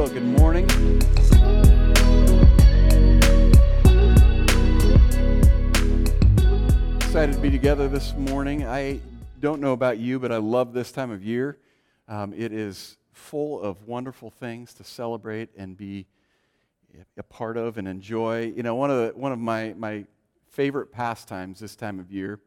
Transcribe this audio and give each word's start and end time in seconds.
Well, 0.00 0.08
good 0.08 0.22
morning. 0.22 0.64
Excited 6.96 7.34
to 7.34 7.38
be 7.38 7.50
together 7.50 7.86
this 7.86 8.14
morning. 8.14 8.66
I 8.66 9.00
don't 9.40 9.60
know 9.60 9.74
about 9.74 9.98
you, 9.98 10.18
but 10.18 10.32
I 10.32 10.38
love 10.38 10.72
this 10.72 10.90
time 10.90 11.10
of 11.10 11.22
year. 11.22 11.58
Um, 12.08 12.32
it 12.32 12.50
is 12.50 12.96
full 13.12 13.60
of 13.60 13.86
wonderful 13.86 14.30
things 14.30 14.72
to 14.72 14.84
celebrate 14.84 15.50
and 15.54 15.76
be 15.76 16.06
a 17.18 17.22
part 17.22 17.58
of 17.58 17.76
and 17.76 17.86
enjoy. 17.86 18.54
You 18.56 18.62
know, 18.62 18.76
one 18.76 18.90
of, 18.90 18.96
the, 18.96 19.18
one 19.18 19.32
of 19.32 19.38
my, 19.38 19.74
my 19.76 20.06
favorite 20.48 20.92
pastimes 20.92 21.60
this 21.60 21.76
time 21.76 22.00
of 22.00 22.10
year 22.10 22.40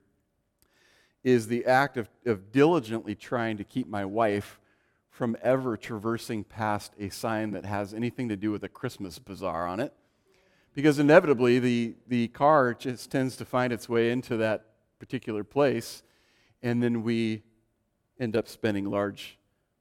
is 1.24 1.48
the 1.48 1.68
act 1.68 1.98
of, 1.98 2.10
of 2.26 2.52
diligently 2.52 3.14
trying 3.14 3.58
to 3.58 3.64
keep 3.64 3.88
my 3.88 4.06
wife 4.06 4.60
from 5.14 5.38
ever 5.44 5.78
traversing 5.78 6.44
past 6.44 6.92
a 7.00 7.08
sign 7.08 7.52
that 7.52 7.64
has 7.64 7.94
anything 7.94 8.28
to 8.30 8.36
do 8.36 8.52
with 8.52 8.64
a 8.64 8.68
Christmas 8.68 9.20
bazaar 9.20 9.68
on 9.68 9.80
it. 9.80 9.94
Because 10.74 10.98
inevitably, 10.98 11.60
the, 11.60 11.94
the 12.08 12.30
car 12.30 12.74
just 12.74 13.12
tends 13.12 13.38
to 13.38 13.46
find 13.46 13.72
its 13.72 13.88
way 13.88 14.10
into 14.10 14.38
that 14.38 14.66
particular 14.98 15.44
place, 15.44 16.02
and 16.64 16.82
then 16.82 17.04
we 17.04 17.44
end 18.20 18.36
up 18.36 18.48
spending 18.48 18.90
large 18.90 19.38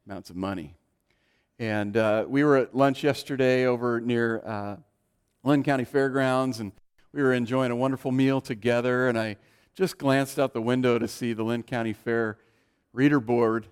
amounts 0.06 0.29
of 0.29 0.37
money. 0.37 0.75
And 1.59 1.97
uh, 1.97 2.27
we 2.28 2.45
were 2.45 2.59
at 2.59 2.77
lunch 2.77 3.03
yesterday 3.03 3.64
over 3.64 4.03
near 4.03 4.42
uh, 4.45 4.77
Linn 5.45 5.62
County 5.62 5.84
Fairgrounds, 5.84 6.61
and 6.61 6.73
we 7.11 7.23
were 7.23 7.33
enjoying 7.33 7.70
a 7.70 7.77
wonderful 7.77 8.12
meal 8.12 8.42
together. 8.42 9.09
And 9.09 9.19
I 9.19 9.39
just 9.75 9.97
glanced 9.97 10.39
out 10.39 10.53
the 10.53 10.61
window 10.61 10.98
to 10.98 11.09
see 11.09 11.33
the 11.33 11.42
Linn 11.42 11.62
County 11.62 11.95
Fair 11.95 12.37
reader 12.92 13.20
board, 13.20 13.69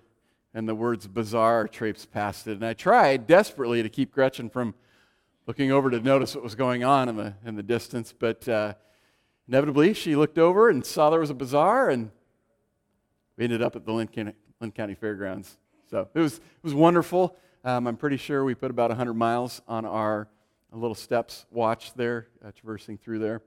and 0.53 0.67
the 0.67 0.75
words 0.75 1.07
bazaar 1.07 1.67
traipsed 1.67 2.11
past 2.11 2.47
it. 2.47 2.53
And 2.53 2.65
I 2.65 2.73
tried 2.73 3.27
desperately 3.27 3.81
to 3.83 3.89
keep 3.89 4.11
Gretchen 4.11 4.49
from 4.49 4.73
looking 5.47 5.71
over 5.71 5.89
to 5.89 5.99
notice 5.99 6.35
what 6.35 6.43
was 6.43 6.55
going 6.55 6.83
on 6.83 7.09
in 7.09 7.15
the, 7.15 7.33
in 7.45 7.55
the 7.55 7.63
distance, 7.63 8.13
but 8.17 8.47
uh, 8.47 8.73
inevitably 9.47 9.93
she 9.93 10.15
looked 10.15 10.37
over 10.37 10.69
and 10.69 10.85
saw 10.85 11.09
there 11.09 11.19
was 11.19 11.29
a 11.29 11.35
bazaar, 11.35 11.89
and 11.89 12.11
we 13.37 13.45
ended 13.45 13.61
up 13.61 13.75
at 13.75 13.85
the 13.85 13.91
Linn 13.91 14.07
County, 14.07 14.33
Linn 14.59 14.71
County 14.71 14.95
Fairgrounds. 14.95 15.57
So 15.89 16.07
it 16.13 16.19
was, 16.19 16.37
it 16.37 16.63
was 16.63 16.73
wonderful. 16.73 17.35
Um, 17.63 17.87
I'm 17.87 17.97
pretty 17.97 18.17
sure 18.17 18.43
we 18.43 18.55
put 18.55 18.71
about 18.71 18.89
100 18.89 19.13
miles 19.13 19.61
on 19.67 19.85
our 19.85 20.27
little 20.71 20.95
steps 20.95 21.45
watch 21.51 21.93
there, 21.93 22.27
uh, 22.45 22.51
traversing 22.51 22.97
through 22.97 23.19
there. 23.19 23.41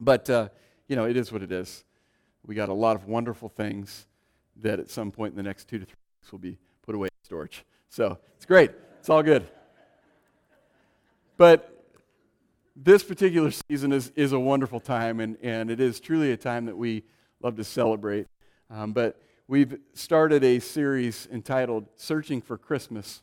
But, 0.00 0.28
uh, 0.30 0.48
you 0.88 0.96
know, 0.96 1.04
it 1.04 1.16
is 1.16 1.30
what 1.30 1.42
it 1.42 1.52
is. 1.52 1.84
We 2.46 2.54
got 2.54 2.68
a 2.68 2.74
lot 2.74 2.96
of 2.96 3.06
wonderful 3.06 3.48
things 3.48 4.06
that 4.56 4.78
at 4.80 4.90
some 4.90 5.10
point 5.10 5.32
in 5.32 5.36
the 5.36 5.42
next 5.42 5.68
two 5.68 5.78
to 5.78 5.84
three 5.84 5.94
will 6.32 6.38
be 6.38 6.58
put 6.82 6.94
away 6.94 7.06
in 7.06 7.24
storage. 7.24 7.64
So 7.88 8.18
it's 8.36 8.46
great. 8.46 8.70
It's 8.98 9.08
all 9.08 9.22
good. 9.22 9.46
But 11.36 11.70
this 12.76 13.02
particular 13.04 13.50
season 13.50 13.92
is, 13.92 14.12
is 14.16 14.32
a 14.32 14.40
wonderful 14.40 14.80
time, 14.80 15.20
and, 15.20 15.36
and 15.42 15.70
it 15.70 15.80
is 15.80 16.00
truly 16.00 16.32
a 16.32 16.36
time 16.36 16.66
that 16.66 16.76
we 16.76 17.04
love 17.40 17.56
to 17.56 17.64
celebrate. 17.64 18.26
Um, 18.70 18.92
but 18.92 19.20
we've 19.46 19.78
started 19.92 20.42
a 20.42 20.58
series 20.58 21.28
entitled 21.30 21.86
Searching 21.96 22.40
for 22.40 22.58
Christmas. 22.58 23.22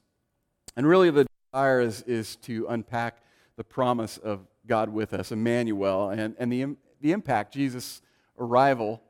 And 0.75 0.87
really, 0.87 1.09
the 1.09 1.27
desire 1.51 1.81
is, 1.81 2.01
is 2.03 2.35
to 2.37 2.67
unpack 2.69 3.17
the 3.57 3.63
promise 3.63 4.17
of 4.17 4.47
God 4.67 4.89
with 4.89 5.13
us, 5.13 5.31
Emmanuel, 5.31 6.09
and, 6.09 6.35
and 6.39 6.51
the, 6.51 6.75
the 7.01 7.11
impact 7.11 7.53
Jesus' 7.53 8.01
arrival 8.37 9.01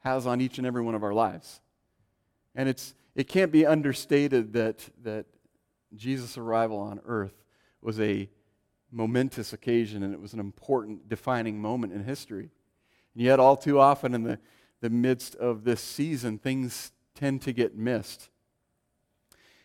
has 0.00 0.26
on 0.26 0.40
each 0.40 0.58
and 0.58 0.66
every 0.66 0.82
one 0.82 0.94
of 0.94 1.02
our 1.02 1.14
lives. 1.14 1.60
And 2.54 2.68
it's, 2.68 2.94
it 3.14 3.28
can't 3.28 3.52
be 3.52 3.64
understated 3.64 4.52
that, 4.54 4.88
that 5.02 5.26
Jesus' 5.94 6.36
arrival 6.36 6.78
on 6.78 7.00
earth 7.06 7.44
was 7.80 8.00
a 8.00 8.28
momentous 8.90 9.52
occasion 9.52 10.02
and 10.02 10.12
it 10.12 10.20
was 10.20 10.32
an 10.32 10.40
important 10.40 11.08
defining 11.08 11.60
moment 11.60 11.92
in 11.92 12.04
history. 12.04 12.50
And 13.14 13.22
yet, 13.22 13.38
all 13.38 13.56
too 13.56 13.78
often 13.78 14.14
in 14.14 14.22
the, 14.24 14.38
the 14.80 14.90
midst 14.90 15.36
of 15.36 15.64
this 15.64 15.80
season, 15.80 16.38
things 16.38 16.92
tend 17.14 17.42
to 17.42 17.52
get 17.52 17.76
missed. 17.76 18.28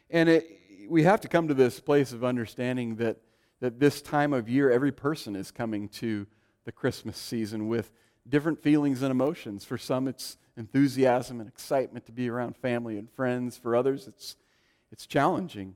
And 0.09 0.29
it, 0.29 0.47
we 0.87 1.03
have 1.03 1.21
to 1.21 1.27
come 1.27 1.47
to 1.47 1.53
this 1.53 1.79
place 1.79 2.11
of 2.11 2.23
understanding 2.23 2.95
that, 2.97 3.17
that 3.59 3.79
this 3.79 4.01
time 4.01 4.33
of 4.33 4.49
year, 4.49 4.69
every 4.69 4.91
person 4.91 5.35
is 5.35 5.51
coming 5.51 5.87
to 5.89 6.27
the 6.65 6.71
Christmas 6.71 7.17
season 7.17 7.67
with 7.67 7.91
different 8.27 8.61
feelings 8.61 9.01
and 9.01 9.11
emotions. 9.11 9.65
For 9.65 9.77
some, 9.77 10.07
it's 10.07 10.37
enthusiasm 10.59 11.39
and 11.39 11.49
excitement 11.49 12.05
to 12.05 12.11
be 12.11 12.29
around 12.29 12.55
family 12.57 12.97
and 12.97 13.09
friends. 13.09 13.57
For 13.57 13.75
others, 13.75 14.07
it's, 14.07 14.35
it's 14.91 15.07
challenging. 15.07 15.75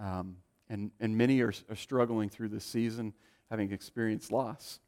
Um, 0.00 0.36
and, 0.70 0.92
and 1.00 1.18
many 1.18 1.40
are, 1.42 1.52
are 1.68 1.76
struggling 1.76 2.30
through 2.30 2.48
this 2.48 2.64
season, 2.64 3.12
having 3.50 3.72
experienced 3.72 4.32
loss. 4.32 4.80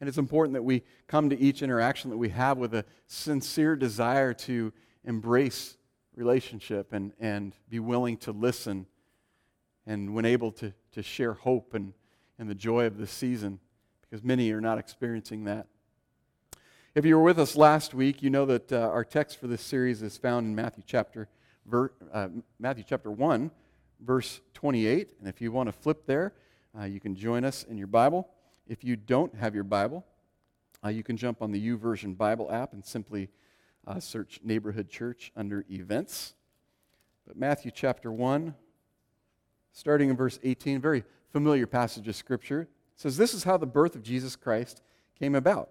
And 0.00 0.08
it's 0.08 0.18
important 0.18 0.54
that 0.54 0.62
we 0.62 0.82
come 1.06 1.30
to 1.30 1.38
each 1.38 1.62
interaction 1.62 2.10
that 2.10 2.16
we 2.16 2.30
have 2.30 2.58
with 2.58 2.74
a 2.74 2.84
sincere 3.06 3.76
desire 3.76 4.34
to 4.34 4.72
embrace 5.04 5.76
relationship 6.14 6.92
and, 6.92 7.12
and 7.20 7.54
be 7.68 7.78
willing 7.78 8.16
to 8.18 8.32
listen 8.32 8.86
and 9.86 10.14
when 10.14 10.24
able 10.24 10.52
to, 10.52 10.72
to 10.92 11.02
share 11.02 11.34
hope 11.34 11.74
and, 11.74 11.92
and 12.38 12.50
the 12.50 12.54
joy 12.54 12.86
of 12.86 12.98
this 12.98 13.10
season 13.10 13.60
because 14.02 14.24
many 14.24 14.50
are 14.52 14.60
not 14.60 14.78
experiencing 14.78 15.44
that. 15.44 15.66
If 16.92 17.04
you 17.04 17.16
were 17.16 17.22
with 17.22 17.38
us 17.38 17.54
last 17.54 17.94
week, 17.94 18.20
you 18.20 18.30
know 18.30 18.44
that 18.46 18.72
uh, 18.72 18.78
our 18.78 19.04
text 19.04 19.38
for 19.38 19.46
this 19.46 19.62
series 19.62 20.02
is 20.02 20.18
found 20.18 20.46
in 20.46 20.56
Matthew 20.56 20.82
chapter, 20.84 21.28
ver, 21.64 21.92
uh, 22.12 22.30
Matthew 22.58 22.82
chapter 22.84 23.12
1, 23.12 23.52
verse 24.00 24.40
28. 24.54 25.14
And 25.20 25.28
if 25.28 25.40
you 25.40 25.52
want 25.52 25.68
to 25.68 25.72
flip 25.72 26.04
there, 26.06 26.32
uh, 26.76 26.86
you 26.86 26.98
can 26.98 27.14
join 27.14 27.44
us 27.44 27.62
in 27.62 27.78
your 27.78 27.86
Bible. 27.86 28.28
If 28.66 28.82
you 28.82 28.96
don't 28.96 29.32
have 29.36 29.54
your 29.54 29.62
Bible, 29.62 30.04
uh, 30.84 30.88
you 30.88 31.04
can 31.04 31.16
jump 31.16 31.42
on 31.42 31.52
the 31.52 31.64
YouVersion 31.64 32.16
Bible 32.16 32.50
app 32.50 32.72
and 32.72 32.84
simply 32.84 33.28
uh, 33.86 34.00
search 34.00 34.40
Neighborhood 34.42 34.88
Church 34.88 35.30
under 35.36 35.64
events. 35.70 36.34
But 37.24 37.36
Matthew 37.36 37.70
chapter 37.72 38.10
1, 38.10 38.52
starting 39.70 40.10
in 40.10 40.16
verse 40.16 40.40
18, 40.42 40.80
very 40.80 41.04
familiar 41.30 41.68
passage 41.68 42.08
of 42.08 42.16
Scripture, 42.16 42.66
says, 42.96 43.16
This 43.16 43.32
is 43.32 43.44
how 43.44 43.56
the 43.58 43.64
birth 43.64 43.94
of 43.94 44.02
Jesus 44.02 44.34
Christ 44.34 44.82
came 45.16 45.36
about. 45.36 45.70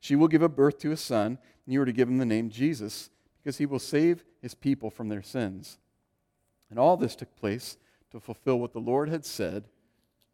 She 0.00 0.16
will 0.16 0.28
give 0.28 0.56
birth 0.56 0.78
to 0.80 0.92
a 0.92 0.96
son, 0.96 1.38
and 1.64 1.72
you 1.72 1.80
are 1.82 1.86
to 1.86 1.92
give 1.92 2.08
him 2.08 2.18
the 2.18 2.26
name 2.26 2.50
Jesus, 2.50 3.10
because 3.38 3.58
he 3.58 3.66
will 3.66 3.78
save 3.78 4.24
his 4.40 4.54
people 4.54 4.90
from 4.90 5.08
their 5.08 5.22
sins. 5.22 5.78
And 6.70 6.78
all 6.78 6.96
this 6.96 7.16
took 7.16 7.34
place 7.36 7.76
to 8.10 8.20
fulfill 8.20 8.58
what 8.58 8.72
the 8.72 8.78
Lord 8.78 9.08
had 9.08 9.24
said 9.24 9.64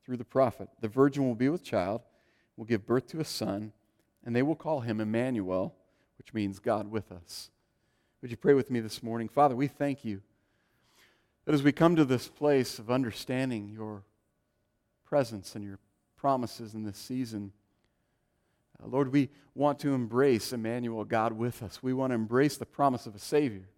through 0.04 0.16
the 0.16 0.24
prophet 0.24 0.68
The 0.80 0.88
virgin 0.88 1.26
will 1.26 1.34
be 1.34 1.48
with 1.48 1.62
child, 1.62 2.02
will 2.56 2.64
give 2.64 2.86
birth 2.86 3.06
to 3.08 3.20
a 3.20 3.24
son, 3.24 3.72
and 4.24 4.34
they 4.34 4.42
will 4.42 4.56
call 4.56 4.80
him 4.80 5.00
Emmanuel, 5.00 5.74
which 6.18 6.34
means 6.34 6.58
God 6.58 6.90
with 6.90 7.12
us. 7.12 7.50
Would 8.20 8.30
you 8.30 8.36
pray 8.36 8.54
with 8.54 8.70
me 8.70 8.80
this 8.80 9.02
morning? 9.02 9.28
Father, 9.28 9.54
we 9.54 9.68
thank 9.68 10.04
you 10.04 10.22
that 11.44 11.54
as 11.54 11.62
we 11.62 11.72
come 11.72 11.96
to 11.96 12.04
this 12.04 12.28
place 12.28 12.78
of 12.78 12.90
understanding 12.90 13.68
your 13.68 14.02
presence 15.04 15.54
and 15.54 15.64
your 15.64 15.78
promises 16.16 16.74
in 16.74 16.82
this 16.82 16.98
season, 16.98 17.52
Uh, 18.82 18.88
Lord, 18.88 19.12
we 19.12 19.28
want 19.54 19.78
to 19.80 19.94
embrace 19.94 20.52
Emmanuel, 20.52 21.04
God 21.04 21.32
with 21.32 21.62
us. 21.62 21.82
We 21.82 21.92
want 21.92 22.10
to 22.10 22.14
embrace 22.14 22.56
the 22.56 22.66
promise 22.66 23.06
of 23.06 23.14
a 23.14 23.18
Savior 23.18 23.68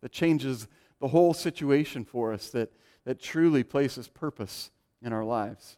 that 0.00 0.12
changes 0.12 0.66
the 1.00 1.08
whole 1.08 1.34
situation 1.34 2.04
for 2.04 2.32
us, 2.32 2.50
that, 2.50 2.72
that 3.04 3.20
truly 3.20 3.62
places 3.64 4.08
purpose 4.08 4.70
in 5.02 5.12
our 5.12 5.24
lives. 5.24 5.76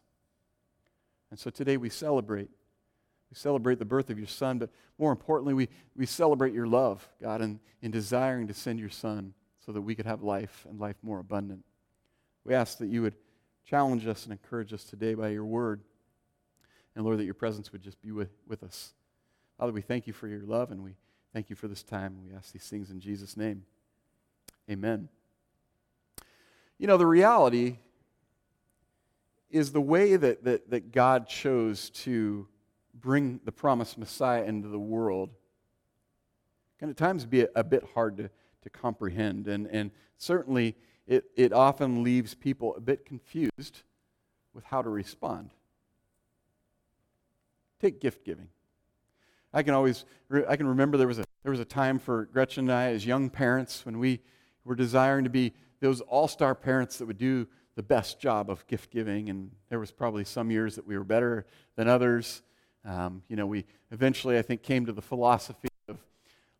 And 1.29 1.39
so 1.39 1.49
today 1.49 1.77
we 1.77 1.89
celebrate 1.89 2.49
we 3.33 3.37
celebrate 3.37 3.79
the 3.79 3.85
birth 3.85 4.11
of 4.11 4.19
your 4.19 4.27
son, 4.27 4.59
but 4.59 4.69
more 4.99 5.11
importantly, 5.11 5.55
we, 5.55 5.67
we 5.95 6.05
celebrate 6.05 6.53
your 6.53 6.67
love, 6.67 7.09
God, 7.19 7.41
in, 7.41 7.59
in 7.81 7.89
desiring 7.89 8.45
to 8.45 8.53
send 8.53 8.79
your 8.79 8.91
son 8.91 9.33
so 9.65 9.71
that 9.71 9.81
we 9.81 9.95
could 9.95 10.05
have 10.05 10.21
life 10.21 10.67
and 10.69 10.79
life 10.79 10.97
more 11.01 11.17
abundant. 11.17 11.65
We 12.45 12.53
ask 12.53 12.77
that 12.77 12.89
you 12.89 13.01
would 13.01 13.15
challenge 13.65 14.05
us 14.05 14.25
and 14.25 14.33
encourage 14.33 14.71
us 14.71 14.83
today 14.83 15.15
by 15.15 15.29
your 15.29 15.45
word. 15.45 15.81
And 16.95 17.05
Lord, 17.05 17.19
that 17.19 17.25
your 17.25 17.33
presence 17.33 17.71
would 17.71 17.81
just 17.81 18.01
be 18.01 18.11
with, 18.11 18.31
with 18.47 18.63
us. 18.63 18.93
Father, 19.57 19.71
we 19.71 19.81
thank 19.81 20.07
you 20.07 20.13
for 20.13 20.27
your 20.27 20.43
love 20.43 20.71
and 20.71 20.83
we 20.83 20.95
thank 21.33 21.49
you 21.49 21.55
for 21.55 21.67
this 21.67 21.83
time. 21.83 22.17
We 22.27 22.35
ask 22.35 22.51
these 22.51 22.67
things 22.67 22.91
in 22.91 22.99
Jesus' 22.99 23.35
name. 23.35 23.63
Amen. 24.69 25.09
You 26.77 26.87
know, 26.87 26.97
the 26.97 27.07
reality 27.07 27.77
is 29.49 29.71
the 29.71 29.81
way 29.81 30.15
that, 30.15 30.43
that, 30.43 30.69
that 30.69 30.91
God 30.91 31.27
chose 31.27 31.89
to 31.91 32.47
bring 32.93 33.39
the 33.45 33.51
promised 33.51 33.97
Messiah 33.97 34.43
into 34.43 34.67
the 34.67 34.79
world 34.79 35.29
can 36.79 36.89
at 36.89 36.97
times 36.97 37.25
be 37.25 37.41
a, 37.41 37.47
a 37.55 37.63
bit 37.63 37.83
hard 37.93 38.17
to, 38.17 38.29
to 38.61 38.69
comprehend. 38.69 39.47
And, 39.47 39.67
and 39.67 39.91
certainly, 40.17 40.75
it, 41.07 41.25
it 41.35 41.53
often 41.53 42.03
leaves 42.03 42.33
people 42.33 42.75
a 42.75 42.81
bit 42.81 43.05
confused 43.05 43.83
with 44.53 44.63
how 44.65 44.81
to 44.81 44.89
respond. 44.89 45.51
Take 47.83 47.99
gift 47.99 48.23
giving. 48.23 48.47
I 49.53 49.61
can 49.61 49.73
always, 49.73 50.05
I 50.47 50.55
can 50.55 50.67
remember 50.67 50.95
there 50.95 51.05
was 51.05 51.19
a, 51.19 51.25
there 51.43 51.51
was 51.51 51.59
a 51.59 51.65
time 51.65 51.99
for 51.99 52.29
Gretchen 52.31 52.69
and 52.69 52.71
I 52.71 52.91
as 52.91 53.05
young 53.05 53.29
parents 53.29 53.85
when 53.85 53.99
we 53.99 54.21
were 54.63 54.73
desiring 54.73 55.25
to 55.25 55.29
be 55.29 55.51
those 55.81 55.99
all 55.99 56.29
star 56.29 56.55
parents 56.55 56.97
that 56.99 57.07
would 57.07 57.17
do 57.17 57.45
the 57.75 57.83
best 57.83 58.21
job 58.21 58.49
of 58.49 58.65
gift 58.67 58.89
giving. 58.89 59.29
And 59.29 59.51
there 59.67 59.79
was 59.79 59.91
probably 59.91 60.23
some 60.23 60.49
years 60.49 60.75
that 60.75 60.87
we 60.87 60.97
were 60.97 61.03
better 61.03 61.45
than 61.75 61.89
others. 61.89 62.41
Um, 62.85 63.21
you 63.27 63.35
know, 63.35 63.47
we 63.47 63.65
eventually, 63.91 64.37
I 64.37 64.43
think, 64.43 64.63
came 64.63 64.85
to 64.85 64.93
the 64.93 65.01
philosophy 65.01 65.67
of 65.89 65.97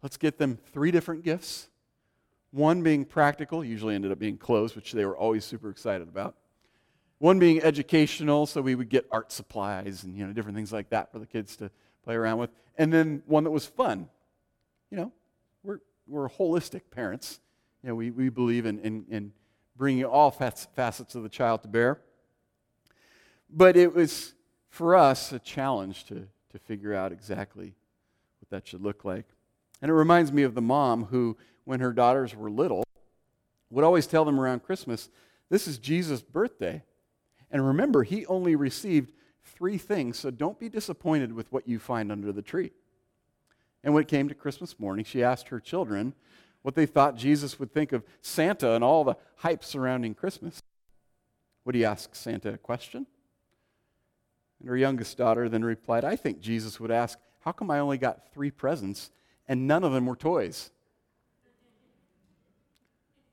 let's 0.01 0.17
get 0.17 0.37
them 0.37 0.59
three 0.73 0.91
different 0.91 1.23
gifts. 1.23 1.69
One 2.51 2.83
being 2.83 3.05
practical, 3.05 3.63
usually 3.63 3.95
ended 3.95 4.11
up 4.11 4.19
being 4.19 4.37
clothes, 4.37 4.75
which 4.75 4.91
they 4.91 5.05
were 5.05 5.15
always 5.15 5.45
super 5.45 5.69
excited 5.69 6.09
about. 6.09 6.35
One 7.23 7.39
being 7.39 7.61
educational, 7.61 8.45
so 8.47 8.61
we 8.61 8.75
would 8.75 8.89
get 8.89 9.07
art 9.09 9.31
supplies 9.31 10.03
and 10.03 10.13
you 10.13 10.27
know 10.27 10.33
different 10.33 10.57
things 10.57 10.73
like 10.73 10.89
that 10.89 11.09
for 11.13 11.19
the 11.19 11.25
kids 11.25 11.55
to 11.55 11.71
play 12.03 12.15
around 12.15 12.37
with. 12.37 12.49
And 12.77 12.91
then 12.91 13.23
one 13.27 13.45
that 13.45 13.51
was 13.51 13.65
fun. 13.65 14.09
You 14.91 14.97
know, 14.97 15.11
we're, 15.63 15.79
we're 16.05 16.27
holistic 16.27 16.81
parents. 16.91 17.39
You 17.81 17.87
know, 17.87 17.95
we, 17.95 18.11
we 18.11 18.27
believe 18.27 18.65
in, 18.65 18.77
in, 18.79 19.05
in 19.09 19.31
bringing 19.77 20.03
all 20.03 20.31
facets 20.31 21.15
of 21.15 21.23
the 21.23 21.29
child 21.29 21.61
to 21.61 21.69
bear. 21.69 22.01
But 23.49 23.77
it 23.77 23.95
was, 23.95 24.33
for 24.67 24.93
us, 24.93 25.31
a 25.31 25.39
challenge 25.39 26.03
to, 26.07 26.27
to 26.51 26.59
figure 26.59 26.93
out 26.93 27.13
exactly 27.13 27.73
what 28.41 28.49
that 28.49 28.67
should 28.67 28.81
look 28.81 29.05
like. 29.05 29.27
And 29.81 29.89
it 29.89 29.93
reminds 29.93 30.33
me 30.33 30.43
of 30.43 30.55
the 30.55 30.61
mom 30.61 31.05
who, 31.05 31.37
when 31.63 31.79
her 31.79 31.93
daughters 31.93 32.35
were 32.35 32.51
little, 32.51 32.83
would 33.69 33.85
always 33.85 34.07
tell 34.07 34.25
them 34.25 34.41
around 34.41 34.63
Christmas, 34.63 35.09
This 35.47 35.69
is 35.69 35.77
Jesus' 35.77 36.21
birthday. 36.21 36.83
And 37.53 37.65
remember, 37.65 38.03
he 38.03 38.25
only 38.25 38.55
received 38.55 39.13
three 39.45 39.77
things, 39.77 40.17
so 40.17 40.31
don't 40.31 40.59
be 40.59 40.69
disappointed 40.69 41.31
with 41.31 41.51
what 41.51 41.67
you 41.67 41.77
find 41.77 42.11
under 42.11 42.31
the 42.31 42.41
tree. 42.41 42.71
And 43.83 43.94
when 43.94 44.01
it 44.01 44.07
came 44.07 44.27
to 44.27 44.35
Christmas 44.35 44.79
morning, 44.79 45.05
she 45.05 45.23
asked 45.23 45.50
her 45.50 45.59
children 45.59 46.15
what 46.63 46.73
they 46.73 46.88
thought 46.88 47.15
Jesus 47.15 47.59
would 47.59 47.71
think 47.71 47.91
of 47.91 48.03
Santa 48.21 48.71
and 48.73 48.83
all 48.83 49.03
the 49.03 49.17
hype 49.35 49.63
surrounding 49.63 50.15
Christmas. 50.15 50.63
Would 51.63 51.75
he 51.75 51.85
ask 51.85 52.15
Santa 52.15 52.53
a 52.53 52.57
question? 52.57 53.05
And 54.59 54.69
her 54.69 54.77
youngest 54.77 55.17
daughter 55.17 55.47
then 55.47 55.63
replied, 55.63 56.03
I 56.03 56.15
think 56.15 56.39
Jesus 56.39 56.79
would 56.79 56.91
ask, 56.91 57.19
How 57.41 57.51
come 57.51 57.69
I 57.69 57.79
only 57.79 58.00
got 58.00 58.33
three 58.33 58.50
presents 58.50 59.11
and 59.47 59.67
none 59.67 59.83
of 59.83 59.91
them 59.91 60.07
were 60.07 60.15
toys? 60.15 60.71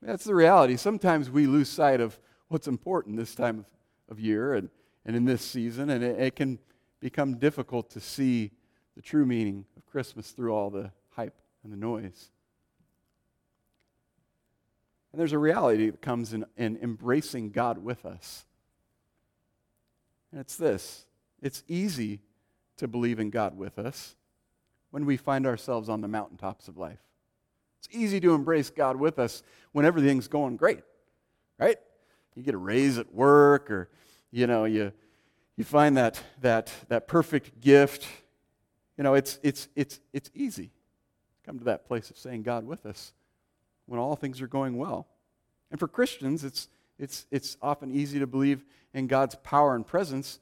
That's 0.03 0.25
the 0.25 0.35
reality. 0.35 0.77
Sometimes 0.77 1.31
we 1.31 1.47
lose 1.47 1.71
sight 1.71 2.01
of 2.01 2.19
what's 2.49 2.67
important 2.67 3.17
this 3.17 3.35
time 3.35 3.61
of, 3.61 3.65
of 4.11 4.21
year 4.21 4.55
and 4.55 4.69
and 5.05 5.17
in 5.17 5.25
this 5.25 5.43
season, 5.43 5.91
and 5.91 6.05
it, 6.05 6.19
it 6.19 6.37
can 6.37 6.59
become 7.01 7.39
difficult 7.39 7.91
to 7.91 8.01
see 8.01 8.51
the 8.97 9.03
true 9.03 9.25
meaning 9.25 9.65
of 9.77 9.87
Christmas 9.87 10.31
through 10.31 10.53
all 10.53 10.71
the 10.71 10.91
hype 11.11 11.41
and 11.65 11.73
the 11.73 11.77
noise. 11.77 12.31
And 15.13 15.21
there's 15.21 15.33
a 15.33 15.39
reality 15.39 15.91
that 15.91 16.01
comes 16.03 16.33
in, 16.33 16.45
in 16.57 16.79
embracing 16.83 17.51
God 17.51 17.79
with 17.79 18.05
us. 18.05 18.45
And 20.31 20.41
it's 20.41 20.57
this 20.57 21.07
it's 21.43 21.65
easy 21.67 22.21
to 22.77 22.87
believe 22.87 23.19
in 23.19 23.31
God 23.31 23.57
with 23.57 23.79
us 23.79 24.17
when 24.91 25.07
we 25.07 25.17
find 25.17 25.47
ourselves 25.47 25.89
on 25.89 26.01
the 26.01 26.09
mountaintops 26.09 26.69
of 26.69 26.77
life. 26.77 27.01
It's 27.79 27.89
easy 27.91 28.21
to 28.21 28.35
embrace 28.35 28.71
God 28.71 28.97
with 28.97 29.19
us 29.19 29.43
when 29.73 29.85
everything's 29.85 30.29
going 30.29 30.57
great, 30.57 30.83
right? 31.59 31.79
You 32.41 32.45
get 32.45 32.55
a 32.55 32.59
raise 32.59 32.97
at 32.97 33.13
work, 33.13 33.71
or 33.71 33.91
you 34.31 34.47
know, 34.47 34.65
you, 34.65 34.93
you 35.59 35.65
find 35.65 35.95
that, 35.99 36.23
that, 36.41 36.73
that 36.89 37.07
perfect 37.07 37.61
gift. 37.61 38.07
You 38.97 39.05
know, 39.05 39.13
it's, 39.13 39.39
it's, 39.43 39.69
it's, 39.77 40.01
it's 40.15 40.31
easy 40.33 40.71
come 41.45 41.59
to 41.59 41.67
that 41.67 41.87
place 41.87 42.09
of 42.09 42.17
saying 42.17 42.45
God 42.45 42.65
with 42.65 42.87
us 42.87 43.13
when 43.85 44.01
all 44.01 44.17
things 44.17 44.41
are 44.41 44.47
going 44.47 44.79
well. 44.79 45.07
And 45.71 45.79
for 45.79 45.87
Christians, 45.87 46.43
it's, 46.45 46.69
it's, 46.99 47.27
it's 47.31 47.59
often 47.61 47.91
easy 47.91 48.19
to 48.21 48.27
believe 48.27 48.65
in 48.95 49.07
God's 49.07 49.35
power 49.35 49.75
and 49.75 49.87
presence 49.87 50.41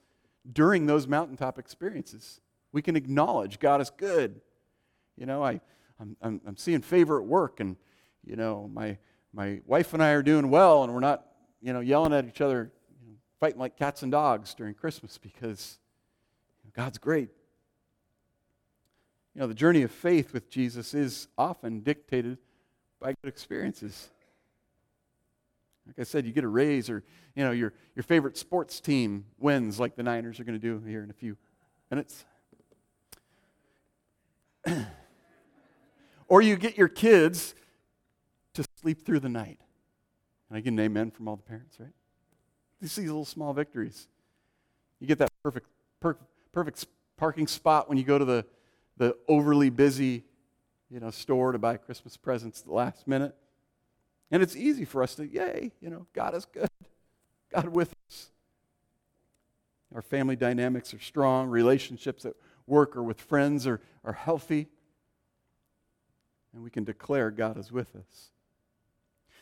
during 0.53 0.87
those 0.87 1.09
mountaintop 1.09 1.59
experiences. 1.59 2.41
We 2.71 2.81
can 2.81 2.95
acknowledge 2.95 3.59
God 3.59 3.81
is 3.81 3.91
good. 3.91 4.41
You 5.17 5.27
know, 5.27 5.43
I, 5.43 5.61
I'm, 5.99 6.17
I'm, 6.23 6.41
I'm 6.47 6.57
seeing 6.57 6.81
favor 6.81 7.21
at 7.21 7.27
work, 7.27 7.59
and, 7.59 7.75
you 8.25 8.37
know, 8.37 8.71
my, 8.73 8.99
my 9.33 9.63
wife 9.67 9.95
and 9.95 10.03
I 10.03 10.11
are 10.11 10.23
doing 10.23 10.49
well, 10.49 10.85
and 10.85 10.95
we're 10.95 11.01
not, 11.01 11.25
you 11.61 11.73
know, 11.73 11.81
yelling 11.81 12.13
at 12.13 12.27
each 12.27 12.41
other 12.41 12.71
you 13.03 13.11
know, 13.11 13.17
fighting 13.41 13.59
like 13.59 13.77
cats 13.77 14.03
and 14.03 14.13
dogs 14.13 14.55
during 14.55 14.75
Christmas 14.75 15.19
because 15.19 15.79
God's 16.79 16.99
great. 16.99 17.31
You 19.35 19.41
know, 19.41 19.49
the 19.49 19.55
journey 19.55 19.83
of 19.83 19.91
faith 19.91 20.33
with 20.33 20.49
Jesus 20.49 20.95
is 20.95 21.27
often 21.37 21.81
dictated 21.81 22.39
by 23.01 23.15
good 23.21 23.29
experiences. 23.29 24.11
Like 25.87 25.99
I 25.99 26.05
said, 26.05 26.25
you 26.25 26.33
get 26.33 26.45
a 26.45 26.49
raise, 26.49 26.89
or 26.89 27.03
you 27.35 27.43
know, 27.45 27.51
your, 27.51 27.73
your 27.97 28.05
favorite 28.05 28.37
sports 28.37 28.79
team 28.79 29.25
wins, 29.39 29.81
like 29.81 29.97
the 29.97 30.03
Niners 30.05 30.39
are 30.39 30.45
going 30.45 30.61
to 30.61 30.65
do 30.65 30.81
here 30.87 31.03
in 31.03 31.11
a 31.11 31.15
few 31.15 31.37
minutes. 31.91 32.25
or 36.29 36.43
you 36.43 36.57
get 36.57 36.77
your 36.79 36.89
kids 36.89 37.55
to 38.55 38.65
sleep 38.81 39.05
through 39.05 39.21
the 39.21 39.29
night. 39.29 39.61
And 40.49 40.57
I 40.57 40.61
get 40.61 40.73
an 40.73 40.81
amen 40.81 41.11
from 41.11 41.29
all 41.29 41.37
the 41.37 41.43
parents, 41.43 41.77
right? 41.79 41.93
These 42.81 42.99
little 42.99 43.25
small 43.25 43.53
victories. 43.53 44.09
You 45.01 45.07
get 45.07 45.19
that 45.19 45.31
perfect, 45.43 45.67
per, 46.01 46.17
perfect 46.53 46.87
parking 47.17 47.47
spot 47.47 47.89
when 47.89 47.99
you 47.99 48.05
go 48.05 48.19
to 48.19 48.25
the, 48.25 48.47
the 48.97 49.17
overly 49.29 49.71
busy 49.71 50.25
you 50.91 51.01
know, 51.01 51.11
store 51.11 51.53
to 51.53 51.59
buy 51.59 51.77
Christmas 51.77 52.17
presents 52.17 52.61
at 52.61 52.67
the 52.67 52.73
last 52.73 53.07
minute. 53.07 53.35
And 54.31 54.43
it's 54.43 54.57
easy 54.57 54.85
for 54.85 55.03
us 55.03 55.15
to, 55.17 55.27
yay, 55.27 55.73
you 55.81 55.91
know, 55.91 56.07
God 56.13 56.35
is 56.35 56.45
good. 56.45 56.69
God 57.53 57.69
with 57.69 57.95
us. 58.09 58.31
Our 59.95 60.03
family 60.03 60.37
dynamics 60.37 60.93
are 60.93 61.01
strong. 61.01 61.49
Relationships 61.49 62.25
at 62.25 62.35
work 62.67 62.97
or 62.97 63.03
with 63.03 63.21
friends 63.21 63.67
are, 63.67 63.81
are 64.05 64.13
healthy. 64.13 64.69
And 66.53 66.63
we 66.63 66.71
can 66.71 66.85
declare 66.85 67.31
God 67.31 67.57
is 67.57 67.73
with 67.73 67.97
us. 67.97 68.31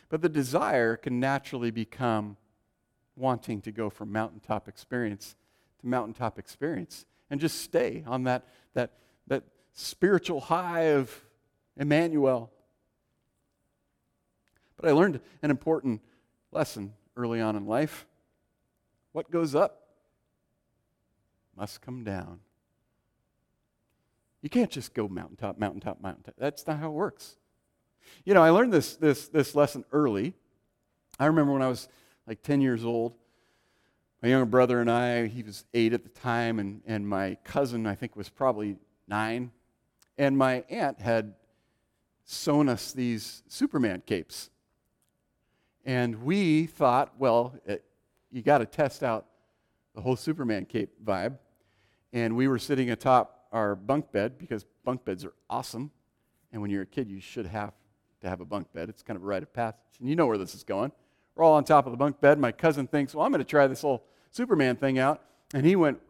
But 0.09 0.23
the 0.23 0.29
desire 0.29 0.97
can 0.97 1.19
naturally 1.19 1.71
become 1.71 2.37
wanting 3.17 3.61
to 3.63 3.73
go 3.73 3.91
from 3.91 4.13
mountaintop 4.13 4.69
experience 4.69 5.35
to 5.81 5.87
mountaintop 5.87 6.39
experience 6.39 7.07
and 7.31 7.41
just 7.41 7.61
stay 7.61 8.05
on 8.07 8.25
that, 8.25 8.45
that, 8.75 8.93
that 9.27 9.43
spiritual 9.73 10.41
high 10.41 10.93
of 10.93 11.25
Emmanuel. 11.77 12.51
But 14.77 14.89
I 14.89 14.93
learned 14.93 15.21
an 15.43 15.51
important 15.51 16.03
lesson 16.53 16.93
early 17.17 17.41
on 17.41 17.57
in 17.57 17.67
life. 17.67 18.07
What 19.13 19.31
goes 19.31 19.55
up 19.55 19.89
must 21.57 21.81
come 21.81 22.05
down. 22.05 22.41
You 24.43 24.51
can't 24.51 24.71
just 24.71 24.95
go 24.95 25.09
mountaintop, 25.09 25.59
mountaintop, 25.59 26.01
mountaintop. 26.01 26.35
That's 26.39 26.67
not 26.67 26.79
how 26.79 26.89
it 26.89 26.93
works. 26.93 27.37
You 28.25 28.35
know, 28.35 28.43
I 28.43 28.51
learned 28.51 28.73
this, 28.73 28.97
this, 28.97 29.29
this 29.29 29.55
lesson 29.55 29.85
early. 29.93 30.35
I 31.19 31.27
remember 31.27 31.53
when 31.53 31.63
I 31.63 31.69
was 31.69 31.89
like 32.27 32.43
10 32.43 32.61
years 32.61 32.85
old. 32.85 33.15
My 34.23 34.29
younger 34.29 34.47
brother 34.47 34.81
and 34.81 34.91
I, 34.91 35.27
he 35.27 35.43
was 35.43 35.65
eight 35.75 35.93
at 35.93 36.03
the 36.03 36.09
time, 36.09 36.59
and, 36.59 36.83
and 36.87 37.07
my 37.07 37.37
cousin, 37.45 37.87
I 37.87 37.95
think, 37.95 38.17
was 38.17 38.29
probably 38.29 38.77
nine. 39.07 39.51
And 40.19 40.37
my 40.37 40.65
aunt 40.69 41.01
had 41.01 41.35
sewn 42.25 42.69
us 42.69 42.93
these 42.93 43.43
Superman 43.49 44.03
capes. 44.05 44.51
And 45.85 46.25
we 46.25 46.67
thought, 46.67 47.15
well, 47.19 47.55
it, 47.65 47.85
you 48.33 48.43
got 48.43 48.59
to 48.59 48.67
test 48.67 49.03
out 49.03 49.27
the 49.95 50.01
whole 50.01 50.17
Superman 50.17 50.65
cape 50.65 50.91
vibe. 51.05 51.39
And 52.13 52.37
we 52.37 52.49
were 52.49 52.59
sitting 52.59 52.91
atop 52.91 53.47
our 53.53 53.77
bunk 53.77 54.11
bed 54.11 54.39
because 54.39 54.65
bunk 54.85 55.05
beds 55.05 55.25
are 55.25 55.35
awesome. 55.49 55.91
And 56.53 56.61
when 56.61 56.71
you're 56.71 56.83
a 56.83 56.87
kid, 56.87 57.09
you 57.09 57.21
should 57.21 57.47
have 57.47 57.73
to 58.26 58.30
have 58.30 58.40
a 58.40 58.45
bunk 58.45 58.73
bed. 58.73 58.88
It's 58.88 59.02
kind 59.02 59.16
of 59.16 59.23
a 59.23 59.26
rite 59.26 59.42
of 59.42 59.52
passage. 59.52 59.80
And 60.00 60.09
you 60.09 60.16
know 60.16 60.26
where 60.26 60.38
this 60.38 60.54
is 60.54 60.62
going. 60.62 60.92
We're 61.35 61.45
all 61.45 61.54
on 61.54 61.64
top 61.64 61.87
of 61.87 61.92
the 61.92 61.97
bunk 61.97 62.21
bed. 62.21 62.38
My 62.38 62.52
cousin 62.52 62.87
thinks, 62.87 63.14
well, 63.14 63.25
I'm 63.25 63.33
going 63.33 63.38
to 63.38 63.45
try 63.45 63.66
this 63.66 63.83
whole 63.83 64.04
Superman 64.30 64.76
thing 64.76 64.99
out. 64.99 65.23
And 65.54 65.64
he 65.64 65.76
went 65.76 66.00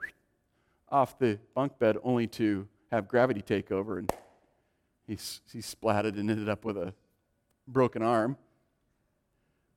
off 0.88 1.18
the 1.18 1.38
bunk 1.54 1.78
bed 1.78 1.99
only 2.02 2.26
to 2.28 2.66
have 2.90 3.08
gravity 3.08 3.42
take 3.42 3.70
over. 3.70 3.99
And 3.99 4.12
he, 5.06 5.14
he 5.52 5.58
splatted 5.58 6.18
and 6.18 6.30
ended 6.30 6.49
up 6.49 6.64
with 6.64 6.76
a 6.76 6.94
broken 7.68 8.02
arm. 8.02 8.37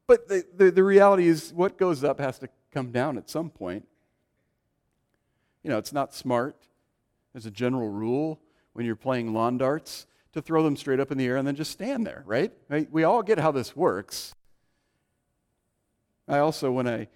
But 0.07 0.27
the, 0.27 0.45
the, 0.55 0.71
the 0.71 0.83
reality 0.83 1.27
is, 1.27 1.53
what 1.53 1.77
goes 1.77 2.03
up 2.03 2.19
has 2.19 2.39
to 2.39 2.49
come 2.71 2.91
down 2.91 3.17
at 3.17 3.29
some 3.29 3.49
point. 3.49 3.87
You 5.63 5.69
know, 5.69 5.77
it's 5.77 5.93
not 5.93 6.15
smart, 6.15 6.55
as 7.35 7.45
a 7.45 7.51
general 7.51 7.89
rule, 7.89 8.39
when 8.73 8.85
you're 8.85 8.95
playing 8.95 9.33
lawn 9.33 9.57
darts, 9.57 10.07
to 10.39 10.45
throw 10.45 10.63
them 10.63 10.75
straight 10.75 10.99
up 10.99 11.11
in 11.11 11.17
the 11.17 11.25
air 11.25 11.37
and 11.37 11.47
then 11.47 11.55
just 11.55 11.71
stand 11.71 12.05
there, 12.05 12.23
right? 12.25 12.51
We 12.91 13.03
all 13.03 13.21
get 13.21 13.39
how 13.39 13.51
this 13.51 13.75
works. 13.75 14.33
I 16.27 16.39
also, 16.39 16.71
when 16.71 16.87
I 16.87 17.07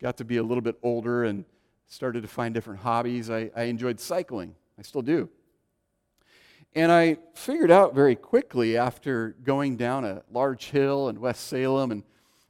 got 0.00 0.16
to 0.18 0.24
be 0.24 0.36
a 0.36 0.42
little 0.42 0.62
bit 0.62 0.76
older 0.82 1.24
and 1.24 1.44
started 1.86 2.22
to 2.22 2.28
find 2.28 2.52
different 2.52 2.80
hobbies, 2.80 3.30
I, 3.30 3.50
I 3.56 3.64
enjoyed 3.64 4.00
cycling. 4.00 4.54
I 4.78 4.82
still 4.82 5.02
do. 5.02 5.28
And 6.74 6.92
I 6.92 7.16
figured 7.34 7.70
out 7.70 7.94
very 7.94 8.16
quickly 8.16 8.76
after 8.76 9.34
going 9.42 9.76
down 9.76 10.04
a 10.04 10.22
large 10.30 10.70
hill 10.70 11.08
in 11.08 11.20
West 11.20 11.46
Salem, 11.46 11.90
and 11.90 12.02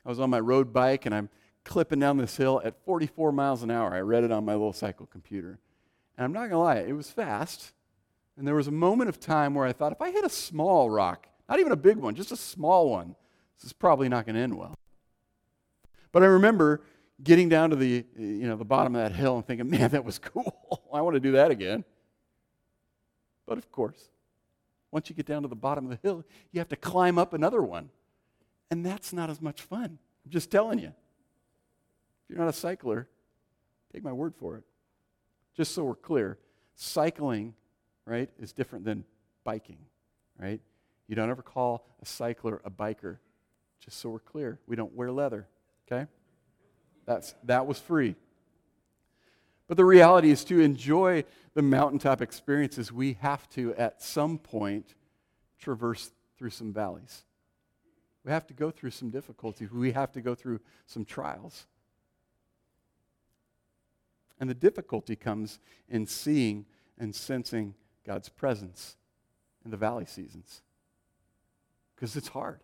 I 0.05 0.09
was 0.09 0.19
on 0.19 0.31
my 0.31 0.41
road 0.41 0.73
bike 0.73 1.07
and 1.07 1.15
I'm 1.15 1.29
clipping 1.65 2.01
down 2.01 2.17
this 2.17 2.37
hill 2.37 2.61
at 2.65 2.75
44 2.85 3.31
miles 3.31 3.63
an 3.63 3.71
hour. 3.71 3.95
I 3.95 4.01
read 4.01 4.25
it 4.25 4.33
on 4.33 4.45
my 4.45 4.53
little 4.53 4.73
cycle 4.73 5.07
computer. 5.07 5.59
And 6.17 6.25
I'm 6.25 6.33
not 6.33 6.49
going 6.49 6.51
to 6.51 6.59
lie, 6.59 6.77
it 6.77 6.97
was 6.97 7.11
fast. 7.11 7.73
And 8.37 8.47
there 8.47 8.55
was 8.55 8.69
a 8.69 8.73
moment 8.73 9.09
of 9.09 9.19
time 9.19 9.55
where 9.55 9.67
I 9.67 9.73
thought, 9.73 9.93
if 9.93 10.01
I 10.01 10.11
hit 10.11 10.25
a 10.25 10.29
small 10.29 10.91
rock, 10.91 11.27
not 11.49 11.59
even 11.59 11.73
a 11.73 11.77
big 11.77 11.97
one, 11.97 12.15
just 12.15 12.33
a 12.33 12.37
small 12.37 12.91
one, 12.91 13.15
this 13.57 13.65
is 13.65 13.73
probably 13.73 14.09
not 14.09 14.27
going 14.27 14.37
to 14.37 14.43
end 14.43 14.57
well. 14.57 14.75
But 16.13 16.23
I 16.23 16.27
remember 16.27 16.83
getting 17.23 17.49
down 17.49 17.71
to 17.71 17.77
the, 17.77 18.05
you 18.17 18.47
know, 18.47 18.57
the 18.57 18.65
bottom 18.65 18.95
of 18.95 19.03
that 19.03 19.17
hill 19.17 19.37
and 19.37 19.47
thinking, 19.47 19.71
man, 19.71 19.91
that 19.91 20.05
was 20.05 20.19
cool. 20.35 20.83
I 20.93 21.01
want 21.01 21.15
to 21.15 21.21
do 21.21 21.33
that 21.33 21.51
again. 21.51 21.85
But 23.47 23.59
of 23.59 23.71
course, 23.71 24.11
once 24.91 25.09
you 25.09 25.17
get 25.17 25.27
down 25.27 25.43
to 25.43 25.49
the 25.49 25.57
bottom 25.57 25.85
of 25.85 25.91
the 25.91 25.99
hill, 26.07 26.25
you 26.53 26.61
have 26.61 26.69
to 26.69 26.77
climb 26.77 27.19
up 27.19 27.33
another 27.33 27.63
one. 27.63 27.91
And 28.71 28.85
that's 28.85 29.13
not 29.13 29.31
as 29.31 29.41
much 29.41 29.63
fun. 29.63 29.99
I'm 30.25 30.31
just 30.31 30.51
telling 30.51 30.79
you. 30.79 30.89
If 30.89 32.31
you're 32.31 32.39
not 32.39 32.49
a 32.49 32.53
cycler, 32.53 33.09
take 33.93 34.03
my 34.03 34.13
word 34.13 34.35
for 34.37 34.57
it. 34.57 34.65
Just 35.57 35.73
so 35.75 35.85
we're 35.85 35.95
clear, 35.95 36.39
cycling, 36.75 37.55
right, 38.07 38.31
is 38.39 38.53
different 38.53 38.85
than 38.85 39.05
biking, 39.45 39.79
right? 40.39 40.61
You 41.09 41.17
don't 41.17 41.31
ever 41.31 41.43
call 41.43 41.87
a 42.01 42.07
cycler 42.07 42.61
a 42.65 42.71
biker. 42.71 43.19
Just 43.85 43.99
so 43.99 44.09
we're 44.09 44.19
clear, 44.19 44.59
we 44.67 44.75
don't 44.75 44.95
wear 44.95 45.13
leather, 45.13 45.47
okay? 45.87 46.09
That's, 47.05 47.35
that 47.45 47.67
was 47.67 47.79
free. 47.79 48.17
But 49.69 49.77
the 49.77 49.85
reality 49.85 50.31
is 50.31 50.45
to 50.45 50.61
enjoy 50.61 51.25
the 51.55 51.63
mountaintop 51.63 52.23
experiences, 52.23 52.93
we 52.93 53.15
have 53.21 53.49
to, 53.51 53.75
at 53.75 54.03
some 54.03 54.39
point, 54.39 54.95
traverse 55.59 56.11
through 56.39 56.51
some 56.51 56.73
valleys. 56.73 57.25
We 58.25 58.33
have 58.33 58.47
to 58.49 58.55
go 58.55 58.71
through 58.71 58.91
some 58.91 59.11
difficulties. 59.11 59.71
We 59.71 59.93
have 59.93 60.13
to 60.13 60.21
go 60.21 60.35
through 60.35 60.61
some 60.87 61.05
trials. 61.05 61.67
And 64.39 64.51
the 64.51 64.55
difficulty 64.55 65.17
comes 65.17 65.61
in 65.89 66.07
seeing 66.07 66.67
and 66.99 67.15
sensing 67.15 67.75
God's 68.07 68.29
presence 68.29 68.97
in 69.65 69.71
the 69.71 69.77
valley 69.77 70.07
seasons. 70.07 70.63
Because 71.95 72.17
it's 72.17 72.29
hard. 72.29 72.61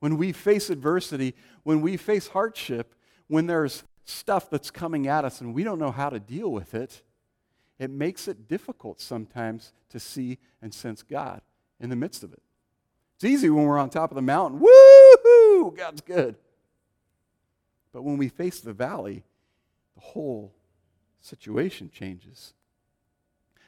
When 0.00 0.16
we 0.16 0.32
face 0.32 0.68
adversity, 0.68 1.34
when 1.62 1.80
we 1.80 1.96
face 1.96 2.28
hardship, 2.28 2.94
when 3.28 3.46
there's 3.46 3.84
stuff 4.04 4.50
that's 4.50 4.70
coming 4.70 5.06
at 5.06 5.24
us 5.24 5.40
and 5.40 5.54
we 5.54 5.64
don't 5.64 5.78
know 5.78 5.90
how 5.90 6.10
to 6.10 6.20
deal 6.20 6.52
with 6.52 6.74
it, 6.74 7.02
it 7.78 7.90
makes 7.90 8.28
it 8.28 8.46
difficult 8.46 9.00
sometimes 9.00 9.72
to 9.90 9.98
see 9.98 10.38
and 10.60 10.74
sense 10.74 11.02
God 11.02 11.40
in 11.80 11.90
the 11.90 11.96
midst 11.96 12.22
of 12.22 12.32
it. 12.32 12.42
It's 13.16 13.24
easy 13.24 13.48
when 13.48 13.64
we're 13.64 13.78
on 13.78 13.90
top 13.90 14.10
of 14.10 14.16
the 14.16 14.22
mountain. 14.22 14.60
Woohoo! 14.60 15.76
God's 15.76 16.02
good. 16.02 16.36
But 17.92 18.02
when 18.02 18.18
we 18.18 18.28
face 18.28 18.60
the 18.60 18.72
valley, 18.72 19.24
the 19.94 20.02
whole 20.02 20.52
situation 21.20 21.90
changes. 21.92 22.52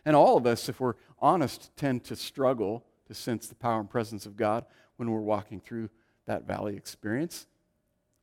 And 0.07 0.15
all 0.15 0.39
of 0.39 0.47
us, 0.47 0.69
if 0.69 0.81
we're 0.81 0.95
honest, 1.19 1.77
tend 1.77 2.05
to 2.05 2.17
struggle 2.17 2.85
to 3.09 3.15
sense 3.15 3.49
the 3.49 3.57
power 3.57 3.81
and 3.81 3.91
presence 3.91 4.25
of 4.25 4.37
God 4.37 4.65
when 4.97 5.11
we're 5.11 5.21
walking 5.21 5.61
through 5.61 5.91
that 6.27 6.47
valley 6.47 6.77
experience. 6.77 7.47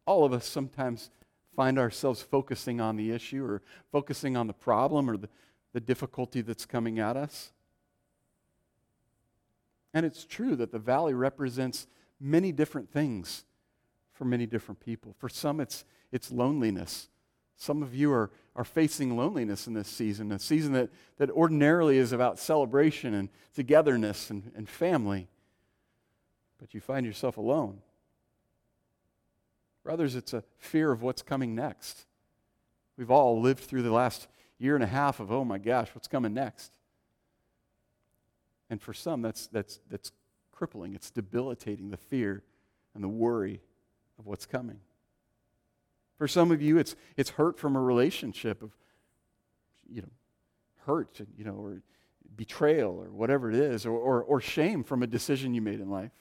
All 0.06 0.24
of 0.24 0.34
us 0.34 0.46
sometimes 0.46 1.12
find 1.56 1.78
ourselves 1.78 2.22
focusing 2.22 2.80
on 2.82 2.96
the 2.96 3.12
issue 3.12 3.46
or 3.46 3.62
focusing 3.92 4.36
on 4.38 4.48
the 4.48 4.54
problem 4.54 5.10
or 5.10 5.18
the, 5.18 5.30
the 5.74 5.82
difficulty 5.82 6.42
that's 6.42 6.66
coming 6.66 7.00
at 7.00 7.18
us. 7.18 7.52
And 9.94 10.06
it's 10.06 10.26
true 10.26 10.56
that 10.56 10.72
the 10.72 10.80
valley 10.80 11.14
represents 11.14 11.88
many 12.20 12.52
different 12.54 12.92
things 12.92 13.44
for 14.14 14.26
many 14.26 14.46
different 14.46 14.80
people. 14.80 15.16
For 15.20 15.28
some, 15.28 15.60
it's, 15.60 15.84
it's 16.12 16.32
loneliness. 16.32 17.10
Some 17.58 17.84
of 17.84 17.94
you 17.94 18.12
are, 18.12 18.32
are 18.56 18.64
facing 18.64 19.18
loneliness 19.18 19.68
in 19.68 19.74
this 19.74 19.88
season, 19.88 20.32
a 20.32 20.40
season 20.40 20.74
that, 20.74 20.90
that 21.18 21.32
ordinarily 21.32 21.98
is 21.98 22.12
about 22.12 22.38
celebration 22.38 23.14
and 23.14 23.30
togetherness 23.56 24.30
and, 24.30 24.52
and 24.56 24.70
family. 24.70 25.28
But 26.60 26.74
you 26.74 26.80
find 26.80 27.06
yourself 27.06 27.38
alone. 27.38 27.80
Brothers, 29.84 30.16
it's 30.16 30.34
a 30.34 30.44
fear 30.60 30.92
of 30.92 31.02
what's 31.02 31.22
coming 31.22 31.56
next. 31.56 32.06
We've 32.96 33.12
all 33.12 33.42
lived 33.42 33.64
through 33.64 33.82
the 33.82 33.92
last 33.92 34.28
year 34.60 34.76
and 34.76 34.84
a 34.84 34.88
half 34.88 35.20
of, 35.20 35.32
oh 35.32 35.44
my 35.44 35.58
gosh, 35.58 35.90
what's 35.94 36.08
coming 36.08 36.34
next? 36.34 36.72
And 38.70 38.82
for 38.82 38.94
some, 38.94 39.22
that's, 39.22 39.48
that's, 39.48 39.80
that's 39.90 40.12
crippling, 40.52 40.94
it's 40.94 41.10
debilitating 41.10 41.90
the 41.90 41.98
fear 41.98 42.44
and 42.94 43.04
the 43.04 43.10
worry 43.10 43.60
of 44.20 44.28
what's 44.28 44.46
coming. 44.46 44.80
For 46.18 46.28
some 46.28 46.52
of 46.52 46.62
you, 46.62 46.78
it's, 46.78 46.96
it's 47.18 47.32
hurt 47.32 47.58
from 47.58 47.76
a 47.76 47.82
relationship 47.82 48.62
of, 48.62 48.72
you 49.90 50.02
know, 50.02 50.12
hurt, 50.86 51.20
you 51.38 51.44
know, 51.44 51.54
or 51.54 51.82
betrayal 52.36 52.98
or 52.98 53.12
whatever 53.12 53.50
it 53.50 53.56
is, 53.56 53.86
or, 53.86 53.98
or, 53.98 54.24
or 54.24 54.42
shame 54.42 54.84
from 54.84 55.04
a 55.04 55.08
decision 55.08 55.54
you 55.54 55.62
made 55.62 55.80
in 55.80 55.90
life 55.90 56.12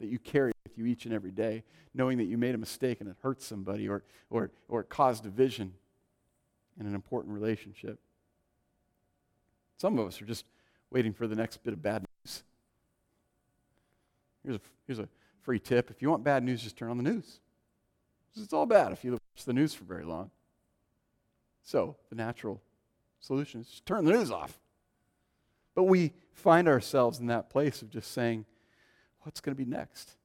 that 0.00 0.08
you 0.08 0.18
carry 0.18 0.52
with 0.64 0.78
you 0.78 0.86
each 0.86 1.04
and 1.04 1.14
every 1.14 1.30
day, 1.30 1.62
knowing 1.94 2.18
that 2.18 2.24
you 2.24 2.38
made 2.38 2.54
a 2.54 2.58
mistake 2.58 3.00
and 3.00 3.10
it 3.10 3.16
hurt 3.22 3.42
somebody 3.42 3.88
or, 3.88 4.02
or, 4.30 4.50
or 4.68 4.80
it 4.80 4.88
caused 4.88 5.22
division 5.22 5.74
in 6.78 6.86
an 6.86 6.94
important 6.94 7.34
relationship. 7.34 7.98
Some 9.76 9.98
of 9.98 10.06
us 10.06 10.20
are 10.20 10.26
just 10.26 10.44
waiting 10.90 11.12
for 11.12 11.26
the 11.26 11.36
next 11.36 11.62
bit 11.62 11.72
of 11.72 11.82
bad 11.82 12.04
news. 12.24 12.42
Here's 14.42 14.56
a, 14.56 14.60
here's 14.86 14.98
a 14.98 15.08
free 15.42 15.58
tip. 15.58 15.90
If 15.90 16.02
you 16.02 16.10
want 16.10 16.24
bad 16.24 16.42
news, 16.42 16.62
just 16.62 16.76
turn 16.76 16.90
on 16.90 16.96
the 16.96 17.02
news. 17.02 17.40
It's 18.36 18.52
all 18.52 18.66
bad 18.66 18.92
if 18.92 19.04
you 19.04 19.12
watch 19.12 19.44
the 19.44 19.52
news 19.52 19.74
for 19.74 19.84
very 19.84 20.04
long. 20.04 20.30
So, 21.62 21.96
the 22.08 22.16
natural 22.16 22.60
solution 23.20 23.60
is 23.60 23.82
turn 23.84 24.04
the 24.04 24.12
news 24.12 24.30
off. 24.30 24.58
But 25.74 25.84
we 25.84 26.12
find 26.32 26.68
ourselves 26.68 27.18
in 27.18 27.26
that 27.26 27.50
place 27.50 27.82
of 27.82 27.90
just 27.90 28.12
saying, 28.12 28.46
what's 29.20 29.40
going 29.40 29.56
to 29.56 29.62
be 29.62 29.70
next? 29.70 30.16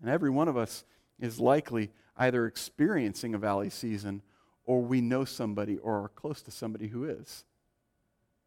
And 0.00 0.10
every 0.10 0.30
one 0.30 0.48
of 0.48 0.56
us 0.56 0.84
is 1.18 1.40
likely 1.40 1.90
either 2.16 2.46
experiencing 2.46 3.34
a 3.34 3.38
valley 3.38 3.70
season 3.70 4.22
or 4.64 4.82
we 4.82 5.00
know 5.00 5.24
somebody 5.24 5.78
or 5.78 6.04
are 6.04 6.08
close 6.08 6.42
to 6.42 6.50
somebody 6.50 6.88
who 6.88 7.04
is, 7.04 7.44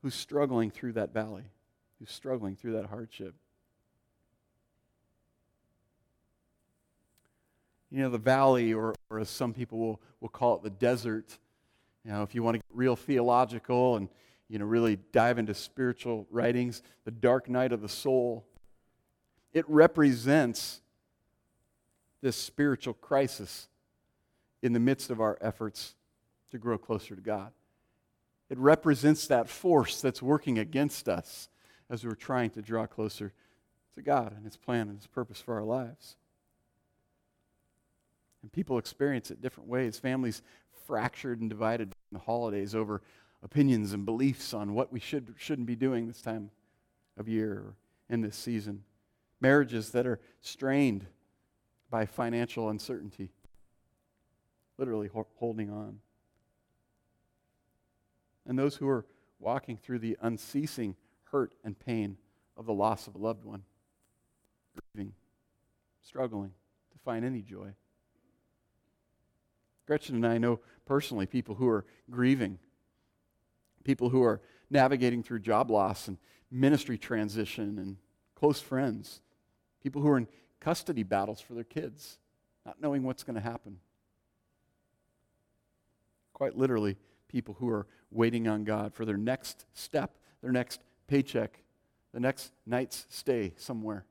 who's 0.02 0.16
struggling 0.16 0.70
through 0.70 0.94
that 0.94 1.14
valley, 1.14 1.46
who's 2.00 2.12
struggling 2.12 2.56
through 2.56 2.74
that 2.74 2.86
hardship. 2.86 3.36
You 7.92 8.04
know, 8.04 8.10
the 8.10 8.18
valley, 8.18 8.74
or, 8.74 8.96
or 9.10 9.20
as 9.20 9.30
some 9.30 9.54
people 9.54 9.78
will, 9.78 10.02
will 10.22 10.30
call 10.30 10.56
it, 10.56 10.64
the 10.64 10.70
desert. 10.70 11.38
You 12.06 12.12
know, 12.12 12.24
if 12.24 12.34
you 12.34 12.42
want 12.42 12.56
to 12.56 12.60
get 12.60 12.66
real 12.74 12.96
theological 12.96 13.98
and, 13.98 14.08
you 14.48 14.60
know, 14.60 14.66
really 14.66 14.98
dive 15.12 15.38
into 15.38 15.54
spiritual 15.54 16.26
writings, 16.32 16.82
the 17.04 17.12
dark 17.12 17.50
night 17.50 17.72
of 17.72 17.82
the 17.82 17.90
soul 17.90 18.46
it 19.54 19.66
represents 19.68 20.82
this 22.22 22.36
spiritual 22.36 22.94
crisis 22.94 23.68
in 24.62 24.74
the 24.74 24.80
midst 24.80 25.10
of 25.10 25.20
our 25.20 25.38
efforts 25.42 25.96
to 26.52 26.58
grow 26.58 26.78
closer 26.78 27.16
to 27.16 27.22
God. 27.22 27.52
It 28.50 28.58
represents 28.58 29.28
that 29.28 29.50
force 29.50 30.02
that's 30.02 30.22
working 30.22 30.60
against 30.60 31.10
us 31.10 31.50
as 31.90 32.06
we're 32.06 32.16
trying 32.16 32.52
to 32.52 32.62
draw 32.62 32.86
closer 32.86 33.34
to 33.96 34.02
God 34.02 34.34
and 34.36 34.46
His 34.46 34.58
plan 34.58 34.88
and 34.88 34.98
His 34.98 35.08
purpose 35.08 35.42
for 35.42 35.56
our 35.56 35.64
lives. 35.64 36.16
And 38.42 38.52
people 38.52 38.78
experience 38.78 39.32
it 39.32 39.42
different 39.42 39.70
ways. 39.70 40.00
Families 40.00 40.42
fractured 40.86 41.42
and 41.42 41.50
divided 41.50 41.94
in 42.12 42.18
the 42.18 42.20
holidays 42.20 42.74
over 42.74 43.02
opinions 43.44 43.94
and 43.94 44.06
beliefs 44.06 44.54
on 44.54 44.74
what 44.74 44.92
we 44.92 45.00
should 45.00 45.34
shouldn't 45.38 45.68
be 45.68 45.76
doing 45.76 46.08
this 46.08 46.22
time 46.22 46.52
of 47.18 47.28
year 47.28 47.54
or 47.54 47.76
in 48.10 48.22
this 48.22 48.36
season 48.36 48.84
marriages 49.42 49.90
that 49.90 50.06
are 50.06 50.20
strained 50.40 51.06
by 51.90 52.06
financial 52.06 52.70
uncertainty, 52.70 53.32
literally 54.78 55.10
holding 55.36 55.70
on. 55.70 56.00
And 58.48 58.58
those 58.58 58.76
who 58.76 58.88
are 58.88 59.06
walking 59.40 59.76
through 59.76 60.00
the 60.00 60.18
unceasing 60.22 60.96
hurt 61.26 61.54
and 61.64 61.78
pain 61.78 62.18
of 62.56 62.66
the 62.66 62.74
loss 62.74 63.08
of 63.08 63.16
a 63.16 63.18
loved 63.18 63.44
one, 63.44 63.64
grieving, 64.94 65.14
struggling 66.02 66.52
to 66.92 66.98
find 67.00 67.26
any 67.26 67.42
joy. 67.42 67.74
Gretchen 69.92 70.16
and 70.16 70.26
I 70.26 70.38
know 70.38 70.62
personally 70.86 71.26
people 71.26 71.56
who 71.56 71.68
are 71.68 71.84
grieving, 72.10 72.60
people 73.84 74.08
who 74.08 74.24
are 74.24 74.40
navigating 74.70 75.22
through 75.22 75.40
job 75.40 75.70
loss 75.70 76.08
and 76.08 76.18
ministry 76.50 76.98
transition 76.98 77.78
and 77.78 77.98
close 78.34 78.62
friends, 78.62 79.20
people 79.84 80.02
who 80.02 80.08
are 80.08 80.18
in 80.18 80.30
custody 80.62 81.04
battles 81.04 81.42
for 81.42 81.56
their 81.56 81.66
kids, 81.66 82.20
not 82.66 82.80
knowing 82.80 83.04
what's 83.04 83.26
going 83.26 83.36
to 83.36 83.42
happen. 83.42 83.80
Quite 86.32 86.58
literally, 86.58 86.96
people 87.28 87.58
who 87.60 87.68
are 87.68 87.86
waiting 88.12 88.48
on 88.48 88.64
God 88.64 88.94
for 88.94 89.04
their 89.04 89.18
next 89.18 89.66
step, 89.74 90.16
their 90.42 90.54
next 90.54 90.80
paycheck, 91.08 91.60
the 92.14 92.22
next 92.22 92.54
night's 92.66 93.08
stay 93.10 93.52
somewhere. 93.58 94.06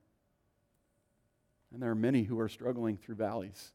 And 1.72 1.82
there 1.82 1.90
are 1.90 1.94
many 1.94 2.24
who 2.24 2.38
are 2.38 2.50
struggling 2.50 2.98
through 2.98 3.14
valleys. 3.14 3.72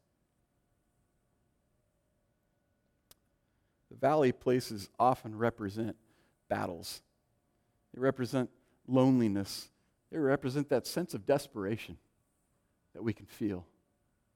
Valley 4.00 4.32
places 4.32 4.88
often 4.98 5.36
represent 5.36 5.96
battles, 6.48 7.02
they 7.94 8.00
represent 8.00 8.50
loneliness, 8.86 9.68
they 10.10 10.18
represent 10.18 10.68
that 10.68 10.86
sense 10.86 11.14
of 11.14 11.26
desperation 11.26 11.96
that 12.94 13.02
we 13.02 13.12
can 13.12 13.26
feel 13.26 13.66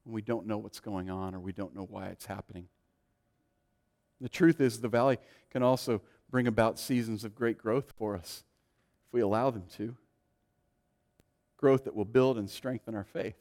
when 0.05 0.15
we 0.15 0.23
don't 0.23 0.47
know 0.47 0.59
what's 0.59 0.81
going 0.81 1.11
on 1.11 1.35
or 1.35 1.41
we 1.41 1.53
don't 1.53 1.75
know 1.75 1.87
why 1.89 2.07
it's 2.07 2.27
happening. 2.27 2.69
The 4.21 4.29
truth 4.29 4.61
is, 4.61 4.81
the 4.81 4.89
valley 4.89 5.19
can 5.51 5.63
also 5.63 6.03
bring 6.31 6.47
about 6.47 6.79
seasons 6.79 7.25
of 7.25 7.35
great 7.35 7.59
growth 7.59 7.93
for 7.97 8.17
us 8.17 8.45
if 9.09 9.13
we 9.13 9.21
allow 9.21 9.51
them 9.51 9.65
to. 9.77 9.97
Growth 11.57 11.85
that 11.85 11.95
will 11.95 12.05
build 12.05 12.39
and 12.39 12.49
strengthen 12.49 12.95
our 12.95 13.05
faith. 13.05 13.37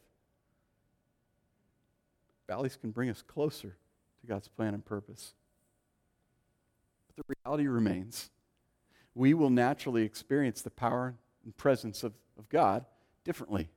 Valleys 2.47 2.77
can 2.77 2.91
bring 2.91 3.09
us 3.09 3.21
closer 3.21 3.75
to 4.21 4.27
God's 4.27 4.47
plan 4.47 4.73
and 4.73 4.83
purpose. 4.83 5.33
The 7.19 7.35
reality 7.43 7.67
remains 7.67 8.29
we 9.13 9.33
will 9.33 9.49
naturally 9.49 10.03
experience 10.03 10.61
the 10.61 10.69
power 10.69 11.15
and 11.43 11.57
presence 11.57 12.03
of, 12.03 12.13
of 12.38 12.47
God 12.47 12.85
differently 13.25 13.69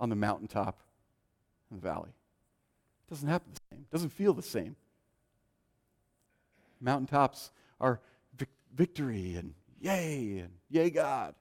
on 0.00 0.08
the 0.08 0.16
mountaintop 0.16 0.82
and 1.70 1.80
the 1.80 1.88
valley. 1.88 2.08
It 2.08 3.10
doesn't 3.10 3.28
happen 3.28 3.52
the 3.54 3.60
same, 3.70 3.82
it 3.82 3.90
doesn't 3.92 4.08
feel 4.08 4.34
the 4.34 4.42
same. 4.42 4.74
Mountaintops 6.80 7.52
are 7.80 8.00
vic- 8.36 8.48
victory 8.74 9.36
and 9.36 9.54
yay 9.80 10.38
and 10.38 10.50
yay 10.68 10.90
God. 10.90 11.36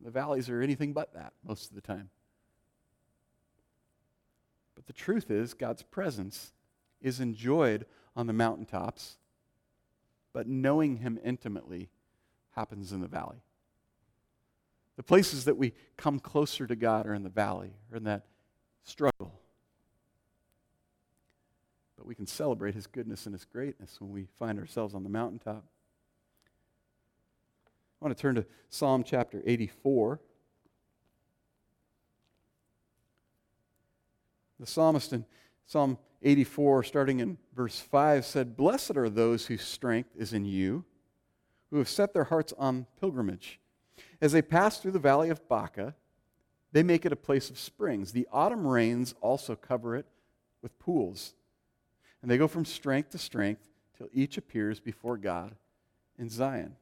The 0.00 0.10
valleys 0.10 0.48
are 0.48 0.60
anything 0.60 0.92
but 0.92 1.14
that 1.14 1.32
most 1.46 1.70
of 1.70 1.76
the 1.76 1.80
time. 1.80 2.10
But 4.74 4.86
the 4.86 4.92
truth 4.92 5.30
is, 5.30 5.54
God's 5.54 5.84
presence 5.84 6.52
is 7.00 7.20
enjoyed 7.20 7.86
on 8.16 8.26
the 8.26 8.32
mountaintops, 8.32 9.18
but 10.36 10.46
knowing 10.46 10.98
Him 10.98 11.18
intimately 11.24 11.88
happens 12.50 12.92
in 12.92 13.00
the 13.00 13.08
valley. 13.08 13.38
The 14.98 15.02
places 15.02 15.46
that 15.46 15.56
we 15.56 15.72
come 15.96 16.20
closer 16.20 16.66
to 16.66 16.76
God 16.76 17.06
are 17.06 17.14
in 17.14 17.22
the 17.22 17.30
valley, 17.30 17.72
or 17.90 17.96
in 17.96 18.04
that 18.04 18.26
struggle. 18.84 19.40
But 21.96 22.04
we 22.04 22.14
can 22.14 22.26
celebrate 22.26 22.74
His 22.74 22.86
goodness 22.86 23.24
and 23.24 23.34
His 23.34 23.46
greatness 23.46 23.98
when 23.98 24.12
we 24.12 24.26
find 24.38 24.58
ourselves 24.58 24.94
on 24.94 25.04
the 25.04 25.08
mountaintop. 25.08 25.64
I 27.64 28.04
want 28.04 28.14
to 28.14 28.20
turn 28.20 28.34
to 28.34 28.44
Psalm 28.68 29.04
chapter 29.04 29.42
84. 29.46 30.20
The 34.60 34.66
psalmist 34.66 35.14
in 35.14 35.24
Psalm 35.64 35.96
84, 36.22 36.84
starting 36.84 37.20
in 37.20 37.38
verse 37.54 37.78
5, 37.78 38.24
said, 38.24 38.56
Blessed 38.56 38.96
are 38.96 39.08
those 39.08 39.46
whose 39.46 39.62
strength 39.62 40.10
is 40.16 40.32
in 40.32 40.44
you, 40.44 40.84
who 41.70 41.78
have 41.78 41.88
set 41.88 42.14
their 42.14 42.24
hearts 42.24 42.52
on 42.58 42.86
pilgrimage. 43.00 43.60
As 44.20 44.32
they 44.32 44.42
pass 44.42 44.78
through 44.78 44.92
the 44.92 44.98
valley 44.98 45.28
of 45.28 45.46
Baca, 45.48 45.94
they 46.72 46.82
make 46.82 47.06
it 47.06 47.12
a 47.12 47.16
place 47.16 47.50
of 47.50 47.58
springs. 47.58 48.12
The 48.12 48.28
autumn 48.32 48.66
rains 48.66 49.14
also 49.20 49.56
cover 49.56 49.96
it 49.96 50.06
with 50.62 50.78
pools. 50.78 51.34
And 52.22 52.30
they 52.30 52.38
go 52.38 52.48
from 52.48 52.64
strength 52.64 53.10
to 53.10 53.18
strength 53.18 53.68
till 53.96 54.08
each 54.12 54.36
appears 54.36 54.80
before 54.80 55.16
God 55.16 55.54
in 56.18 56.28
Zion. 56.28 56.76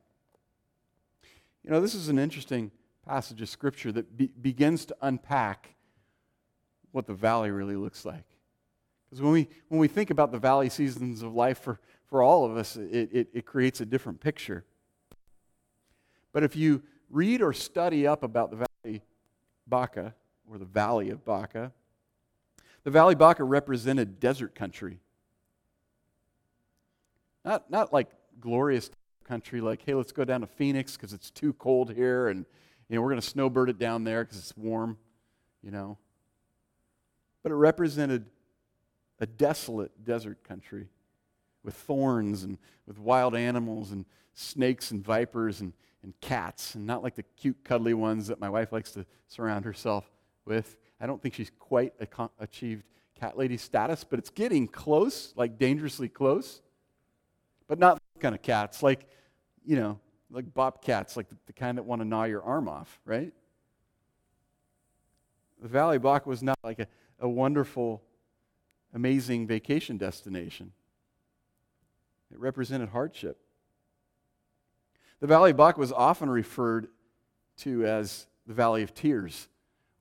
You 1.62 1.70
know, 1.70 1.80
this 1.80 1.94
is 1.94 2.08
an 2.08 2.18
interesting 2.18 2.70
passage 3.06 3.40
of 3.42 3.48
Scripture 3.48 3.92
that 3.92 4.16
be- 4.16 4.32
begins 4.40 4.84
to 4.86 4.96
unpack 5.00 5.74
what 6.92 7.06
the 7.06 7.14
valley 7.14 7.50
really 7.50 7.76
looks 7.76 8.04
like. 8.04 8.24
Because 9.14 9.22
when 9.22 9.32
we, 9.32 9.48
when 9.68 9.78
we 9.78 9.86
think 9.86 10.10
about 10.10 10.32
the 10.32 10.40
valley 10.40 10.68
seasons 10.68 11.22
of 11.22 11.32
life 11.32 11.58
for, 11.58 11.78
for 12.06 12.20
all 12.20 12.44
of 12.44 12.56
us, 12.56 12.74
it, 12.74 13.10
it, 13.12 13.28
it 13.32 13.46
creates 13.46 13.80
a 13.80 13.86
different 13.86 14.18
picture. 14.18 14.64
But 16.32 16.42
if 16.42 16.56
you 16.56 16.82
read 17.10 17.40
or 17.40 17.52
study 17.52 18.08
up 18.08 18.24
about 18.24 18.50
the 18.50 18.66
valley 18.82 19.02
Baca, 19.68 20.16
or 20.50 20.58
the 20.58 20.64
valley 20.64 21.10
of 21.10 21.24
Baca, 21.24 21.70
the 22.82 22.90
valley 22.90 23.14
Baca 23.14 23.44
represented 23.44 24.18
desert 24.18 24.56
country. 24.56 24.98
Not, 27.44 27.70
not 27.70 27.92
like 27.92 28.08
glorious 28.40 28.90
country, 29.22 29.60
like, 29.60 29.80
hey, 29.86 29.94
let's 29.94 30.10
go 30.10 30.24
down 30.24 30.40
to 30.40 30.48
Phoenix 30.48 30.96
because 30.96 31.12
it's 31.12 31.30
too 31.30 31.52
cold 31.52 31.94
here, 31.94 32.26
and 32.26 32.46
you 32.88 32.96
know, 32.96 33.02
we're 33.02 33.10
going 33.10 33.20
to 33.20 33.28
snowbird 33.28 33.70
it 33.70 33.78
down 33.78 34.02
there 34.02 34.24
because 34.24 34.38
it's 34.38 34.56
warm, 34.56 34.98
you 35.62 35.70
know. 35.70 35.98
But 37.44 37.52
it 37.52 37.56
represented 37.56 38.24
a 39.24 39.26
desolate 39.26 40.04
desert 40.04 40.44
country 40.44 40.88
with 41.64 41.74
thorns 41.74 42.44
and 42.44 42.58
with 42.86 42.98
wild 42.98 43.34
animals 43.34 43.90
and 43.90 44.04
snakes 44.34 44.90
and 44.90 45.02
vipers 45.02 45.62
and, 45.62 45.72
and 46.02 46.12
cats, 46.20 46.74
and 46.74 46.86
not 46.86 47.02
like 47.02 47.14
the 47.14 47.22
cute, 47.38 47.56
cuddly 47.64 47.94
ones 47.94 48.26
that 48.26 48.38
my 48.38 48.50
wife 48.50 48.70
likes 48.70 48.92
to 48.92 49.06
surround 49.28 49.64
herself 49.64 50.10
with. 50.44 50.76
I 51.00 51.06
don't 51.06 51.22
think 51.22 51.34
she's 51.34 51.50
quite 51.58 51.94
achieved 52.38 52.84
cat 53.18 53.38
lady 53.38 53.56
status, 53.56 54.04
but 54.04 54.18
it's 54.18 54.28
getting 54.28 54.68
close, 54.68 55.32
like 55.36 55.56
dangerously 55.56 56.10
close. 56.10 56.60
But 57.66 57.78
not 57.78 57.98
kind 58.20 58.34
of 58.34 58.42
cats, 58.42 58.82
like, 58.82 59.08
you 59.64 59.76
know, 59.76 59.98
like 60.30 60.52
bobcats, 60.52 61.16
like 61.16 61.30
the, 61.30 61.36
the 61.46 61.54
kind 61.54 61.78
that 61.78 61.84
want 61.84 62.02
to 62.02 62.04
gnaw 62.04 62.24
your 62.24 62.42
arm 62.42 62.68
off, 62.68 63.00
right? 63.06 63.32
The 65.62 65.68
Valley 65.68 65.96
Baca 65.96 66.28
was 66.28 66.42
not 66.42 66.58
like 66.62 66.78
a, 66.78 66.86
a 67.20 67.28
wonderful, 67.28 68.02
amazing 68.94 69.46
vacation 69.46 69.98
destination. 69.98 70.72
It 72.32 72.38
represented 72.38 72.88
hardship. 72.90 73.38
The 75.20 75.26
Valley 75.26 75.50
of 75.50 75.56
Baca 75.56 75.78
was 75.78 75.92
often 75.92 76.30
referred 76.30 76.88
to 77.58 77.84
as 77.84 78.26
the 78.46 78.54
Valley 78.54 78.82
of 78.82 78.94
Tears, 78.94 79.48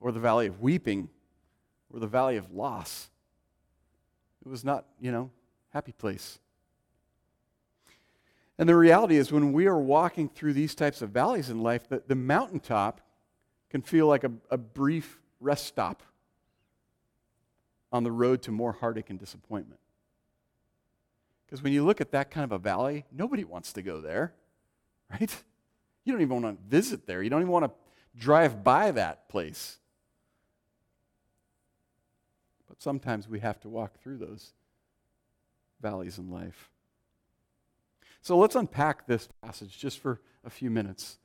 or 0.00 0.12
the 0.12 0.20
Valley 0.20 0.46
of 0.46 0.60
Weeping, 0.60 1.08
or 1.92 2.00
the 2.00 2.06
Valley 2.06 2.36
of 2.36 2.52
Loss. 2.52 3.10
It 4.44 4.48
was 4.48 4.64
not, 4.64 4.84
you 5.00 5.10
know, 5.10 5.30
happy 5.72 5.92
place. 5.92 6.38
And 8.58 8.68
the 8.68 8.76
reality 8.76 9.16
is, 9.16 9.32
when 9.32 9.52
we 9.52 9.66
are 9.66 9.78
walking 9.78 10.28
through 10.28 10.52
these 10.52 10.74
types 10.74 11.02
of 11.02 11.10
valleys 11.10 11.50
in 11.50 11.62
life, 11.62 11.88
the, 11.88 12.02
the 12.06 12.14
mountaintop 12.14 13.00
can 13.70 13.82
feel 13.82 14.06
like 14.06 14.22
a, 14.22 14.32
a 14.50 14.58
brief 14.58 15.18
rest 15.40 15.66
stop 15.66 16.02
on 17.94 18.02
the 18.02 18.10
road 18.10 18.42
to 18.42 18.50
more 18.50 18.72
heartache 18.72 19.08
and 19.08 19.20
disappointment. 19.20 19.80
Because 21.46 21.62
when 21.62 21.72
you 21.72 21.84
look 21.84 22.00
at 22.00 22.10
that 22.10 22.28
kind 22.28 22.42
of 22.42 22.50
a 22.50 22.58
valley, 22.58 23.04
nobody 23.12 23.44
wants 23.44 23.72
to 23.74 23.82
go 23.82 24.00
there, 24.00 24.34
right? 25.10 25.34
You 26.04 26.12
don't 26.12 26.20
even 26.20 26.42
want 26.42 26.58
to 26.58 26.68
visit 26.68 27.06
there. 27.06 27.22
You 27.22 27.30
don't 27.30 27.40
even 27.40 27.52
want 27.52 27.66
to 27.66 27.70
drive 28.18 28.64
by 28.64 28.90
that 28.90 29.28
place. 29.28 29.78
But 32.68 32.82
sometimes 32.82 33.28
we 33.28 33.38
have 33.38 33.60
to 33.60 33.68
walk 33.68 34.00
through 34.02 34.18
those 34.18 34.54
valleys 35.80 36.18
in 36.18 36.32
life. 36.32 36.70
So 38.22 38.36
let's 38.36 38.56
unpack 38.56 39.06
this 39.06 39.28
passage 39.40 39.78
just 39.78 40.00
for 40.00 40.20
a 40.44 40.50
few 40.50 40.68
minutes 40.68 41.18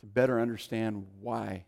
to 0.00 0.06
better 0.06 0.40
understand 0.40 1.06
why 1.22 1.64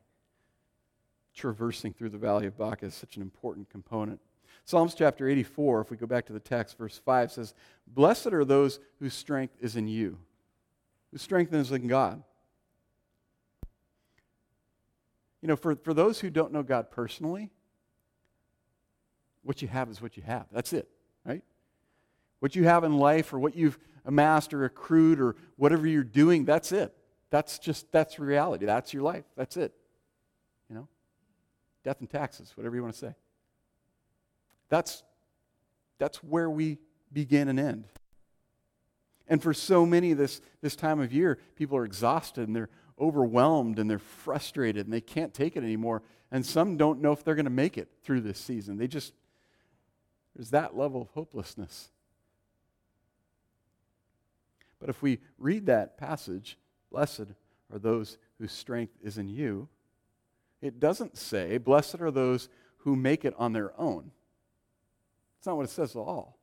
traversing 1.39 1.93
through 1.93 2.11
the 2.11 2.19
valley 2.19 2.47
of 2.47 2.59
Baca 2.59 2.87
is 2.87 2.95
such 2.95 3.17
an 3.17 3.23
important 3.23 3.71
component. 3.71 4.21
Psalms 4.65 4.95
chapter 4.95 5.27
84, 5.29 5.81
if 5.81 5.91
we 5.91 5.97
go 5.97 6.07
back 6.07 6.27
to 6.27 6.33
the 6.33 6.41
text, 6.41 6.77
verse 6.77 7.01
5 7.03 7.33
says, 7.33 7.55
Blessed 7.87 8.27
are 8.29 8.45
those 8.45 8.81
whose 8.99 9.15
strength 9.15 9.55
is 9.61 9.77
in 9.77 9.89
you, 9.89 10.19
whose 11.11 11.23
strength 11.23 11.55
is 11.55 11.73
in 11.73 11.87
God. 11.87 12.23
You 15.41 15.49
know, 15.49 15.57
for, 15.57 15.77
for 15.77 15.95
those 15.95 16.21
who 16.21 16.29
don't 16.29 16.53
know 16.53 16.63
God 16.63 16.91
personally, 16.91 17.51
what 19.43 19.63
you 19.63 19.69
have 19.69 19.89
is 19.89 20.03
what 20.03 20.17
you 20.17 20.23
have. 20.25 20.47
That's 20.53 20.73
it, 20.73 20.89
right? 21.25 21.43
What 22.41 22.57
you 22.57 22.65
have 22.65 22.85
in 22.85 22.99
life 22.99 23.33
or 23.33 23.39
what 23.39 23.57
you've 23.57 23.79
amassed 24.05 24.53
or 24.53 24.65
accrued 24.65 25.21
or 25.21 25.37
whatever 25.57 25.87
you're 25.87 26.05
doing, 26.05 26.45
that's 26.45 26.73
it. 26.73 26.95
That's 27.31 27.59
just, 27.59 27.91
that's 27.93 28.19
reality. 28.19 28.67
That's 28.67 28.93
your 28.93 29.03
life. 29.03 29.25
That's 29.37 29.57
it. 29.57 29.73
You 30.69 30.77
know? 30.77 30.89
Death 31.85 32.01
and 32.01 32.11
taxes, 32.11 32.53
whatever 32.57 32.77
you 32.77 32.83
want 32.83 32.95
to 32.95 32.99
say. 32.99 33.15
That's, 34.69 35.03
that's 35.99 36.23
where 36.23 36.51
we 36.51 36.79
begin 37.13 37.49
and 37.49 37.59
end. 37.59 37.85
And 39.29 39.43
for 39.43 39.53
so 39.53 39.85
many 39.85 40.15
this, 40.15 40.41
this 40.63 40.75
time 40.75 41.01
of 41.01 41.13
year, 41.13 41.39
people 41.57 41.77
are 41.77 41.85
exhausted 41.85 42.49
and 42.49 42.57
they're 42.57 42.71
overwhelmed 42.99 43.79
and 43.79 43.89
they're 43.89 43.99
frustrated 43.99 44.87
and 44.87 44.93
they 44.93 45.01
can't 45.01 45.33
take 45.33 45.57
it 45.57 45.63
anymore. 45.63 46.03
And 46.31 46.45
some 46.45 46.77
don't 46.77 47.01
know 47.01 47.13
if 47.13 47.25
they're 47.25 47.35
going 47.35 47.45
to 47.45 47.51
make 47.51 47.79
it 47.79 47.89
through 48.03 48.23
this 48.23 48.39
season. 48.39 48.77
They 48.79 48.89
just, 48.89 49.15
there's 50.35 50.51
that 50.51 50.77
level 50.77 51.03
of 51.03 51.09
hopelessness. 51.11 51.91
But 54.81 54.89
if 54.89 55.03
we 55.03 55.19
read 55.39 55.67
that 55.67 55.99
passage, 55.99 56.59
blessed 56.91 57.27
are 57.73 57.79
those 57.79 58.19
whose 58.39 58.53
strength 58.53 58.95
is 59.03 59.19
in 59.19 59.29
you, 59.29 59.69
it 60.61 60.81
doesn't 60.81 61.17
say, 61.17 61.59
blessed 61.59 62.01
are 62.01 62.11
those 62.11 62.49
who 62.79 62.97
make 62.97 63.25
it 63.25 63.35
on 63.39 63.53
their 63.53 63.79
own. 63.79 64.11
That's 65.37 65.47
not 65.47 65.57
what 65.57 65.65
it 65.65 65.71
says 65.71 65.95
at 65.95 66.01
all. 66.01 66.39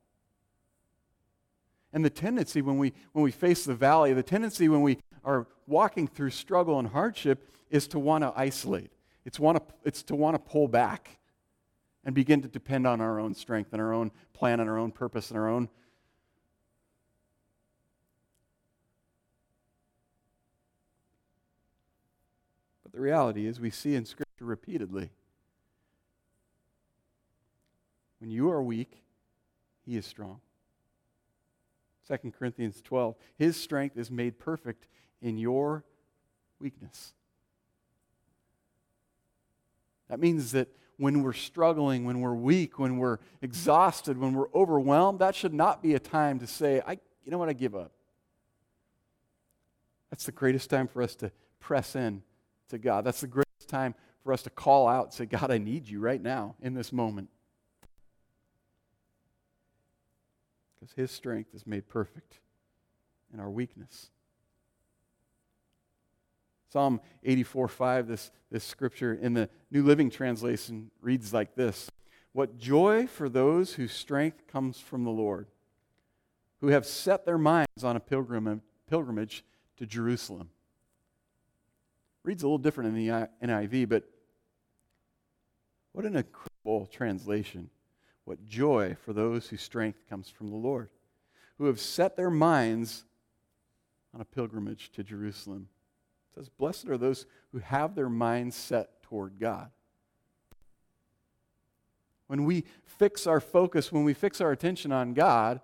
And 1.92 2.04
the 2.04 2.10
tendency 2.10 2.62
when 2.62 2.78
we, 2.78 2.92
when 3.12 3.22
we 3.22 3.30
face 3.30 3.64
the 3.64 3.74
valley, 3.74 4.12
the 4.12 4.22
tendency 4.22 4.68
when 4.68 4.82
we 4.82 4.98
are 5.24 5.46
walking 5.66 6.06
through 6.06 6.30
struggle 6.30 6.78
and 6.78 6.88
hardship 6.88 7.50
is 7.70 7.88
to 7.88 7.98
want 7.98 8.22
to 8.22 8.32
isolate. 8.36 8.92
It's, 9.24 9.40
want 9.40 9.58
to, 9.58 9.74
it's 9.84 10.02
to 10.04 10.14
want 10.14 10.34
to 10.34 10.38
pull 10.38 10.68
back 10.68 11.18
and 12.04 12.14
begin 12.14 12.40
to 12.42 12.48
depend 12.48 12.86
on 12.86 13.00
our 13.00 13.18
own 13.18 13.34
strength 13.34 13.72
and 13.72 13.82
our 13.82 13.92
own 13.92 14.12
plan 14.32 14.60
and 14.60 14.70
our 14.70 14.78
own 14.78 14.92
purpose 14.92 15.30
and 15.30 15.38
our 15.38 15.48
own. 15.48 15.68
The 22.96 23.02
reality 23.02 23.46
is, 23.46 23.60
we 23.60 23.68
see 23.68 23.94
in 23.94 24.06
Scripture 24.06 24.46
repeatedly 24.46 25.10
when 28.20 28.30
you 28.30 28.50
are 28.50 28.62
weak, 28.62 29.02
He 29.84 29.98
is 29.98 30.06
strong. 30.06 30.40
2 32.08 32.32
Corinthians 32.38 32.80
12. 32.82 33.14
His 33.36 33.60
strength 33.60 33.98
is 33.98 34.10
made 34.10 34.38
perfect 34.38 34.86
in 35.20 35.36
your 35.36 35.84
weakness. 36.58 37.12
That 40.08 40.18
means 40.18 40.52
that 40.52 40.68
when 40.96 41.22
we're 41.22 41.34
struggling, 41.34 42.06
when 42.06 42.22
we're 42.22 42.34
weak, 42.34 42.78
when 42.78 42.96
we're 42.96 43.18
exhausted, 43.42 44.16
when 44.16 44.32
we're 44.32 44.50
overwhelmed, 44.54 45.18
that 45.18 45.34
should 45.34 45.52
not 45.52 45.82
be 45.82 45.92
a 45.92 45.98
time 45.98 46.38
to 46.38 46.46
say, 46.46 46.80
I, 46.86 46.92
you 46.92 47.30
know 47.30 47.36
what, 47.36 47.50
I 47.50 47.52
give 47.52 47.74
up. 47.74 47.92
That's 50.08 50.24
the 50.24 50.32
greatest 50.32 50.70
time 50.70 50.88
for 50.88 51.02
us 51.02 51.14
to 51.16 51.30
press 51.60 51.94
in 51.94 52.22
to 52.68 52.78
God. 52.78 53.04
That's 53.04 53.20
the 53.20 53.26
greatest 53.26 53.68
time 53.68 53.94
for 54.22 54.32
us 54.32 54.42
to 54.42 54.50
call 54.50 54.88
out 54.88 55.14
say, 55.14 55.26
God, 55.26 55.50
I 55.50 55.58
need 55.58 55.88
you 55.88 56.00
right 56.00 56.20
now 56.20 56.56
in 56.60 56.74
this 56.74 56.92
moment. 56.92 57.28
Because 60.74 60.94
his 60.94 61.10
strength 61.10 61.54
is 61.54 61.66
made 61.66 61.88
perfect 61.88 62.40
in 63.32 63.40
our 63.40 63.50
weakness. 63.50 64.10
Psalm 66.72 67.00
84 67.24 67.68
5, 67.68 68.08
this, 68.08 68.30
this 68.50 68.64
scripture 68.64 69.14
in 69.14 69.32
the 69.32 69.48
New 69.70 69.82
Living 69.82 70.10
Translation 70.10 70.90
reads 71.00 71.32
like 71.32 71.54
this 71.54 71.90
What 72.32 72.58
joy 72.58 73.06
for 73.06 73.28
those 73.28 73.74
whose 73.74 73.92
strength 73.92 74.46
comes 74.46 74.80
from 74.80 75.04
the 75.04 75.10
Lord, 75.10 75.46
who 76.60 76.68
have 76.68 76.84
set 76.84 77.24
their 77.24 77.38
minds 77.38 77.84
on 77.84 77.96
a 77.96 78.00
pilgrim, 78.00 78.60
pilgrimage 78.88 79.44
to 79.76 79.86
Jerusalem. 79.86 80.50
Reads 82.26 82.42
a 82.42 82.46
little 82.46 82.58
different 82.58 82.88
in 82.88 83.06
the 83.06 83.28
NIV, 83.40 83.88
but 83.88 84.02
what 85.92 86.04
an 86.04 86.16
incredible 86.16 86.86
translation. 86.86 87.70
What 88.24 88.44
joy 88.44 88.96
for 89.00 89.12
those 89.12 89.46
whose 89.46 89.62
strength 89.62 90.00
comes 90.10 90.28
from 90.28 90.50
the 90.50 90.56
Lord, 90.56 90.88
who 91.56 91.66
have 91.66 91.78
set 91.78 92.16
their 92.16 92.28
minds 92.28 93.04
on 94.12 94.20
a 94.20 94.24
pilgrimage 94.24 94.90
to 94.94 95.04
Jerusalem. 95.04 95.68
It 96.32 96.40
says, 96.40 96.48
Blessed 96.48 96.88
are 96.88 96.98
those 96.98 97.26
who 97.52 97.58
have 97.58 97.94
their 97.94 98.08
minds 98.08 98.56
set 98.56 99.04
toward 99.04 99.38
God. 99.38 99.70
When 102.26 102.44
we 102.44 102.64
fix 102.84 103.28
our 103.28 103.40
focus, 103.40 103.92
when 103.92 104.02
we 104.02 104.14
fix 104.14 104.40
our 104.40 104.50
attention 104.50 104.90
on 104.90 105.14
God, 105.14 105.60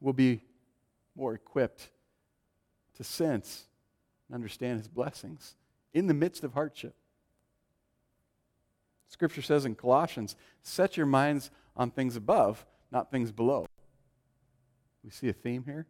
we'll 0.00 0.14
be 0.14 0.40
more 1.14 1.32
equipped 1.32 1.90
to 2.96 3.04
sense 3.04 3.65
and 4.28 4.34
understand 4.34 4.78
His 4.78 4.88
blessings 4.88 5.54
in 5.92 6.06
the 6.06 6.14
midst 6.14 6.44
of 6.44 6.54
hardship. 6.54 6.94
Scripture 9.08 9.42
says 9.42 9.64
in 9.64 9.74
Colossians, 9.74 10.36
set 10.62 10.96
your 10.96 11.06
minds 11.06 11.50
on 11.76 11.90
things 11.90 12.16
above, 12.16 12.66
not 12.90 13.10
things 13.10 13.30
below. 13.30 13.66
We 15.04 15.10
see 15.10 15.28
a 15.28 15.32
theme 15.32 15.64
here. 15.64 15.86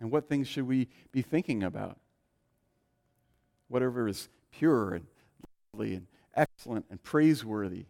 And 0.00 0.10
what 0.10 0.28
things 0.28 0.48
should 0.48 0.66
we 0.66 0.88
be 1.12 1.22
thinking 1.22 1.62
about? 1.62 1.98
Whatever 3.68 4.08
is 4.08 4.28
pure 4.50 4.94
and 4.94 5.06
lovely 5.72 5.94
and 5.94 6.06
excellent 6.34 6.86
and 6.90 7.02
praiseworthy. 7.02 7.86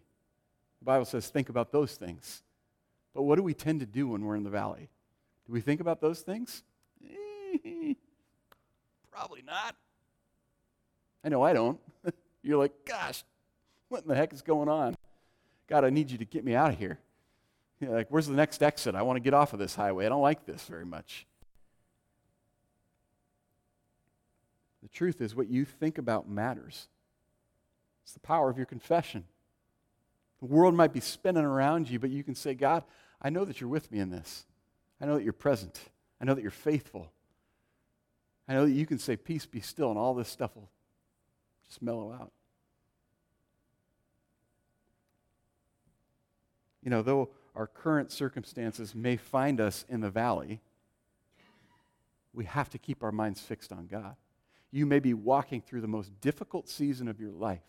The 0.79 0.85
Bible 0.85 1.05
says, 1.05 1.29
think 1.29 1.49
about 1.49 1.71
those 1.71 1.95
things. 1.95 2.43
But 3.13 3.23
what 3.23 3.37
do 3.37 3.43
we 3.43 3.53
tend 3.53 3.79
to 3.79 3.85
do 3.85 4.09
when 4.09 4.23
we're 4.23 4.35
in 4.35 4.43
the 4.43 4.49
valley? 4.49 4.89
Do 5.47 5.53
we 5.53 5.61
think 5.61 5.81
about 5.81 6.01
those 6.01 6.21
things? 6.21 6.63
Probably 9.15 9.43
not. 9.43 9.75
I 11.23 11.29
know 11.29 11.41
I 11.41 11.53
don't. 11.53 11.79
You're 12.43 12.57
like, 12.57 12.73
gosh, 12.85 13.23
what 13.87 14.03
in 14.03 14.09
the 14.09 14.15
heck 14.15 14.33
is 14.33 14.41
going 14.41 14.67
on? 14.67 14.97
God, 15.67 15.85
I 15.85 15.89
need 15.89 16.11
you 16.11 16.17
to 16.17 16.25
get 16.25 16.43
me 16.43 16.53
out 16.53 16.71
of 16.71 16.77
here. 16.77 16.99
You're 17.79 17.95
like, 17.95 18.07
where's 18.09 18.27
the 18.27 18.35
next 18.35 18.61
exit? 18.61 18.93
I 18.93 19.03
want 19.03 19.15
to 19.15 19.21
get 19.21 19.33
off 19.33 19.53
of 19.53 19.59
this 19.59 19.73
highway. 19.73 20.05
I 20.05 20.09
don't 20.09 20.21
like 20.21 20.45
this 20.45 20.63
very 20.65 20.85
much. 20.85 21.25
The 24.83 24.89
truth 24.89 25.21
is, 25.21 25.33
what 25.33 25.47
you 25.47 25.63
think 25.63 25.97
about 25.97 26.29
matters. 26.29 26.87
It's 28.03 28.13
the 28.13 28.19
power 28.19 28.49
of 28.49 28.57
your 28.57 28.65
confession. 28.65 29.23
The 30.39 30.45
world 30.45 30.75
might 30.75 30.93
be 30.93 30.99
spinning 30.99 31.45
around 31.45 31.89
you, 31.89 31.99
but 31.99 32.09
you 32.09 32.23
can 32.23 32.35
say, 32.35 32.53
God, 32.53 32.83
I 33.21 33.29
know 33.29 33.45
that 33.45 33.61
you're 33.61 33.69
with 33.69 33.91
me 33.91 33.99
in 33.99 34.09
this. 34.09 34.45
I 34.99 35.05
know 35.05 35.15
that 35.15 35.23
you're 35.23 35.33
present. 35.33 35.79
I 36.21 36.25
know 36.25 36.33
that 36.33 36.41
you're 36.41 36.51
faithful. 36.51 37.11
I 38.47 38.53
know 38.53 38.65
that 38.65 38.71
you 38.71 38.85
can 38.85 38.99
say, 38.99 39.15
Peace 39.15 39.45
be 39.45 39.59
still, 39.59 39.89
and 39.89 39.97
all 39.97 40.13
this 40.13 40.29
stuff 40.29 40.55
will 40.55 40.69
just 41.67 41.81
mellow 41.81 42.11
out. 42.11 42.31
You 46.83 46.91
know, 46.91 47.01
though 47.01 47.29
our 47.55 47.65
current 47.65 48.11
circumstances 48.11 48.93
may 48.93 49.17
find 49.17 49.59
us 49.59 49.85
in 49.89 50.01
the 50.01 50.09
valley, 50.09 50.61
we 52.33 52.45
have 52.45 52.69
to 52.69 52.77
keep 52.77 53.01
our 53.01 53.11
minds 53.11 53.39
fixed 53.39 53.71
on 53.71 53.87
God. 53.87 54.15
You 54.71 54.85
may 54.85 54.99
be 54.99 55.13
walking 55.13 55.61
through 55.61 55.81
the 55.81 55.87
most 55.87 56.11
difficult 56.21 56.67
season 56.69 57.07
of 57.07 57.19
your 57.19 57.31
life, 57.31 57.63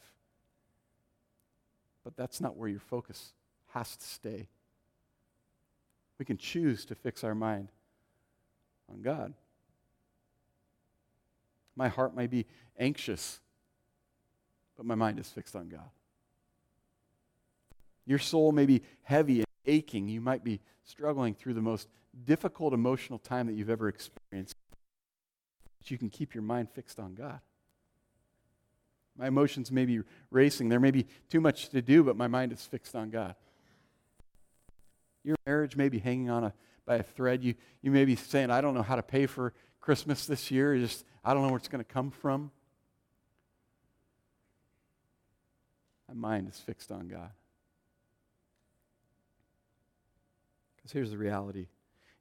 but 2.05 2.17
that's 2.17 2.41
not 2.41 2.57
where 2.57 2.69
your 2.69 2.81
focus 2.81 3.33
has 3.69 3.97
to 3.97 4.07
stay. 4.07 4.49
We 6.19 6.25
can 6.25 6.37
choose 6.37 6.85
to 6.87 6.95
fix 6.95 7.25
our 7.25 7.35
mind 7.35 7.69
on 8.91 9.03
God. 9.03 9.35
My 11.77 11.89
heart 11.89 12.17
may 12.17 12.27
be 12.27 12.47
anxious 12.79 13.41
but 14.77 14.87
my 14.87 14.95
mind 14.95 15.19
is 15.19 15.29
fixed 15.29 15.57
on 15.57 15.69
God. 15.69 15.89
Your 18.05 18.19
soul 18.19 18.53
may 18.53 18.67
be 18.67 18.83
heavy 19.03 19.39
and 19.39 19.47
aching. 19.65 20.09
You 20.09 20.21
might 20.21 20.45
be 20.45 20.61
struggling 20.85 21.35
through 21.35 21.55
the 21.55 21.63
most 21.63 21.89
difficult 22.25 22.73
emotional 22.73 23.19
time 23.19 23.47
that 23.47 23.55
you've 23.55 23.71
ever 23.71 23.89
experienced. 23.89 24.55
But 25.79 25.91
you 25.91 25.99
can 25.99 26.11
keep 26.11 26.35
your 26.35 26.43
mind 26.43 26.71
fixed 26.71 27.01
on 27.01 27.15
God. 27.15 27.41
My 29.19 29.29
emotions 29.29 29.73
may 29.73 29.87
be 29.87 30.01
racing. 30.31 30.69
There 30.69 30.79
may 30.79 30.91
be 30.91 31.07
too 31.31 31.41
much 31.41 31.71
to 31.71 31.81
do, 31.81 32.05
but 32.05 32.17
my 32.17 32.29
mind 32.29 32.53
is 32.53 32.63
fixed 32.63 32.95
on 32.95 33.11
God. 33.11 33.35
Your 35.25 35.37
marriage 35.47 35.75
may 35.75 35.89
be 35.89 35.99
hanging 35.99 36.31
on 36.31 36.45
a, 36.45 36.53
by 36.85 36.97
a 36.97 37.03
thread. 37.03 37.43
You, 37.43 37.55
you 37.83 37.91
may 37.91 38.05
be 38.05 38.15
saying, 38.15 38.51
I 38.51 38.61
don't 38.61 38.75
know 38.75 38.83
how 38.83 38.95
to 38.95 39.03
pay 39.03 39.27
for 39.27 39.55
Christmas 39.81 40.27
this 40.27 40.51
year. 40.51 40.77
Just, 40.79 41.05
I 41.27 41.35
don't 41.35 41.43
know 41.43 41.49
where 41.49 41.57
it's 41.57 41.67
going 41.67 41.83
to 41.83 41.93
come 41.93 42.13
from. 42.13 42.53
My 46.07 46.15
mind 46.15 46.49
is 46.49 46.61
fixed 46.61 46.93
on 46.93 47.09
God. 47.09 47.31
Because 50.77 50.93
here's 50.93 51.11
the 51.11 51.19
reality 51.19 51.67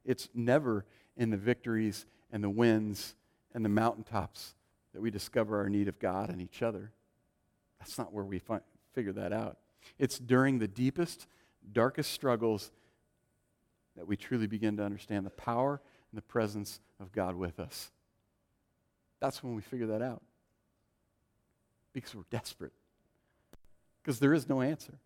it's 0.04 0.28
never 0.34 0.84
in 1.16 1.30
the 1.30 1.36
victories 1.36 2.04
and 2.32 2.42
the 2.42 2.50
wins 2.50 3.14
and 3.54 3.64
the 3.64 3.68
mountaintops 3.68 4.56
that 4.92 5.00
we 5.00 5.12
discover 5.12 5.56
our 5.58 5.68
need 5.68 5.86
of 5.86 6.00
God 6.00 6.28
and 6.28 6.42
each 6.42 6.60
other. 6.60 6.90
That's 7.78 7.98
not 7.98 8.12
where 8.12 8.24
we 8.24 8.40
find, 8.40 8.62
figure 8.92 9.12
that 9.12 9.32
out. 9.32 9.58
It's 10.00 10.18
during 10.18 10.58
the 10.58 10.66
deepest, 10.66 11.28
darkest 11.72 12.10
struggles 12.10 12.72
that 13.96 14.08
we 14.08 14.16
truly 14.16 14.48
begin 14.48 14.76
to 14.78 14.82
understand 14.82 15.24
the 15.24 15.30
power 15.30 15.80
and 16.10 16.18
the 16.18 16.22
presence 16.22 16.80
of 16.98 17.12
God 17.12 17.36
with 17.36 17.60
us. 17.60 17.92
That's 19.20 19.42
when 19.42 19.54
we 19.54 19.62
figure 19.62 19.86
that 19.86 20.02
out. 20.02 20.22
Because 21.92 22.14
we're 22.14 22.24
desperate 22.30 22.72
because 24.06 24.20
there 24.20 24.34
is 24.34 24.48
no 24.48 24.60
answer. 24.60 25.00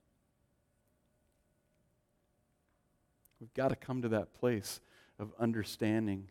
We've 3.40 3.54
got 3.54 3.68
to 3.68 3.76
come 3.76 4.02
to 4.02 4.08
that 4.08 4.34
place 4.34 4.78
of 5.18 5.32
understanding 5.38 6.28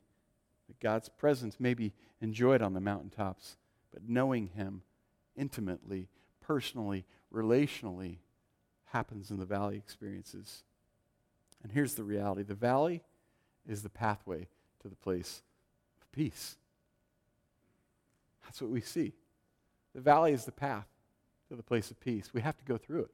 that 0.68 0.80
God's 0.80 1.10
presence 1.10 1.60
may 1.60 1.74
be 1.74 1.94
enjoyed 2.22 2.62
on 2.62 2.74
the 2.74 2.80
mountaintops, 2.80 3.58
but 3.92 4.08
knowing 4.08 4.50
Him 4.50 4.84
intimately, 5.36 6.10
personally, 6.42 7.06
relationally 7.34 8.18
happens 8.86 9.32
in 9.32 9.40
the 9.40 9.46
valley 9.46 9.78
experiences. 9.78 10.62
And 11.64 11.72
here's 11.72 11.96
the 11.96 12.04
reality 12.04 12.44
the 12.44 12.54
valley 12.54 13.02
is 13.68 13.82
the 13.82 13.90
pathway 13.90 14.48
to 14.84 14.90
the 14.90 14.96
place 14.96 15.42
of 16.00 16.12
peace. 16.12 16.58
That's 18.50 18.64
what 18.64 18.72
we 18.72 18.82
see. 18.82 19.14
The 19.94 20.02
valley 20.02 20.34
is 20.34 20.44
the 20.44 20.52
path 20.52 20.88
to 21.50 21.56
the 21.56 21.62
place 21.62 21.92
of 21.92 22.00
peace. 22.00 22.34
We 22.34 22.42
have 22.42 22.58
to 22.58 22.66
go 22.66 22.78
through 22.78 23.02
it. 23.02 23.12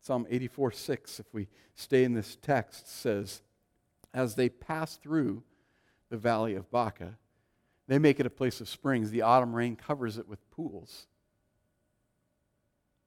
Psalm 0.00 0.26
84 0.28 0.72
6, 0.72 1.20
if 1.20 1.26
we 1.32 1.46
stay 1.76 2.02
in 2.02 2.14
this 2.14 2.36
text, 2.42 2.88
says, 2.88 3.42
As 4.12 4.34
they 4.34 4.48
pass 4.48 4.96
through 4.96 5.44
the 6.10 6.16
valley 6.16 6.56
of 6.56 6.68
Baca, 6.72 7.18
they 7.86 8.00
make 8.00 8.18
it 8.18 8.26
a 8.26 8.30
place 8.30 8.60
of 8.60 8.68
springs. 8.68 9.12
The 9.12 9.22
autumn 9.22 9.54
rain 9.54 9.76
covers 9.76 10.18
it 10.18 10.26
with 10.26 10.50
pools. 10.50 11.06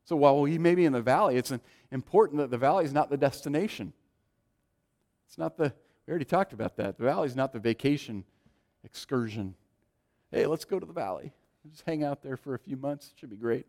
So 0.05 0.15
while 0.15 0.39
we 0.39 0.57
may 0.57 0.73
be 0.73 0.85
in 0.85 0.93
the 0.93 1.01
valley, 1.01 1.35
it's 1.35 1.51
important 1.91 2.39
that 2.39 2.49
the 2.49 2.57
valley 2.57 2.85
is 2.85 2.93
not 2.93 3.09
the 3.09 3.17
destination. 3.17 3.91
It's 5.27 5.37
not 5.37 5.57
the, 5.57 5.73
we 6.07 6.11
already 6.11 6.23
talked 6.23 6.53
about 6.53 6.77
that. 6.77 6.97
The 6.97 7.03
valley 7.03 7.27
is 7.27 7.35
not 7.35 7.51
the 7.51 7.59
vacation 7.59 8.23
excursion. 8.83 9.55
Hey, 10.31 10.45
let's 10.45 10.65
go 10.65 10.79
to 10.79 10.85
the 10.85 10.93
valley. 10.93 11.33
Just 11.69 11.83
hang 11.85 12.03
out 12.03 12.23
there 12.23 12.37
for 12.37 12.55
a 12.55 12.59
few 12.59 12.77
months. 12.77 13.11
It 13.13 13.19
should 13.19 13.29
be 13.29 13.37
great. 13.37 13.65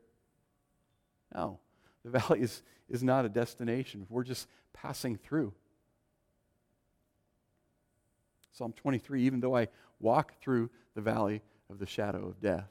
No, 1.35 1.59
the 2.05 2.11
valley 2.19 2.41
is, 2.41 2.63
is 2.89 3.03
not 3.03 3.25
a 3.25 3.29
destination. 3.29 4.07
We're 4.09 4.25
just 4.25 4.49
passing 4.73 5.17
through. 5.17 5.53
Psalm 8.53 8.73
23 8.73 9.23
Even 9.23 9.41
though 9.41 9.57
I 9.57 9.69
walk 10.01 10.41
through 10.41 10.71
the 10.95 11.01
valley 11.01 11.43
of 11.71 11.79
the 11.79 11.87
shadow 11.87 12.27
of 12.27 12.41
death, 12.41 12.71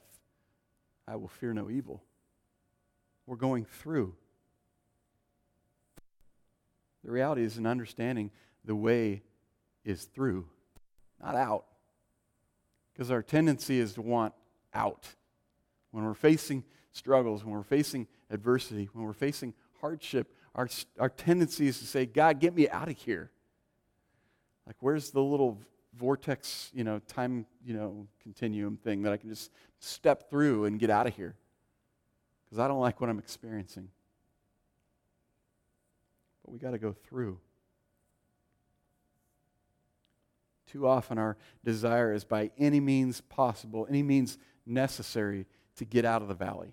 I 1.06 1.16
will 1.16 1.28
fear 1.28 1.52
no 1.52 1.70
evil. 1.70 2.02
We're 3.26 3.36
going 3.36 3.64
through. 3.64 4.14
The 7.04 7.10
reality 7.10 7.42
is, 7.42 7.58
in 7.58 7.66
understanding 7.66 8.30
the 8.64 8.76
way 8.76 9.22
is 9.84 10.04
through, 10.04 10.46
not 11.20 11.34
out. 11.34 11.66
Because 12.92 13.10
our 13.10 13.22
tendency 13.22 13.78
is 13.78 13.94
to 13.94 14.02
want 14.02 14.34
out. 14.74 15.08
When 15.90 16.04
we're 16.04 16.14
facing 16.14 16.64
struggles, 16.92 17.44
when 17.44 17.54
we're 17.54 17.62
facing 17.62 18.06
adversity, 18.30 18.88
when 18.92 19.04
we're 19.04 19.12
facing 19.12 19.54
hardship, 19.80 20.34
our, 20.54 20.68
our 20.98 21.08
tendency 21.08 21.66
is 21.66 21.78
to 21.78 21.86
say, 21.86 22.06
God, 22.06 22.40
get 22.40 22.54
me 22.54 22.68
out 22.68 22.88
of 22.88 22.96
here. 22.96 23.30
Like, 24.66 24.76
where's 24.80 25.10
the 25.10 25.22
little 25.22 25.58
vortex, 25.94 26.70
you 26.74 26.84
know, 26.84 27.00
time, 27.00 27.46
you 27.64 27.74
know, 27.74 28.06
continuum 28.22 28.76
thing 28.76 29.02
that 29.02 29.12
I 29.12 29.16
can 29.16 29.28
just 29.30 29.50
step 29.80 30.30
through 30.30 30.66
and 30.66 30.78
get 30.78 30.90
out 30.90 31.06
of 31.06 31.14
here? 31.14 31.34
Because 32.44 32.58
I 32.58 32.68
don't 32.68 32.80
like 32.80 33.00
what 33.00 33.10
I'm 33.10 33.18
experiencing. 33.18 33.88
But 36.44 36.52
we 36.52 36.58
got 36.58 36.72
to 36.72 36.78
go 36.78 36.92
through. 36.92 37.38
Too 40.72 40.86
often, 40.86 41.18
our 41.18 41.36
desire 41.62 42.14
is 42.14 42.24
by 42.24 42.50
any 42.56 42.80
means 42.80 43.20
possible, 43.20 43.86
any 43.90 44.02
means 44.02 44.38
necessary 44.64 45.44
to 45.76 45.84
get 45.84 46.06
out 46.06 46.22
of 46.22 46.28
the 46.28 46.34
valley. 46.34 46.72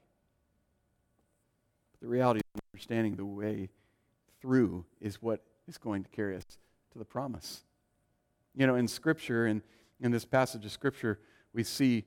But 1.92 2.00
the 2.00 2.08
reality 2.08 2.40
of 2.56 2.62
understanding 2.74 3.18
the 3.18 3.26
way 3.26 3.70
through 4.40 4.86
is 5.02 5.22
what 5.22 5.44
is 5.68 5.78
going 5.78 6.04
to 6.04 6.10
carry 6.12 6.38
us 6.38 6.46
to 6.94 6.98
the 6.98 7.04
promise. 7.04 7.66
You 8.56 8.68
know, 8.68 8.76
in 8.76 8.88
Scripture, 8.88 9.48
in, 9.48 9.62
in 10.00 10.12
this 10.12 10.24
passage 10.24 10.64
of 10.64 10.72
Scripture, 10.72 11.20
we 11.52 11.64
see, 11.64 12.06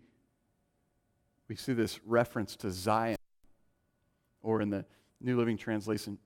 we 1.46 1.56
see 1.56 1.74
this 1.74 2.00
reference 2.06 2.56
to 2.56 2.70
Zion, 2.70 3.16
or 4.40 4.62
in 4.62 4.70
the 4.70 4.86
New 5.20 5.36
Living 5.36 5.58
Translation, 5.58 6.16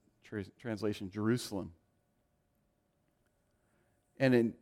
translation 0.60 1.10
Jerusalem. 1.10 1.72
And 4.20 4.32
in 4.32 4.54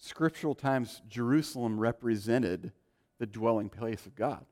scriptural 0.00 0.54
times, 0.54 1.02
Jerusalem 1.08 1.78
represented 1.78 2.72
the 3.18 3.26
dwelling 3.26 3.68
place 3.68 4.06
of 4.06 4.16
God. 4.16 4.44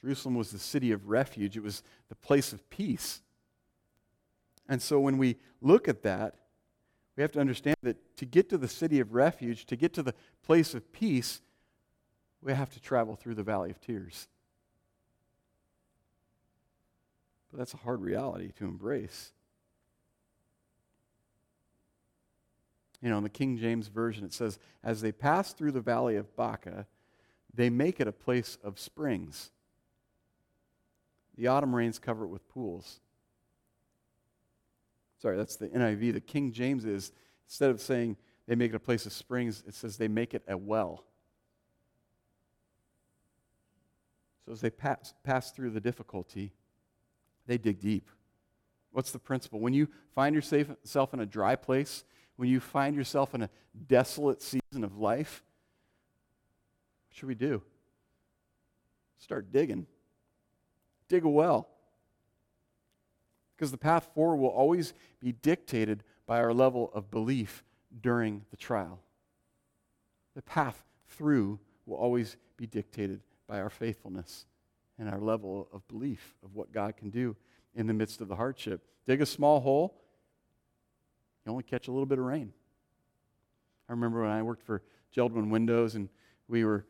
Jerusalem 0.00 0.36
was 0.36 0.52
the 0.52 0.58
city 0.58 0.92
of 0.92 1.08
refuge, 1.08 1.56
it 1.56 1.62
was 1.62 1.82
the 2.08 2.14
place 2.14 2.52
of 2.52 2.68
peace. 2.70 3.20
And 4.68 4.80
so 4.80 5.00
when 5.00 5.18
we 5.18 5.36
look 5.60 5.88
at 5.88 6.02
that, 6.02 6.36
we 7.16 7.22
have 7.22 7.32
to 7.32 7.40
understand 7.40 7.76
that 7.82 8.16
to 8.18 8.24
get 8.24 8.48
to 8.50 8.58
the 8.58 8.68
city 8.68 9.00
of 9.00 9.12
refuge, 9.12 9.66
to 9.66 9.76
get 9.76 9.92
to 9.94 10.04
the 10.04 10.14
place 10.44 10.72
of 10.72 10.92
peace, 10.92 11.40
we 12.40 12.52
have 12.52 12.70
to 12.70 12.80
travel 12.80 13.16
through 13.16 13.34
the 13.34 13.42
valley 13.42 13.70
of 13.70 13.80
tears. 13.80 14.28
But 17.50 17.58
that's 17.58 17.74
a 17.74 17.78
hard 17.78 18.02
reality 18.02 18.52
to 18.58 18.64
embrace. 18.64 19.32
You 23.00 23.10
know, 23.10 23.18
in 23.18 23.22
the 23.22 23.28
King 23.28 23.56
James 23.56 23.88
Version, 23.88 24.24
it 24.24 24.32
says, 24.32 24.58
As 24.82 25.00
they 25.00 25.12
pass 25.12 25.52
through 25.52 25.72
the 25.72 25.80
valley 25.80 26.16
of 26.16 26.34
Baca, 26.34 26.86
they 27.54 27.70
make 27.70 28.00
it 28.00 28.08
a 28.08 28.12
place 28.12 28.58
of 28.62 28.78
springs. 28.78 29.50
The 31.36 31.46
autumn 31.46 31.74
rains 31.74 31.98
cover 31.98 32.24
it 32.24 32.28
with 32.28 32.48
pools. 32.48 33.00
Sorry, 35.20 35.36
that's 35.36 35.56
the 35.56 35.68
NIV. 35.68 36.14
The 36.14 36.20
King 36.20 36.52
James 36.52 36.84
is, 36.84 37.12
instead 37.46 37.70
of 37.70 37.80
saying 37.80 38.16
they 38.46 38.54
make 38.54 38.72
it 38.72 38.76
a 38.76 38.80
place 38.80 39.06
of 39.06 39.12
springs, 39.12 39.62
it 39.66 39.74
says 39.74 39.96
they 39.96 40.08
make 40.08 40.34
it 40.34 40.42
a 40.48 40.56
well. 40.56 41.04
So 44.44 44.52
as 44.52 44.60
they 44.60 44.70
pass, 44.70 45.14
pass 45.22 45.50
through 45.50 45.70
the 45.70 45.80
difficulty, 45.80 46.52
they 47.46 47.58
dig 47.58 47.80
deep. 47.80 48.08
What's 48.92 49.10
the 49.12 49.18
principle? 49.18 49.60
When 49.60 49.74
you 49.74 49.88
find 50.14 50.34
yourself 50.34 51.14
in 51.14 51.20
a 51.20 51.26
dry 51.26 51.54
place, 51.54 52.04
when 52.38 52.48
you 52.48 52.60
find 52.60 52.94
yourself 52.94 53.34
in 53.34 53.42
a 53.42 53.50
desolate 53.88 54.40
season 54.40 54.84
of 54.84 54.96
life, 54.96 55.42
what 57.08 57.16
should 57.16 57.26
we 57.26 57.34
do? 57.34 57.60
Start 59.18 59.50
digging. 59.50 59.88
Dig 61.08 61.24
a 61.24 61.28
well. 61.28 61.68
Because 63.56 63.72
the 63.72 63.76
path 63.76 64.08
forward 64.14 64.36
will 64.36 64.50
always 64.50 64.94
be 65.18 65.32
dictated 65.32 66.04
by 66.26 66.38
our 66.38 66.52
level 66.52 66.92
of 66.94 67.10
belief 67.10 67.64
during 68.00 68.44
the 68.52 68.56
trial. 68.56 69.00
The 70.36 70.42
path 70.42 70.84
through 71.08 71.58
will 71.86 71.96
always 71.96 72.36
be 72.56 72.68
dictated 72.68 73.20
by 73.48 73.60
our 73.60 73.70
faithfulness 73.70 74.46
and 74.96 75.08
our 75.08 75.18
level 75.18 75.68
of 75.72 75.88
belief 75.88 76.36
of 76.44 76.54
what 76.54 76.70
God 76.70 76.96
can 76.96 77.10
do 77.10 77.34
in 77.74 77.88
the 77.88 77.94
midst 77.94 78.20
of 78.20 78.28
the 78.28 78.36
hardship. 78.36 78.86
Dig 79.06 79.20
a 79.20 79.26
small 79.26 79.58
hole, 79.58 79.96
you 81.48 81.52
only 81.52 81.64
catch 81.64 81.88
a 81.88 81.90
little 81.90 82.04
bit 82.04 82.18
of 82.18 82.26
rain. 82.26 82.52
I 83.88 83.92
remember 83.92 84.20
when 84.20 84.30
I 84.30 84.42
worked 84.42 84.62
for 84.62 84.82
Jeld-Wen 85.16 85.48
Windows 85.48 85.94
and 85.94 86.10
we 86.46 86.62
were 86.62 86.84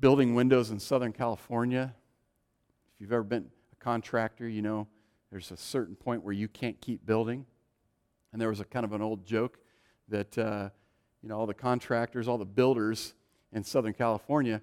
building 0.00 0.34
windows 0.34 0.72
in 0.72 0.80
Southern 0.80 1.12
California. 1.12 1.94
If 2.94 3.00
you've 3.00 3.12
ever 3.12 3.22
been 3.22 3.46
a 3.70 3.76
contractor, 3.76 4.48
you 4.48 4.60
know 4.60 4.88
there's 5.30 5.52
a 5.52 5.56
certain 5.56 5.94
point 5.94 6.24
where 6.24 6.32
you 6.32 6.48
can't 6.48 6.80
keep 6.80 7.06
building. 7.06 7.46
And 8.32 8.42
there 8.42 8.48
was 8.48 8.58
a 8.58 8.64
kind 8.64 8.84
of 8.84 8.92
an 8.92 9.02
old 9.02 9.24
joke 9.24 9.58
that, 10.08 10.36
uh, 10.36 10.70
you 11.22 11.28
know, 11.28 11.38
all 11.38 11.46
the 11.46 11.54
contractors, 11.54 12.26
all 12.26 12.38
the 12.38 12.44
builders 12.44 13.14
in 13.52 13.62
Southern 13.62 13.92
California, 13.92 14.62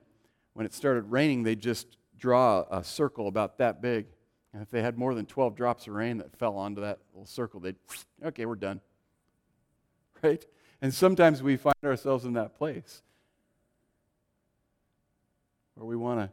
when 0.52 0.66
it 0.66 0.74
started 0.74 1.04
raining, 1.04 1.44
they 1.44 1.56
just 1.56 1.96
draw 2.20 2.66
a 2.70 2.84
circle 2.84 3.30
about 3.30 3.58
that 3.60 3.82
big. 3.82 4.08
And 4.52 4.62
if 4.62 4.70
they 4.70 4.82
had 4.82 4.98
more 4.98 5.16
than 5.16 5.26
12 5.26 5.56
drops 5.56 5.88
of 5.88 5.94
rain 5.94 6.18
that 6.18 6.36
fell 6.38 6.58
onto 6.58 6.82
that 6.82 7.00
little 7.14 7.26
circle, 7.26 7.62
they'd, 7.62 7.78
okay, 8.22 8.46
we're 8.46 8.56
done 8.56 8.82
right? 10.24 10.46
And 10.82 10.94
sometimes 10.94 11.44
we 11.44 11.58
find 11.58 11.76
ourselves 11.84 12.26
in 12.26 12.34
that 12.34 12.58
place 12.58 13.02
where 15.76 15.86
we 15.86 15.96
want 15.96 16.20
to 16.20 16.30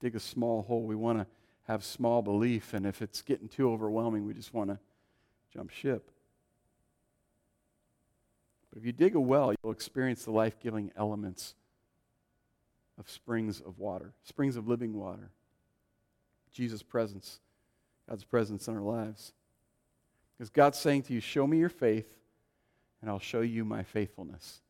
dig 0.00 0.14
a 0.14 0.20
small 0.20 0.62
hole. 0.62 0.82
We 0.82 0.96
want 0.96 1.18
to 1.18 1.26
have 1.64 1.84
small 1.84 2.22
belief, 2.22 2.74
and 2.74 2.86
if 2.86 3.02
it's 3.02 3.22
getting 3.22 3.48
too 3.48 3.70
overwhelming, 3.70 4.24
we 4.24 4.34
just 4.34 4.54
want 4.54 4.70
to 4.70 4.78
jump 5.52 5.70
ship. 5.70 6.10
But 8.70 8.78
if 8.78 8.86
you 8.86 8.92
dig 8.92 9.14
a 9.14 9.20
well, 9.20 9.52
you'll 9.62 9.72
experience 9.72 10.24
the 10.24 10.30
life 10.30 10.60
giving 10.60 10.92
elements 10.96 11.54
of 12.98 13.10
springs 13.10 13.60
of 13.60 13.78
water, 13.78 14.12
springs 14.22 14.56
of 14.56 14.68
living 14.68 14.94
water. 14.94 15.30
Jesus' 16.52 16.82
presence, 16.82 17.40
God's 18.08 18.24
presence 18.24 18.68
in 18.68 18.76
our 18.76 18.82
lives. 18.82 19.32
Because 20.36 20.50
God's 20.50 20.78
saying 20.78 21.02
to 21.04 21.12
you, 21.12 21.20
Show 21.20 21.46
me 21.46 21.58
your 21.58 21.68
faith, 21.68 22.06
and 23.06 23.12
I'll 23.12 23.20
show 23.20 23.40
you 23.40 23.64
my 23.64 23.84
faithfulness. 23.84 24.62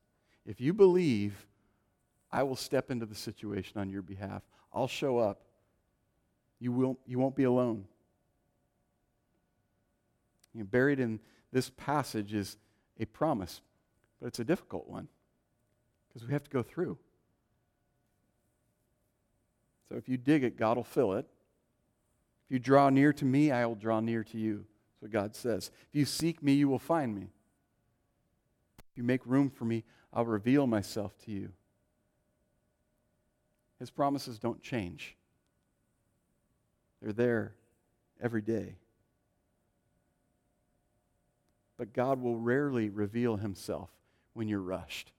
If 0.44 0.61
you 0.61 0.75
believe, 0.75 1.46
I 2.31 2.42
will 2.42 2.55
step 2.55 2.90
into 2.90 3.07
the 3.07 3.14
situation 3.14 3.81
on 3.81 3.88
your 3.88 4.03
behalf. 4.03 4.42
I'll 4.75 4.88
show 4.88 5.16
up. 5.16 5.40
You, 6.59 6.70
will, 6.70 6.99
you 7.07 7.18
won't 7.18 7.35
be 7.35 7.44
alone. 7.44 7.87
You 10.53 10.61
know, 10.61 10.66
buried 10.66 11.01
in 11.01 11.18
this 11.51 11.70
passage 11.79 12.35
is 12.35 12.59
a 13.01 13.07
promise, 13.07 13.62
but 14.20 14.27
it's 14.27 14.38
a 14.38 14.44
difficult 14.44 14.87
one 14.87 15.09
because 16.09 16.29
we 16.29 16.35
have 16.35 16.44
to 16.44 16.51
go 16.51 16.62
through. 16.62 16.99
So 19.88 19.96
if 19.96 20.11
you 20.11 20.18
dig 20.18 20.44
it, 20.44 20.59
God 20.59 20.77
will 20.77 20.85
fill 20.85 21.14
it. 21.14 21.25
If 22.44 22.53
you 22.53 22.59
draw 22.59 22.90
near 22.90 23.14
to 23.14 23.25
me, 23.25 23.51
I 23.51 23.64
will 23.64 23.77
draw 23.77 24.01
near 24.01 24.25
to 24.25 24.37
you. 24.37 24.57
That's 24.57 25.01
what 25.01 25.11
God 25.11 25.35
says. 25.35 25.70
If 25.88 25.99
you 25.99 26.05
seek 26.05 26.42
me, 26.42 26.53
you 26.53 26.68
will 26.68 26.79
find 26.79 27.14
me. 27.14 27.29
You 28.96 29.02
make 29.02 29.24
room 29.26 29.50
for 29.50 29.64
me, 29.64 29.85
I'll 30.12 30.24
reveal 30.24 30.66
myself 30.66 31.16
to 31.24 31.30
you. 31.30 31.52
His 33.78 33.90
promises 33.90 34.38
don't 34.38 34.62
change, 34.62 35.16
they're 37.02 37.12
there 37.12 37.54
every 38.20 38.42
day. 38.42 38.76
But 41.78 41.92
God 41.92 42.22
will 42.22 42.37
rarely 42.37 42.88
reveal 42.88 43.37
himself 43.37 43.90
when 44.32 44.48
you're 44.48 44.61
rushed. 44.61 45.12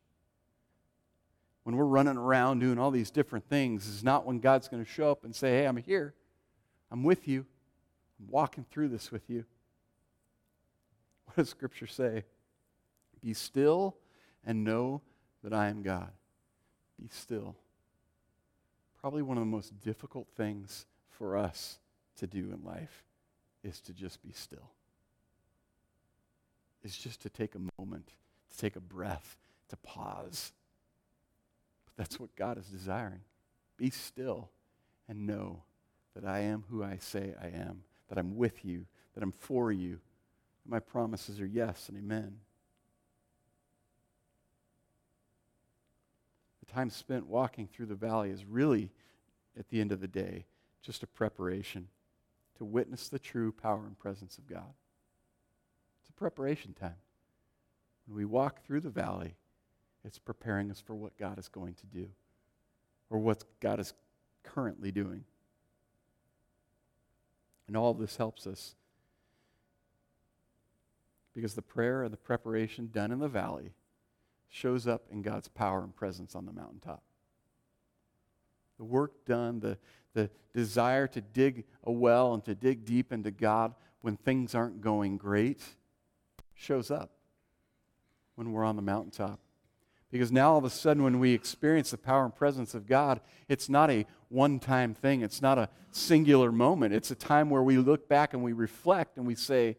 When 1.64 1.76
we're 1.76 1.86
running 1.86 2.18
around 2.18 2.60
doing 2.60 2.80
all 2.80 2.90
these 2.90 3.12
different 3.12 3.48
things, 3.48 3.88
is 3.88 4.04
not 4.04 4.26
when 4.26 4.40
God's 4.40 4.68
going 4.68 4.84
to 4.84 4.90
show 4.90 5.12
up 5.12 5.24
and 5.24 5.36
say, 5.36 5.50
Hey, 5.50 5.66
I'm 5.66 5.78
here. 5.78 6.16
I'm 6.90 7.04
with 7.04 7.28
you. 7.28 7.46
I'm 8.20 8.32
walking 8.32 8.66
through 8.72 8.88
this 8.88 9.12
with 9.12 9.30
you. 9.30 9.46
What 11.26 11.36
does 11.36 11.50
Scripture 11.50 11.86
say? 11.86 12.24
Be 13.22 13.34
still 13.34 13.96
and 14.46 14.64
know 14.64 15.02
that 15.44 15.54
I 15.54 15.68
am 15.68 15.82
God. 15.82 16.12
Be 17.00 17.10
still. 17.12 17.56
Probably 19.00 19.22
one 19.22 19.38
of 19.38 19.42
the 19.42 19.50
most 19.50 19.80
difficult 19.82 20.28
things 20.36 20.86
for 21.10 21.38
us 21.38 21.80
to 22.18 22.28
do 22.28 22.52
in 22.52 22.64
life 22.64 23.04
is 23.64 23.80
to 23.82 23.94
just 23.94 24.22
be 24.24 24.32
still. 24.32 24.72
Is 26.84 26.98
just 26.98 27.22
to 27.22 27.30
take 27.30 27.56
a 27.56 27.82
moment, 27.82 28.12
to 28.52 28.58
take 28.58 28.76
a 28.76 28.82
breath, 28.82 29.38
to 29.70 29.78
pause. 29.78 30.54
But 31.86 31.94
that's 31.98 32.20
what 32.20 32.36
God 32.36 32.58
is 32.58 32.68
desiring. 32.68 33.22
Be 33.78 33.90
still 33.90 34.50
and 35.08 35.28
know 35.28 35.64
that 36.16 36.26
I 36.26 36.40
am 36.40 36.64
who 36.70 36.84
I 36.84 36.98
say 37.00 37.34
I 37.42 37.48
am, 37.48 37.84
that 38.10 38.18
I'm 38.18 38.36
with 38.38 38.66
you, 38.66 38.86
that 39.14 39.24
I'm 39.24 39.32
for 39.32 39.72
you. 39.72 40.00
My 40.66 40.80
promises 40.80 41.40
are 41.40 41.46
yes 41.46 41.90
and 41.90 41.98
amen. 41.98 42.38
The 46.68 46.74
time 46.74 46.90
spent 46.90 47.28
walking 47.28 47.68
through 47.68 47.88
the 47.88 47.96
valley 47.96 48.30
is 48.30 48.46
really, 48.46 48.92
at 49.58 49.70
the 49.70 49.82
end 49.82 49.92
of 49.92 50.02
the 50.02 50.08
day, 50.08 50.46
just 50.82 51.04
a 51.04 51.08
preparation 51.08 51.88
to 52.58 52.66
witness 52.66 53.10
the 53.10 53.20
true 53.20 53.52
power 53.52 53.86
and 53.86 53.98
presence 53.98 54.38
of 54.38 54.48
God. 54.48 54.74
It's 56.02 56.10
a 56.10 56.14
preparation 56.14 56.74
time. 56.74 56.96
When 58.08 58.18
we 58.18 58.26
walk 58.26 58.66
through 58.66 58.82
the 58.82 58.90
valley, 58.90 59.36
it's 60.04 60.20
preparing 60.20 60.72
us 60.72 60.80
for 60.80 60.96
what 60.96 61.18
God 61.18 61.38
is 61.38 61.48
going 61.48 61.74
to 61.76 61.86
do 61.86 62.08
or 63.10 63.20
what 63.20 63.44
God 63.60 63.80
is 63.80 63.94
currently 64.44 64.92
doing. 64.92 65.26
And 67.68 67.76
all 67.76 67.92
of 67.92 68.00
this 68.00 68.16
helps 68.16 68.48
us 68.48 68.76
because 71.34 71.54
the 71.54 71.62
prayer 71.62 72.04
and 72.04 72.12
the 72.12 72.18
preparation 72.18 72.90
done 72.92 73.12
in 73.12 73.20
the 73.20 73.28
valley 73.28 73.74
shows 74.50 74.88
up 74.88 75.04
in 75.12 75.22
God's 75.22 75.48
power 75.48 75.84
and 75.84 75.96
presence 75.96 76.36
on 76.36 76.46
the 76.46 76.54
mountaintop. 76.54 77.04
The 78.78 78.86
work 78.86 79.26
done, 79.26 79.60
the, 79.60 79.78
the 80.14 80.30
desire 80.54 81.08
to 81.08 81.22
dig 81.22 81.66
a 81.84 81.92
well 81.92 82.34
and 82.34 82.44
to 82.46 82.56
dig 82.56 82.86
deep 82.86 83.12
into 83.12 83.32
God 83.32 83.74
when 84.02 84.18
things 84.18 84.56
aren't 84.56 84.82
going 84.82 85.18
great 85.18 85.64
shows 86.54 86.92
up 86.92 87.12
when 88.36 88.52
we're 88.52 88.64
on 88.64 88.76
the 88.76 88.82
mountaintop. 88.82 89.40
Because 90.12 90.32
now 90.32 90.52
all 90.52 90.58
of 90.58 90.64
a 90.64 90.70
sudden, 90.70 91.04
when 91.04 91.20
we 91.20 91.34
experience 91.34 91.92
the 91.92 91.98
power 91.98 92.24
and 92.24 92.34
presence 92.34 92.74
of 92.74 92.88
God, 92.88 93.20
it's 93.50 93.68
not 93.68 93.92
a 93.92 94.06
one 94.30 94.60
time 94.60 94.94
thing, 94.94 95.22
it's 95.22 95.42
not 95.42 95.58
a 95.58 95.70
singular 95.92 96.52
moment. 96.52 96.94
It's 96.94 97.12
a 97.12 97.16
time 97.16 97.50
where 97.50 97.64
we 97.64 97.78
look 97.78 98.08
back 98.08 98.34
and 98.34 98.42
we 98.42 98.54
reflect 98.54 99.18
and 99.18 99.28
we 99.28 99.36
say, 99.36 99.76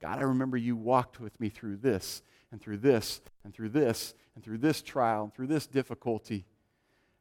God, 0.00 0.18
I 0.18 0.22
remember 0.22 0.56
you 0.56 0.74
walked 0.74 1.20
with 1.20 1.38
me 1.38 1.48
through 1.48 1.76
this 1.76 2.22
and 2.50 2.60
through 2.60 2.78
this 2.78 3.20
and 3.44 3.54
through 3.54 3.68
this 3.70 4.14
and 4.34 4.44
through 4.44 4.58
this 4.58 4.82
trial 4.82 5.24
and 5.24 5.34
through 5.34 5.46
this 5.48 5.66
difficulty. 5.66 6.46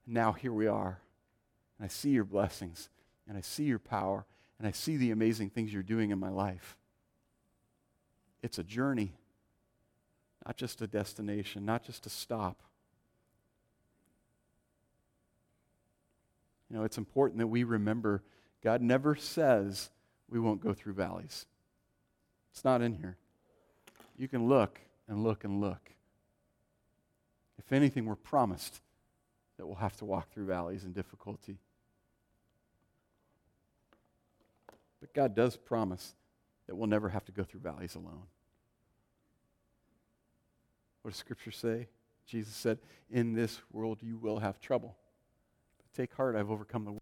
And 0.05 0.15
now 0.15 0.31
here 0.33 0.53
we 0.53 0.67
are. 0.67 0.99
And 1.77 1.85
I 1.85 1.87
see 1.87 2.09
your 2.09 2.23
blessings 2.23 2.89
and 3.27 3.37
I 3.37 3.41
see 3.41 3.63
your 3.63 3.79
power 3.79 4.25
and 4.59 4.67
I 4.67 4.71
see 4.71 4.97
the 4.97 5.11
amazing 5.11 5.49
things 5.49 5.73
you're 5.73 5.83
doing 5.83 6.11
in 6.11 6.19
my 6.19 6.29
life. 6.29 6.77
It's 8.41 8.57
a 8.57 8.63
journey, 8.63 9.13
not 10.45 10.57
just 10.57 10.81
a 10.81 10.87
destination, 10.87 11.65
not 11.65 11.83
just 11.83 12.05
a 12.05 12.09
stop. 12.09 12.61
You 16.69 16.77
know, 16.77 16.83
it's 16.83 16.97
important 16.97 17.39
that 17.39 17.47
we 17.47 17.63
remember 17.63 18.23
God 18.63 18.81
never 18.81 19.15
says 19.15 19.89
we 20.29 20.39
won't 20.39 20.61
go 20.61 20.73
through 20.73 20.93
valleys. 20.93 21.45
It's 22.51 22.65
not 22.65 22.81
in 22.81 22.93
here. 22.93 23.17
You 24.17 24.27
can 24.27 24.47
look 24.47 24.79
and 25.07 25.23
look 25.23 25.43
and 25.43 25.61
look. 25.61 25.91
If 27.57 27.71
anything, 27.71 28.05
we're 28.05 28.15
promised 28.15 28.81
that 29.57 29.65
we'll 29.65 29.75
have 29.75 29.97
to 29.97 30.05
walk 30.05 30.31
through 30.31 30.45
valleys 30.45 30.83
and 30.83 30.93
difficulty. 30.93 31.57
But 34.99 35.13
God 35.13 35.35
does 35.35 35.57
promise 35.57 36.15
that 36.67 36.75
we'll 36.75 36.87
never 36.87 37.09
have 37.09 37.25
to 37.25 37.31
go 37.31 37.43
through 37.43 37.61
valleys 37.61 37.95
alone. 37.95 38.23
What 41.01 41.11
does 41.11 41.17
Scripture 41.19 41.51
say? 41.51 41.87
Jesus 42.25 42.53
said, 42.53 42.79
In 43.09 43.33
this 43.33 43.61
world 43.71 43.99
you 44.01 44.17
will 44.17 44.39
have 44.39 44.59
trouble. 44.59 44.95
But 45.77 46.01
take 46.01 46.13
heart, 46.13 46.35
I've 46.35 46.51
overcome 46.51 46.83
the 46.83 46.91
world. 46.91 47.01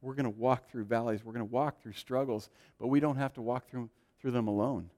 We're 0.00 0.14
going 0.14 0.24
to 0.24 0.30
walk 0.30 0.70
through 0.70 0.84
valleys, 0.84 1.24
we're 1.24 1.32
going 1.32 1.46
to 1.46 1.52
walk 1.52 1.82
through 1.82 1.94
struggles, 1.94 2.48
but 2.78 2.86
we 2.86 3.00
don't 3.00 3.16
have 3.16 3.32
to 3.34 3.42
walk 3.42 3.68
through, 3.68 3.90
through 4.20 4.30
them 4.30 4.46
alone. 4.46 4.90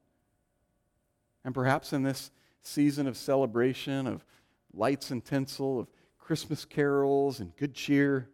And 1.44 1.54
perhaps 1.54 1.92
in 1.92 2.02
this 2.02 2.30
season 2.62 3.06
of 3.06 3.16
celebration, 3.16 4.06
of 4.06 4.24
lights 4.72 5.10
and 5.10 5.24
tinsel, 5.24 5.80
of 5.80 5.88
Christmas 6.18 6.64
carols 6.64 7.40
and 7.40 7.56
good 7.56 7.74
cheer, 7.74 8.28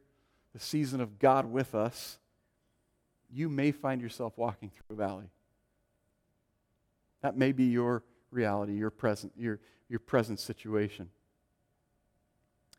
the 0.52 0.60
season 0.60 1.00
of 1.00 1.18
God 1.18 1.46
with 1.46 1.74
us, 1.74 2.18
you 3.30 3.48
may 3.48 3.72
find 3.72 4.00
yourself 4.00 4.32
walking 4.36 4.70
through 4.70 4.94
a 4.94 4.98
valley. 4.98 5.30
That 7.22 7.36
may 7.36 7.52
be 7.52 7.64
your 7.64 8.04
reality, 8.30 8.74
your 8.74 8.90
present, 8.90 9.32
your, 9.36 9.60
your 9.88 9.98
present 9.98 10.38
situation. 10.38 11.08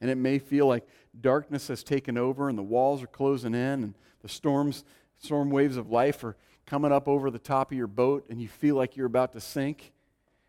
And 0.02 0.10
it 0.10 0.16
may 0.16 0.40
feel 0.40 0.68
like 0.68 0.88
darkness 1.20 1.68
has 1.70 1.84
taken 1.84 2.18
over 2.18 2.50
and 2.50 2.58
the 2.58 2.64
walls 2.64 3.02
are 3.02 3.08
closing 3.08 3.54
in 3.54 3.84
and 3.84 3.94
the 4.22 4.30
storms, 4.30 4.84
storm 5.18 5.50
waves 5.50 5.78
of 5.78 5.90
life 5.90 6.24
are 6.24 6.36
coming 6.66 6.92
up 6.92 7.08
over 7.08 7.30
the 7.30 7.40
top 7.40 7.72
of 7.72 7.78
your 7.78 7.88
boat 7.88 8.26
and 8.30 8.42
you 8.42 8.48
feel 8.48 8.76
like 8.76 8.98
you're 8.98 9.08
about 9.08 9.34
to 9.34 9.42
sink. 9.42 9.94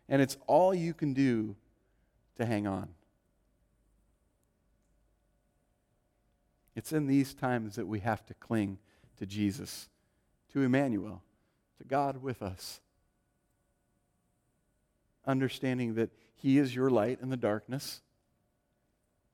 And 0.09 0.21
it's 0.21 0.37
all 0.47 0.73
you 0.73 0.93
can 0.93 1.13
do 1.13 1.55
to 2.37 2.45
hang 2.45 2.65
on. 2.67 2.89
It's 6.75 6.93
in 6.93 7.07
these 7.07 7.33
times 7.33 7.75
that 7.75 7.87
we 7.87 7.99
have 8.01 8.25
to 8.27 8.33
cling 8.35 8.77
to 9.17 9.25
Jesus, 9.25 9.89
to 10.53 10.61
Emmanuel, 10.61 11.23
to 11.79 11.83
God 11.83 12.21
with 12.21 12.41
us. 12.41 12.79
Understanding 15.25 15.95
that 15.95 16.11
He 16.35 16.57
is 16.57 16.75
your 16.75 16.89
light 16.89 17.19
in 17.21 17.29
the 17.29 17.37
darkness, 17.37 18.01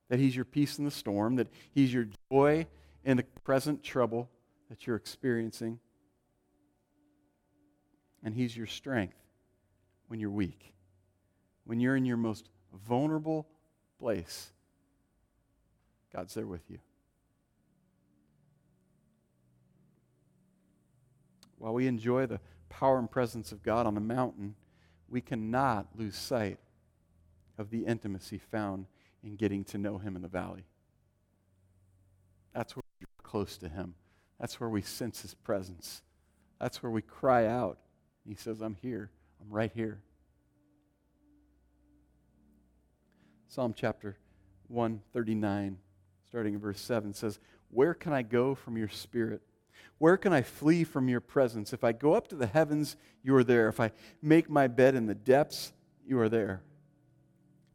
that 0.09 0.19
He's 0.19 0.36
your 0.36 0.45
peace 0.45 0.80
in 0.80 0.86
the 0.86 0.91
storm, 0.91 1.36
that 1.36 1.49
He's 1.71 1.93
your 1.93 2.07
joy 2.32 2.65
in 3.03 3.17
the 3.17 3.24
present 3.43 3.84
trouble 3.84 4.30
that 4.69 4.88
you're 4.88 4.95
experiencing, 4.95 5.80
and 8.24 8.34
He's 8.34 8.55
your 8.55 8.67
strength 8.67 9.22
when 10.14 10.20
you're 10.20 10.30
weak, 10.30 10.76
when 11.66 11.80
you're 11.80 11.95
in 11.95 12.05
your 12.05 12.18
most 12.18 12.47
vulnerable 12.88 13.47
place. 13.97 14.51
God's 16.16 16.36
there 16.36 16.45
with 16.45 16.70
you. 16.70 16.78
While 21.57 21.74
we 21.74 21.88
enjoy 21.88 22.28
the 22.28 22.39
power 22.70 22.99
and 22.99 23.09
presence 23.09 23.51
of 23.51 23.64
God 23.64 23.88
on 23.88 23.95
the 23.95 24.01
mountain, 24.01 24.53
we 25.09 25.20
cannot 25.20 25.88
lose 25.95 26.16
sight 26.16 26.59
of 27.57 27.72
the 27.72 27.84
intimacy 27.84 28.38
found 28.38 28.86
in 29.24 29.36
getting 29.36 29.64
to 29.64 29.80
know 29.80 29.97
Him 29.97 30.16
in 30.16 30.22
the 30.22 30.28
valley. 30.28 30.66
That's 32.53 32.76
where 32.76 32.84
we're 33.01 33.28
close 33.28 33.57
to 33.57 33.68
Him. 33.68 33.95
That's 34.39 34.59
where 34.59 34.70
we 34.70 34.84
sense 34.84 35.24
His 35.24 35.34
presence. 35.34 36.03
That's 36.61 36.84
where 36.84 36.91
we 36.91 37.01
cry 37.01 37.47
out. 37.47 37.80
He 38.28 38.36
says, 38.36 38.61
I'm 38.61 38.78
here. 38.80 39.09
I'm 39.43 39.51
right 39.51 39.71
here. 39.73 39.99
Psalm 43.47 43.73
chapter 43.75 44.17
139, 44.69 45.77
starting 46.27 46.53
in 46.53 46.59
verse 46.59 46.79
7, 46.79 47.13
says, 47.13 47.39
Where 47.69 47.93
can 47.93 48.13
I 48.13 48.21
go 48.21 48.55
from 48.55 48.77
your 48.77 48.87
spirit? 48.87 49.41
Where 49.97 50.17
can 50.17 50.33
I 50.33 50.41
flee 50.41 50.83
from 50.83 51.09
your 51.09 51.19
presence? 51.19 51.73
If 51.73 51.83
I 51.83 51.91
go 51.91 52.13
up 52.13 52.29
to 52.29 52.35
the 52.35 52.47
heavens, 52.47 52.95
you 53.21 53.35
are 53.35 53.43
there. 53.43 53.67
If 53.67 53.79
I 53.79 53.91
make 54.21 54.49
my 54.49 54.67
bed 54.67 54.95
in 54.95 55.07
the 55.07 55.15
depths, 55.15 55.73
you 56.05 56.19
are 56.19 56.29
there. 56.29 56.61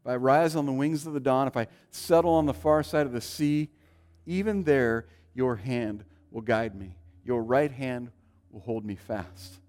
If 0.03 0.11
I 0.11 0.15
rise 0.15 0.55
on 0.55 0.65
the 0.65 0.73
wings 0.73 1.05
of 1.05 1.13
the 1.13 1.19
dawn, 1.19 1.47
if 1.47 1.55
I 1.55 1.67
settle 1.91 2.31
on 2.31 2.45
the 2.45 2.53
far 2.53 2.83
side 2.83 3.05
of 3.05 3.11
the 3.11 3.21
sea, 3.21 3.69
even 4.25 4.63
there 4.63 5.07
your 5.33 5.55
hand 5.55 6.03
will 6.31 6.41
guide 6.41 6.75
me. 6.75 6.95
Your 7.23 7.43
right 7.43 7.71
hand 7.71 8.11
will 8.49 8.61
hold 8.61 8.85
me 8.85 8.95
fast. 8.95 9.59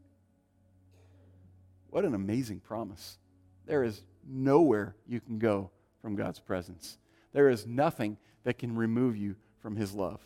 What 1.90 2.04
an 2.04 2.14
amazing 2.14 2.60
promise. 2.60 3.18
There 3.66 3.82
is 3.82 4.02
nowhere 4.26 4.94
you 5.06 5.20
can 5.20 5.38
go 5.38 5.70
from 6.00 6.14
God's 6.14 6.38
presence. 6.38 6.98
There 7.32 7.48
is 7.48 7.66
nothing 7.66 8.16
that 8.44 8.58
can 8.58 8.74
remove 8.74 9.16
you 9.16 9.36
from 9.60 9.76
His 9.76 9.92
love. 9.92 10.20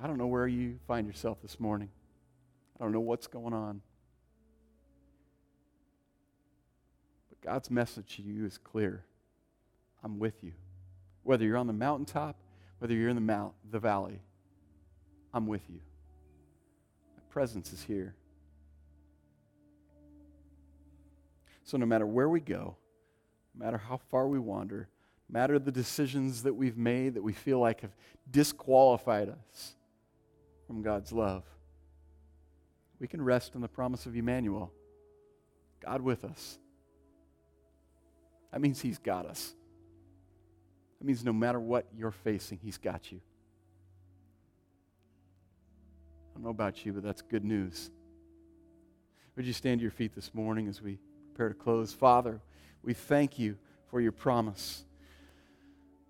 I 0.00 0.06
don't 0.06 0.18
know 0.18 0.26
where 0.26 0.46
you 0.46 0.78
find 0.86 1.06
yourself 1.06 1.40
this 1.42 1.58
morning. 1.58 1.88
I 2.78 2.84
don't 2.84 2.92
know 2.92 3.00
what's 3.00 3.26
going 3.26 3.54
on. 3.54 3.80
But 7.28 7.40
God's 7.40 7.70
message 7.70 8.16
to 8.16 8.22
you 8.22 8.44
is 8.44 8.58
clear 8.58 9.04
I'm 10.04 10.18
with 10.18 10.44
you. 10.44 10.52
Whether 11.22 11.44
you're 11.44 11.56
on 11.56 11.66
the 11.66 11.72
mountaintop, 11.72 12.36
whether 12.78 12.94
you're 12.94 13.08
in 13.08 13.16
the, 13.16 13.22
mount, 13.22 13.54
the 13.68 13.80
valley, 13.80 14.20
I'm 15.36 15.46
with 15.46 15.68
you. 15.68 15.80
My 17.16 17.22
presence 17.28 17.72
is 17.72 17.82
here. 17.82 18.14
So, 21.62 21.76
no 21.76 21.86
matter 21.86 22.06
where 22.06 22.28
we 22.28 22.40
go, 22.40 22.76
no 23.54 23.64
matter 23.64 23.76
how 23.76 23.98
far 24.10 24.26
we 24.28 24.38
wander, 24.38 24.88
no 25.28 25.38
matter 25.40 25.58
the 25.58 25.70
decisions 25.70 26.42
that 26.44 26.54
we've 26.54 26.76
made 26.76 27.14
that 27.14 27.22
we 27.22 27.32
feel 27.32 27.58
like 27.58 27.82
have 27.82 27.94
disqualified 28.30 29.28
us, 29.28 29.76
from 30.66 30.82
God's 30.82 31.12
love. 31.12 31.44
We 32.98 33.06
can 33.06 33.22
rest 33.22 33.54
in 33.54 33.60
the 33.60 33.68
promise 33.68 34.06
of 34.06 34.16
Emmanuel, 34.16 34.72
God 35.80 36.00
with 36.00 36.24
us. 36.24 36.58
That 38.52 38.60
means 38.60 38.80
He's 38.80 38.98
got 38.98 39.26
us. 39.26 39.54
That 40.98 41.04
means 41.04 41.24
no 41.24 41.32
matter 41.32 41.60
what 41.60 41.86
you're 41.96 42.10
facing, 42.10 42.58
He's 42.62 42.78
got 42.78 43.12
you. 43.12 43.20
Don't 46.36 46.44
know 46.44 46.50
about 46.50 46.84
you, 46.84 46.92
but 46.92 47.02
that's 47.02 47.22
good 47.22 47.44
news. 47.44 47.90
Would 49.36 49.46
you 49.46 49.52
stand 49.52 49.80
to 49.80 49.82
your 49.82 49.90
feet 49.90 50.14
this 50.14 50.34
morning 50.34 50.68
as 50.68 50.82
we 50.82 50.98
prepare 51.34 51.48
to 51.48 51.54
close? 51.54 51.92
Father, 51.92 52.40
we 52.82 52.94
thank 52.94 53.38
you 53.38 53.56
for 53.90 54.00
your 54.00 54.12
promise. 54.12 54.84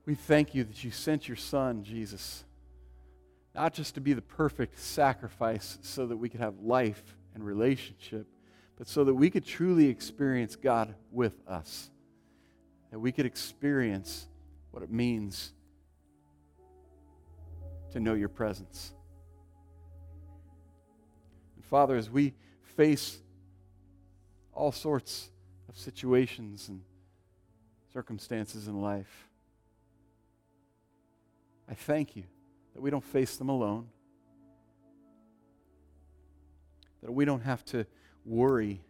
We 0.05 0.15
thank 0.15 0.55
you 0.55 0.65
that 0.65 0.85
you 0.85 0.91
sent 0.91 1.29
your 1.29 1.37
Son, 1.37 1.83
Jesus 1.83 2.45
not 3.57 3.73
just 3.73 3.95
to 3.95 4.01
be 4.03 4.13
the 4.13 4.23
perfect 4.23 4.79
sacrifice 4.79 5.79
so 5.81 6.07
that 6.07 6.17
we 6.17 6.29
could 6.29 6.41
have 6.41 6.61
life 6.61 7.17
and 7.35 7.43
relationship, 7.43 8.27
but 8.77 8.87
so 8.87 9.03
that 9.03 9.15
we 9.15 9.31
could 9.31 9.47
truly 9.47 9.89
experience 9.89 10.57
God 10.57 10.95
with 11.11 11.33
us. 11.49 11.91
That 12.91 12.99
we 12.99 13.13
could 13.13 13.25
experience 13.25 14.29
what 14.73 14.83
it 14.83 14.93
means 14.93 15.55
to 17.93 18.01
know 18.01 18.13
your 18.13 18.29
presence. 18.29 18.93
Father, 21.71 21.97
as 21.97 22.09
we 22.09 22.33
face 22.77 23.19
all 24.53 24.71
sorts 24.71 25.31
of 25.69 25.77
situations 25.77 26.69
and 26.69 26.81
circumstances 27.93 28.69
in 28.69 28.81
life, 28.81 29.29
I 31.69 31.75
thank 31.75 32.15
you 32.15 32.23
that 32.75 32.81
we 32.81 32.91
don't 32.91 33.05
face 33.05 33.37
them 33.37 33.49
alone, 33.49 33.89
that 37.03 37.11
we 37.11 37.25
don't 37.25 37.43
have 37.43 37.65
to 37.67 37.85
worry 38.25 38.81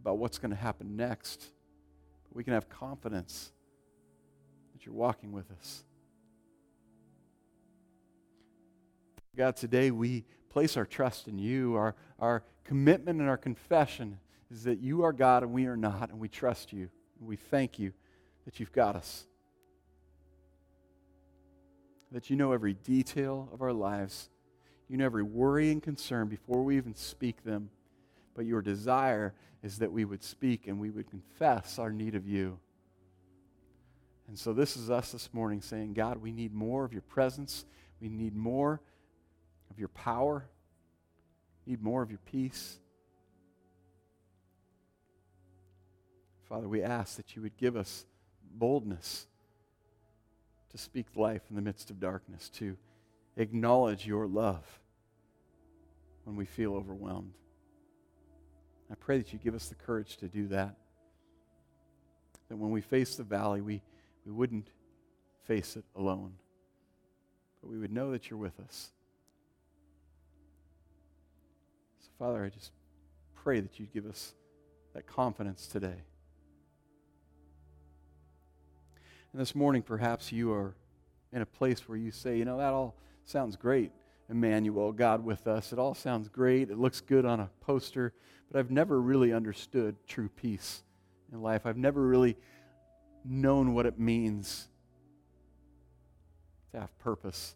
about 0.00 0.18
what's 0.18 0.38
going 0.38 0.50
to 0.50 0.56
happen 0.56 0.96
next. 0.96 1.52
But 2.28 2.36
we 2.36 2.42
can 2.42 2.52
have 2.52 2.68
confidence 2.68 3.52
that 4.72 4.84
you're 4.84 4.94
walking 4.94 5.30
with 5.30 5.50
us. 5.52 5.84
God, 9.36 9.56
today 9.56 9.92
we 9.92 10.24
place 10.50 10.76
our 10.76 10.86
trust 10.86 11.28
in 11.28 11.38
you. 11.38 11.74
Our, 11.74 11.94
our 12.18 12.42
commitment 12.64 13.20
and 13.20 13.28
our 13.28 13.36
confession 13.36 14.18
is 14.50 14.64
that 14.64 14.80
you 14.80 15.02
are 15.02 15.12
God 15.12 15.42
and 15.42 15.52
we 15.52 15.66
are 15.66 15.76
not, 15.76 16.10
and 16.10 16.18
we 16.18 16.28
trust 16.28 16.72
you. 16.72 16.88
And 17.18 17.28
we 17.28 17.36
thank 17.36 17.78
you 17.78 17.92
that 18.44 18.60
you've 18.60 18.72
got 18.72 18.96
us 18.96 19.26
that 22.12 22.30
you 22.30 22.36
know 22.36 22.52
every 22.52 22.74
detail 22.74 23.48
of 23.52 23.62
our 23.62 23.72
lives. 23.72 24.30
You 24.88 24.96
know 24.96 25.04
every 25.04 25.22
worry 25.22 25.70
and 25.70 25.82
concern 25.82 26.28
before 26.28 26.62
we 26.62 26.76
even 26.76 26.94
speak 26.94 27.44
them. 27.44 27.70
But 28.34 28.46
your 28.46 28.62
desire 28.62 29.34
is 29.62 29.78
that 29.78 29.92
we 29.92 30.04
would 30.04 30.22
speak 30.22 30.66
and 30.66 30.78
we 30.78 30.90
would 30.90 31.10
confess 31.10 31.78
our 31.78 31.90
need 31.90 32.14
of 32.14 32.26
you. 32.26 32.58
And 34.28 34.38
so 34.38 34.52
this 34.52 34.76
is 34.76 34.90
us 34.90 35.12
this 35.12 35.30
morning 35.32 35.60
saying, 35.60 35.94
God, 35.94 36.18
we 36.18 36.32
need 36.32 36.54
more 36.54 36.84
of 36.84 36.92
your 36.92 37.02
presence. 37.02 37.64
We 38.00 38.08
need 38.08 38.36
more 38.36 38.80
your 39.78 39.88
power. 39.88 40.48
Need 41.66 41.82
more 41.82 42.02
of 42.02 42.10
your 42.10 42.20
peace. 42.24 42.78
Father, 46.48 46.68
we 46.68 46.82
ask 46.82 47.16
that 47.16 47.36
you 47.36 47.42
would 47.42 47.56
give 47.56 47.76
us 47.76 48.06
boldness 48.54 49.26
to 50.70 50.78
speak 50.78 51.06
life 51.14 51.42
in 51.50 51.56
the 51.56 51.62
midst 51.62 51.90
of 51.90 52.00
darkness, 52.00 52.48
to 52.50 52.76
acknowledge 53.36 54.06
your 54.06 54.26
love 54.26 54.64
when 56.24 56.36
we 56.36 56.46
feel 56.46 56.74
overwhelmed. 56.74 57.32
I 58.90 58.94
pray 58.94 59.18
that 59.18 59.32
you 59.32 59.38
give 59.38 59.54
us 59.54 59.68
the 59.68 59.74
courage 59.74 60.16
to 60.18 60.28
do 60.28 60.48
that. 60.48 60.76
That 62.48 62.56
when 62.56 62.70
we 62.70 62.80
face 62.80 63.16
the 63.16 63.24
valley, 63.24 63.60
we, 63.60 63.82
we 64.24 64.32
wouldn't 64.32 64.68
face 65.44 65.76
it 65.76 65.84
alone, 65.94 66.32
but 67.60 67.70
we 67.70 67.78
would 67.78 67.92
know 67.92 68.12
that 68.12 68.30
you're 68.30 68.38
with 68.38 68.58
us. 68.60 68.90
Father, 72.18 72.44
I 72.44 72.48
just 72.48 72.72
pray 73.44 73.60
that 73.60 73.78
you 73.78 73.86
give 73.86 74.04
us 74.04 74.34
that 74.92 75.06
confidence 75.06 75.68
today. 75.68 76.02
And 79.32 79.40
this 79.40 79.54
morning, 79.54 79.82
perhaps 79.82 80.32
you 80.32 80.52
are 80.52 80.74
in 81.32 81.42
a 81.42 81.46
place 81.46 81.88
where 81.88 81.96
you 81.96 82.10
say, 82.10 82.36
you 82.36 82.44
know, 82.44 82.58
that 82.58 82.72
all 82.72 82.96
sounds 83.24 83.54
great, 83.54 83.92
Emmanuel, 84.28 84.90
God 84.90 85.24
with 85.24 85.46
us. 85.46 85.72
It 85.72 85.78
all 85.78 85.94
sounds 85.94 86.28
great. 86.28 86.70
It 86.70 86.78
looks 86.78 87.00
good 87.00 87.24
on 87.24 87.38
a 87.38 87.50
poster, 87.60 88.12
but 88.50 88.58
I've 88.58 88.72
never 88.72 89.00
really 89.00 89.32
understood 89.32 89.94
true 90.08 90.28
peace 90.28 90.82
in 91.32 91.40
life. 91.40 91.66
I've 91.66 91.76
never 91.76 92.02
really 92.04 92.36
known 93.24 93.74
what 93.74 93.86
it 93.86 93.96
means 93.96 94.66
to 96.72 96.80
have 96.80 96.98
purpose. 96.98 97.54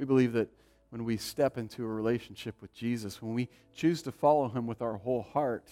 We 0.00 0.06
believe 0.06 0.32
that 0.32 0.48
when 0.88 1.04
we 1.04 1.18
step 1.18 1.58
into 1.58 1.84
a 1.84 1.86
relationship 1.86 2.54
with 2.62 2.72
Jesus, 2.72 3.20
when 3.20 3.34
we 3.34 3.50
choose 3.76 4.00
to 4.04 4.10
follow 4.10 4.48
him 4.48 4.66
with 4.66 4.80
our 4.80 4.96
whole 4.96 5.20
heart, 5.20 5.68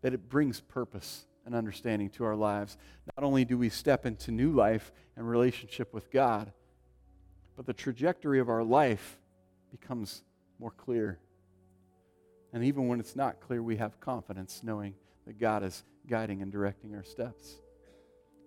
that 0.00 0.12
it 0.12 0.28
brings 0.28 0.60
purpose 0.60 1.24
and 1.46 1.54
understanding 1.54 2.10
to 2.10 2.24
our 2.24 2.34
lives. 2.34 2.76
Not 3.16 3.24
only 3.24 3.44
do 3.44 3.56
we 3.56 3.68
step 3.68 4.06
into 4.06 4.32
new 4.32 4.50
life 4.50 4.90
and 5.16 5.28
relationship 5.28 5.94
with 5.94 6.10
God, 6.10 6.52
but 7.54 7.64
the 7.64 7.72
trajectory 7.72 8.40
of 8.40 8.48
our 8.48 8.64
life 8.64 9.20
becomes 9.70 10.24
more 10.58 10.72
clear. 10.72 11.20
And 12.52 12.64
even 12.64 12.88
when 12.88 12.98
it's 12.98 13.14
not 13.14 13.38
clear, 13.38 13.62
we 13.62 13.76
have 13.76 14.00
confidence 14.00 14.62
knowing 14.64 14.94
that 15.28 15.38
God 15.38 15.62
is 15.62 15.84
guiding 16.08 16.42
and 16.42 16.50
directing 16.50 16.96
our 16.96 17.04
steps. 17.04 17.54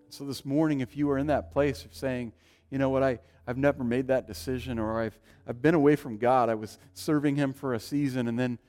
So 0.09 0.26
this 0.26 0.43
morning, 0.43 0.82
if 0.82 0.97
you 0.97 1.09
are 1.11 1.17
in 1.17 1.28
that 1.28 1.53
place 1.53 1.86
of 1.86 1.95
saying, 1.95 2.34
you 2.76 2.80
know 2.80 2.89
what, 2.89 3.03
I, 3.03 3.19
I've 3.47 3.57
never 3.57 3.86
made 3.86 4.07
that 4.07 4.28
decision, 4.28 4.80
or 4.80 4.99
I've, 4.99 5.17
I've 5.47 5.61
been 5.61 5.76
away 5.76 5.95
from 5.95 6.17
God, 6.17 6.49
I 6.49 6.55
was 6.55 6.78
serving 6.93 7.38
Him 7.38 7.53
for 7.53 7.73
a 7.73 7.80
season, 7.80 8.28
and 8.28 8.38
then 8.38 8.59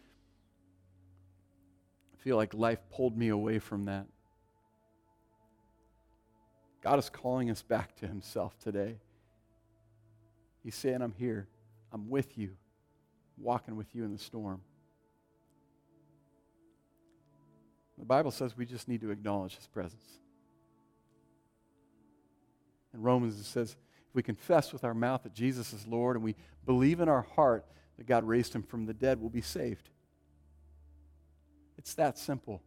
I 2.14 2.22
feel 2.22 2.36
like 2.36 2.54
life 2.54 2.78
pulled 2.88 3.18
me 3.18 3.30
away 3.30 3.58
from 3.58 3.86
that. 3.86 4.06
God 6.84 7.00
is 7.00 7.10
calling 7.10 7.50
us 7.50 7.62
back 7.62 7.96
to 7.96 8.06
Himself 8.06 8.56
today. 8.60 8.98
He's 10.62 10.76
saying, 10.76 11.02
I'm 11.02 11.14
here. 11.18 11.48
I'm 11.90 12.08
with 12.08 12.38
you, 12.38 12.52
walking 13.36 13.74
with 13.74 13.92
you 13.92 14.04
in 14.04 14.12
the 14.12 14.20
storm. 14.20 14.60
The 17.98 18.04
Bible 18.04 18.30
says 18.30 18.56
we 18.56 18.66
just 18.66 18.86
need 18.86 19.00
to 19.00 19.10
acknowledge 19.10 19.56
His 19.56 19.66
presence. 19.66 20.04
In 22.94 23.02
Romans, 23.02 23.36
it 23.40 23.46
says, 23.46 23.74
we 24.16 24.22
confess 24.22 24.72
with 24.72 24.82
our 24.82 24.94
mouth 24.94 25.22
that 25.24 25.34
Jesus 25.34 25.74
is 25.74 25.86
Lord 25.86 26.16
and 26.16 26.24
we 26.24 26.34
believe 26.64 27.00
in 27.00 27.08
our 27.08 27.26
heart 27.36 27.66
that 27.98 28.06
God 28.06 28.24
raised 28.24 28.54
him 28.54 28.62
from 28.62 28.86
the 28.86 28.94
dead, 28.94 29.20
we'll 29.20 29.28
be 29.28 29.42
saved. 29.42 29.90
It's 31.76 31.94
that 31.94 32.18
simple. 32.18 32.62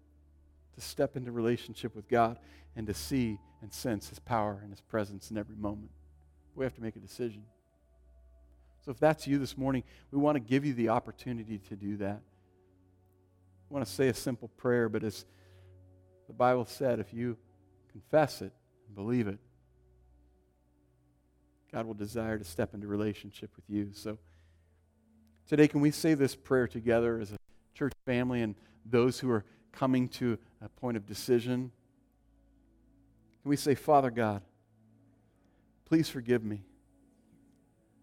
to 0.75 0.81
step 0.81 1.17
into 1.17 1.31
relationship 1.31 1.95
with 1.95 2.07
God 2.07 2.37
and 2.75 2.85
to 2.87 2.93
see 2.93 3.39
and 3.61 3.73
sense 3.73 4.07
His 4.09 4.19
power 4.19 4.59
and 4.61 4.71
His 4.71 4.79
presence 4.79 5.31
in 5.31 5.37
every 5.37 5.55
moment. 5.55 5.89
We 6.55 6.63
have 6.63 6.75
to 6.75 6.81
make 6.81 6.95
a 6.95 6.99
decision. 6.99 7.43
So 8.85 8.91
if 8.91 8.99
that's 8.99 9.27
you 9.27 9.39
this 9.39 9.57
morning, 9.57 9.83
we 10.11 10.19
want 10.19 10.35
to 10.35 10.39
give 10.39 10.63
you 10.65 10.73
the 10.73 10.89
opportunity 10.89 11.57
to 11.69 11.75
do 11.75 11.97
that. 11.97 12.21
I 13.69 13.73
want 13.73 13.85
to 13.85 13.91
say 13.91 14.07
a 14.07 14.13
simple 14.13 14.47
prayer, 14.49 14.87
but 14.87 15.03
as 15.03 15.25
the 16.27 16.33
Bible 16.33 16.65
said, 16.65 16.99
if 16.99 17.13
you 17.13 17.37
confess 17.91 18.41
it 18.41 18.53
and 18.87 18.95
believe 18.95 19.27
it, 19.27 19.39
God 21.71 21.85
will 21.85 21.93
desire 21.93 22.37
to 22.37 22.43
step 22.43 22.73
into 22.73 22.87
relationship 22.87 23.51
with 23.55 23.65
you. 23.67 23.89
So 23.93 24.17
today, 25.47 25.67
can 25.67 25.81
we 25.81 25.91
say 25.91 26.13
this 26.13 26.35
prayer 26.35 26.67
together 26.67 27.19
as 27.19 27.31
a 27.31 27.37
church 27.73 27.93
family 28.05 28.41
and 28.41 28.55
those 28.85 29.19
who 29.19 29.29
are 29.29 29.45
coming 29.71 30.07
to 30.09 30.37
a 30.61 30.69
point 30.69 30.97
of 30.97 31.05
decision? 31.05 31.71
Can 33.43 33.49
we 33.49 33.55
say, 33.55 33.75
Father 33.75 34.09
God, 34.09 34.41
please 35.85 36.09
forgive 36.09 36.43
me. 36.43 36.63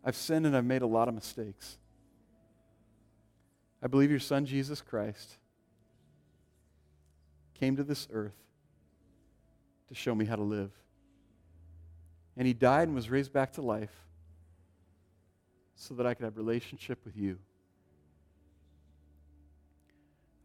I've 0.05 0.17
sinned 0.17 0.47
and 0.47 0.57
I've 0.57 0.65
made 0.65 0.83
a 0.83 0.87
lot 0.87 1.09
of 1.09 1.15
mistakes. 1.15 1.79
I 3.83 3.89
believe 3.89 4.11
your 4.11 4.21
Son, 4.21 4.47
Jesus 4.47 4.81
Christ, 4.81 5.39
came 7.55 7.77
to 7.77 7.85
this 7.85 8.07
earth 8.13 8.37
to 9.89 9.95
show 9.95 10.15
me 10.15 10.25
how 10.25 10.37
to 10.37 10.43
live. 10.43 10.71
And 12.37 12.47
he 12.47 12.53
died 12.53 12.89
and 12.89 12.95
was 12.95 13.09
raised 13.09 13.33
back 13.33 13.53
to 13.55 13.63
life 13.63 13.95
so 15.75 15.95
that 15.95 16.07
I 16.07 16.15
could 16.15 16.25
have 16.25 16.37
relationship 16.37 16.99
with 17.05 17.17
you. 17.17 17.39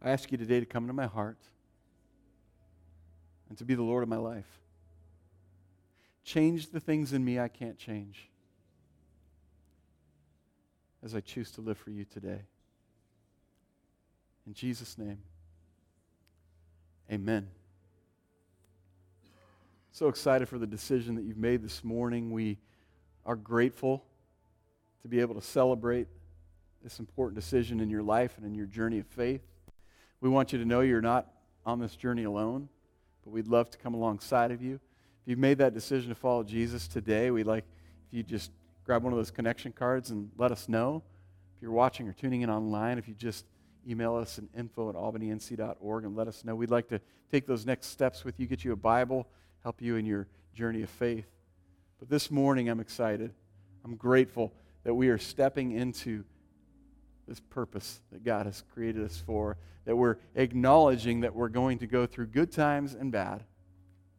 I 0.02 0.10
ask 0.10 0.32
you 0.32 0.38
today 0.38 0.60
to 0.60 0.66
come 0.66 0.84
into 0.84 0.94
my 0.94 1.06
heart 1.06 1.38
and 3.48 3.58
to 3.58 3.64
be 3.64 3.74
the 3.74 3.82
Lord 3.82 4.02
of 4.02 4.08
my 4.08 4.16
life. 4.16 4.46
Change 6.24 6.70
the 6.70 6.80
things 6.80 7.12
in 7.12 7.24
me 7.24 7.38
I 7.38 7.48
can't 7.48 7.78
change 7.78 8.28
as 11.02 11.14
I 11.14 11.20
choose 11.20 11.50
to 11.52 11.60
live 11.60 11.78
for 11.78 11.90
you 11.90 12.04
today. 12.04 12.42
In 14.46 14.54
Jesus' 14.54 14.96
name, 14.98 15.18
amen. 17.10 17.48
So 19.94 20.08
excited 20.08 20.48
for 20.48 20.56
the 20.56 20.66
decision 20.66 21.16
that 21.16 21.24
you've 21.24 21.36
made 21.36 21.62
this 21.62 21.84
morning. 21.84 22.30
We 22.32 22.56
are 23.26 23.36
grateful 23.36 24.02
to 25.02 25.08
be 25.08 25.20
able 25.20 25.34
to 25.34 25.42
celebrate 25.42 26.08
this 26.82 26.98
important 26.98 27.38
decision 27.38 27.78
in 27.78 27.90
your 27.90 28.02
life 28.02 28.38
and 28.38 28.46
in 28.46 28.54
your 28.54 28.64
journey 28.64 29.00
of 29.00 29.06
faith. 29.06 29.42
We 30.22 30.30
want 30.30 30.50
you 30.50 30.58
to 30.58 30.64
know 30.64 30.80
you're 30.80 31.02
not 31.02 31.30
on 31.66 31.78
this 31.78 31.94
journey 31.94 32.24
alone, 32.24 32.70
but 33.22 33.32
we'd 33.32 33.48
love 33.48 33.68
to 33.68 33.76
come 33.76 33.92
alongside 33.92 34.50
of 34.50 34.62
you. 34.62 34.76
If 34.76 35.26
you've 35.26 35.38
made 35.38 35.58
that 35.58 35.74
decision 35.74 36.08
to 36.08 36.14
follow 36.14 36.42
Jesus 36.42 36.88
today, 36.88 37.30
we'd 37.30 37.46
like 37.46 37.64
if 38.08 38.16
you 38.16 38.22
just 38.22 38.50
grab 38.86 39.02
one 39.02 39.12
of 39.12 39.18
those 39.18 39.30
connection 39.30 39.72
cards 39.72 40.08
and 40.08 40.30
let 40.38 40.50
us 40.50 40.70
know. 40.70 41.02
If 41.54 41.60
you're 41.60 41.70
watching 41.70 42.08
or 42.08 42.14
tuning 42.14 42.40
in 42.40 42.48
online, 42.48 42.96
if 42.96 43.08
you 43.08 43.14
just 43.14 43.44
email 43.86 44.16
us 44.16 44.38
at 44.38 44.44
info 44.58 44.88
at 44.88 44.94
albanync.org 44.94 46.04
and 46.04 46.16
let 46.16 46.28
us 46.28 46.46
know. 46.46 46.54
We'd 46.54 46.70
like 46.70 46.88
to 46.88 47.00
take 47.30 47.46
those 47.46 47.66
next 47.66 47.88
steps 47.88 48.24
with 48.24 48.40
you, 48.40 48.46
get 48.46 48.64
you 48.64 48.72
a 48.72 48.76
Bible, 48.76 49.28
help 49.62 49.80
you 49.80 49.96
in 49.96 50.06
your 50.06 50.26
journey 50.54 50.82
of 50.82 50.90
faith. 50.90 51.26
But 51.98 52.08
this 52.08 52.30
morning, 52.30 52.68
I'm 52.68 52.80
excited. 52.80 53.32
I'm 53.84 53.96
grateful 53.96 54.52
that 54.84 54.94
we 54.94 55.08
are 55.08 55.18
stepping 55.18 55.72
into 55.72 56.24
this 57.28 57.40
purpose 57.40 58.00
that 58.10 58.24
God 58.24 58.46
has 58.46 58.62
created 58.74 59.04
us 59.04 59.22
for, 59.24 59.56
that 59.84 59.96
we're 59.96 60.16
acknowledging 60.34 61.20
that 61.20 61.34
we're 61.34 61.48
going 61.48 61.78
to 61.78 61.86
go 61.86 62.06
through 62.06 62.26
good 62.26 62.50
times 62.50 62.94
and 62.94 63.12
bad, 63.12 63.44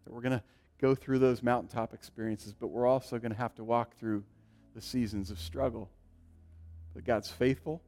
that 0.05 0.13
we're 0.13 0.21
going 0.21 0.37
to 0.37 0.43
go 0.79 0.95
through 0.95 1.19
those 1.19 1.43
mountaintop 1.43 1.93
experiences, 1.93 2.53
but 2.53 2.67
we're 2.67 2.87
also 2.87 3.19
going 3.19 3.31
to 3.31 3.37
have 3.37 3.55
to 3.55 3.63
walk 3.63 3.97
through 3.97 4.23
the 4.75 4.81
seasons 4.81 5.29
of 5.31 5.39
struggle. 5.39 5.89
But 6.93 7.05
God's 7.05 7.29
faithful, 7.29 7.81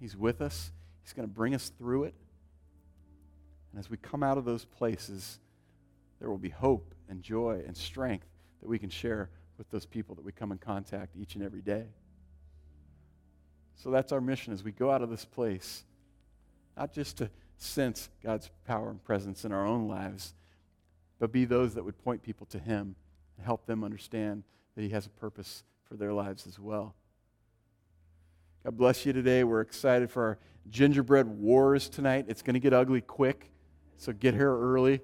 He's 0.00 0.16
with 0.16 0.40
us, 0.40 0.72
He's 1.02 1.12
going 1.12 1.28
to 1.28 1.34
bring 1.34 1.54
us 1.54 1.70
through 1.78 2.04
it. 2.04 2.14
And 3.72 3.78
as 3.78 3.90
we 3.90 3.96
come 3.96 4.22
out 4.22 4.38
of 4.38 4.44
those 4.44 4.64
places, 4.64 5.38
there 6.20 6.30
will 6.30 6.38
be 6.38 6.50
hope 6.50 6.94
and 7.12 7.22
joy 7.22 7.62
and 7.66 7.76
strength 7.76 8.26
that 8.62 8.68
we 8.68 8.78
can 8.78 8.88
share 8.88 9.28
with 9.58 9.70
those 9.70 9.84
people 9.84 10.14
that 10.14 10.24
we 10.24 10.32
come 10.32 10.50
in 10.50 10.56
contact 10.56 11.14
each 11.14 11.34
and 11.34 11.44
every 11.44 11.60
day. 11.60 11.84
So 13.76 13.90
that's 13.90 14.12
our 14.12 14.20
mission 14.20 14.52
as 14.52 14.64
we 14.64 14.72
go 14.72 14.90
out 14.90 15.02
of 15.02 15.10
this 15.10 15.26
place, 15.26 15.84
not 16.74 16.92
just 16.92 17.18
to 17.18 17.30
sense 17.58 18.08
God's 18.24 18.50
power 18.66 18.90
and 18.90 19.02
presence 19.04 19.44
in 19.44 19.52
our 19.52 19.66
own 19.66 19.88
lives, 19.88 20.32
but 21.18 21.32
be 21.32 21.44
those 21.44 21.74
that 21.74 21.84
would 21.84 22.02
point 22.02 22.22
people 22.22 22.46
to 22.46 22.58
Him 22.58 22.96
and 23.36 23.44
help 23.44 23.66
them 23.66 23.84
understand 23.84 24.42
that 24.74 24.82
He 24.82 24.88
has 24.88 25.04
a 25.04 25.10
purpose 25.10 25.64
for 25.84 25.96
their 25.96 26.14
lives 26.14 26.46
as 26.46 26.58
well. 26.58 26.94
God 28.64 28.78
bless 28.78 29.04
you 29.04 29.12
today. 29.12 29.44
We're 29.44 29.60
excited 29.60 30.10
for 30.10 30.22
our 30.22 30.38
gingerbread 30.70 31.26
wars 31.26 31.90
tonight. 31.90 32.24
It's 32.28 32.40
going 32.40 32.54
to 32.54 32.60
get 32.60 32.72
ugly 32.72 33.02
quick, 33.02 33.50
so 33.98 34.14
get 34.14 34.32
here 34.32 34.56
early. 34.56 35.02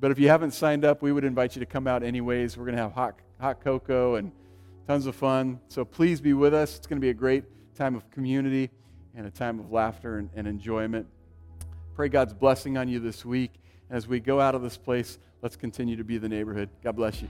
But 0.00 0.10
if 0.10 0.18
you 0.18 0.28
haven't 0.28 0.52
signed 0.52 0.84
up, 0.84 1.02
we 1.02 1.12
would 1.12 1.24
invite 1.24 1.54
you 1.54 1.60
to 1.60 1.66
come 1.66 1.86
out 1.86 2.02
anyways. 2.02 2.56
We're 2.56 2.64
going 2.64 2.76
to 2.76 2.82
have 2.82 2.92
hot, 2.92 3.18
hot 3.38 3.62
cocoa 3.62 4.14
and 4.14 4.32
tons 4.86 5.04
of 5.06 5.14
fun. 5.14 5.60
So 5.68 5.84
please 5.84 6.22
be 6.22 6.32
with 6.32 6.54
us. 6.54 6.78
It's 6.78 6.86
going 6.86 6.96
to 6.96 7.04
be 7.04 7.10
a 7.10 7.14
great 7.14 7.44
time 7.74 7.94
of 7.94 8.10
community 8.10 8.70
and 9.14 9.26
a 9.26 9.30
time 9.30 9.60
of 9.60 9.70
laughter 9.70 10.18
and, 10.18 10.30
and 10.34 10.48
enjoyment. 10.48 11.06
Pray 11.94 12.08
God's 12.08 12.32
blessing 12.32 12.78
on 12.78 12.88
you 12.88 12.98
this 12.98 13.26
week. 13.26 13.52
As 13.90 14.08
we 14.08 14.20
go 14.20 14.40
out 14.40 14.54
of 14.54 14.62
this 14.62 14.78
place, 14.78 15.18
let's 15.42 15.56
continue 15.56 15.96
to 15.96 16.04
be 16.04 16.16
the 16.16 16.28
neighborhood. 16.28 16.70
God 16.82 16.96
bless 16.96 17.20
you. 17.20 17.28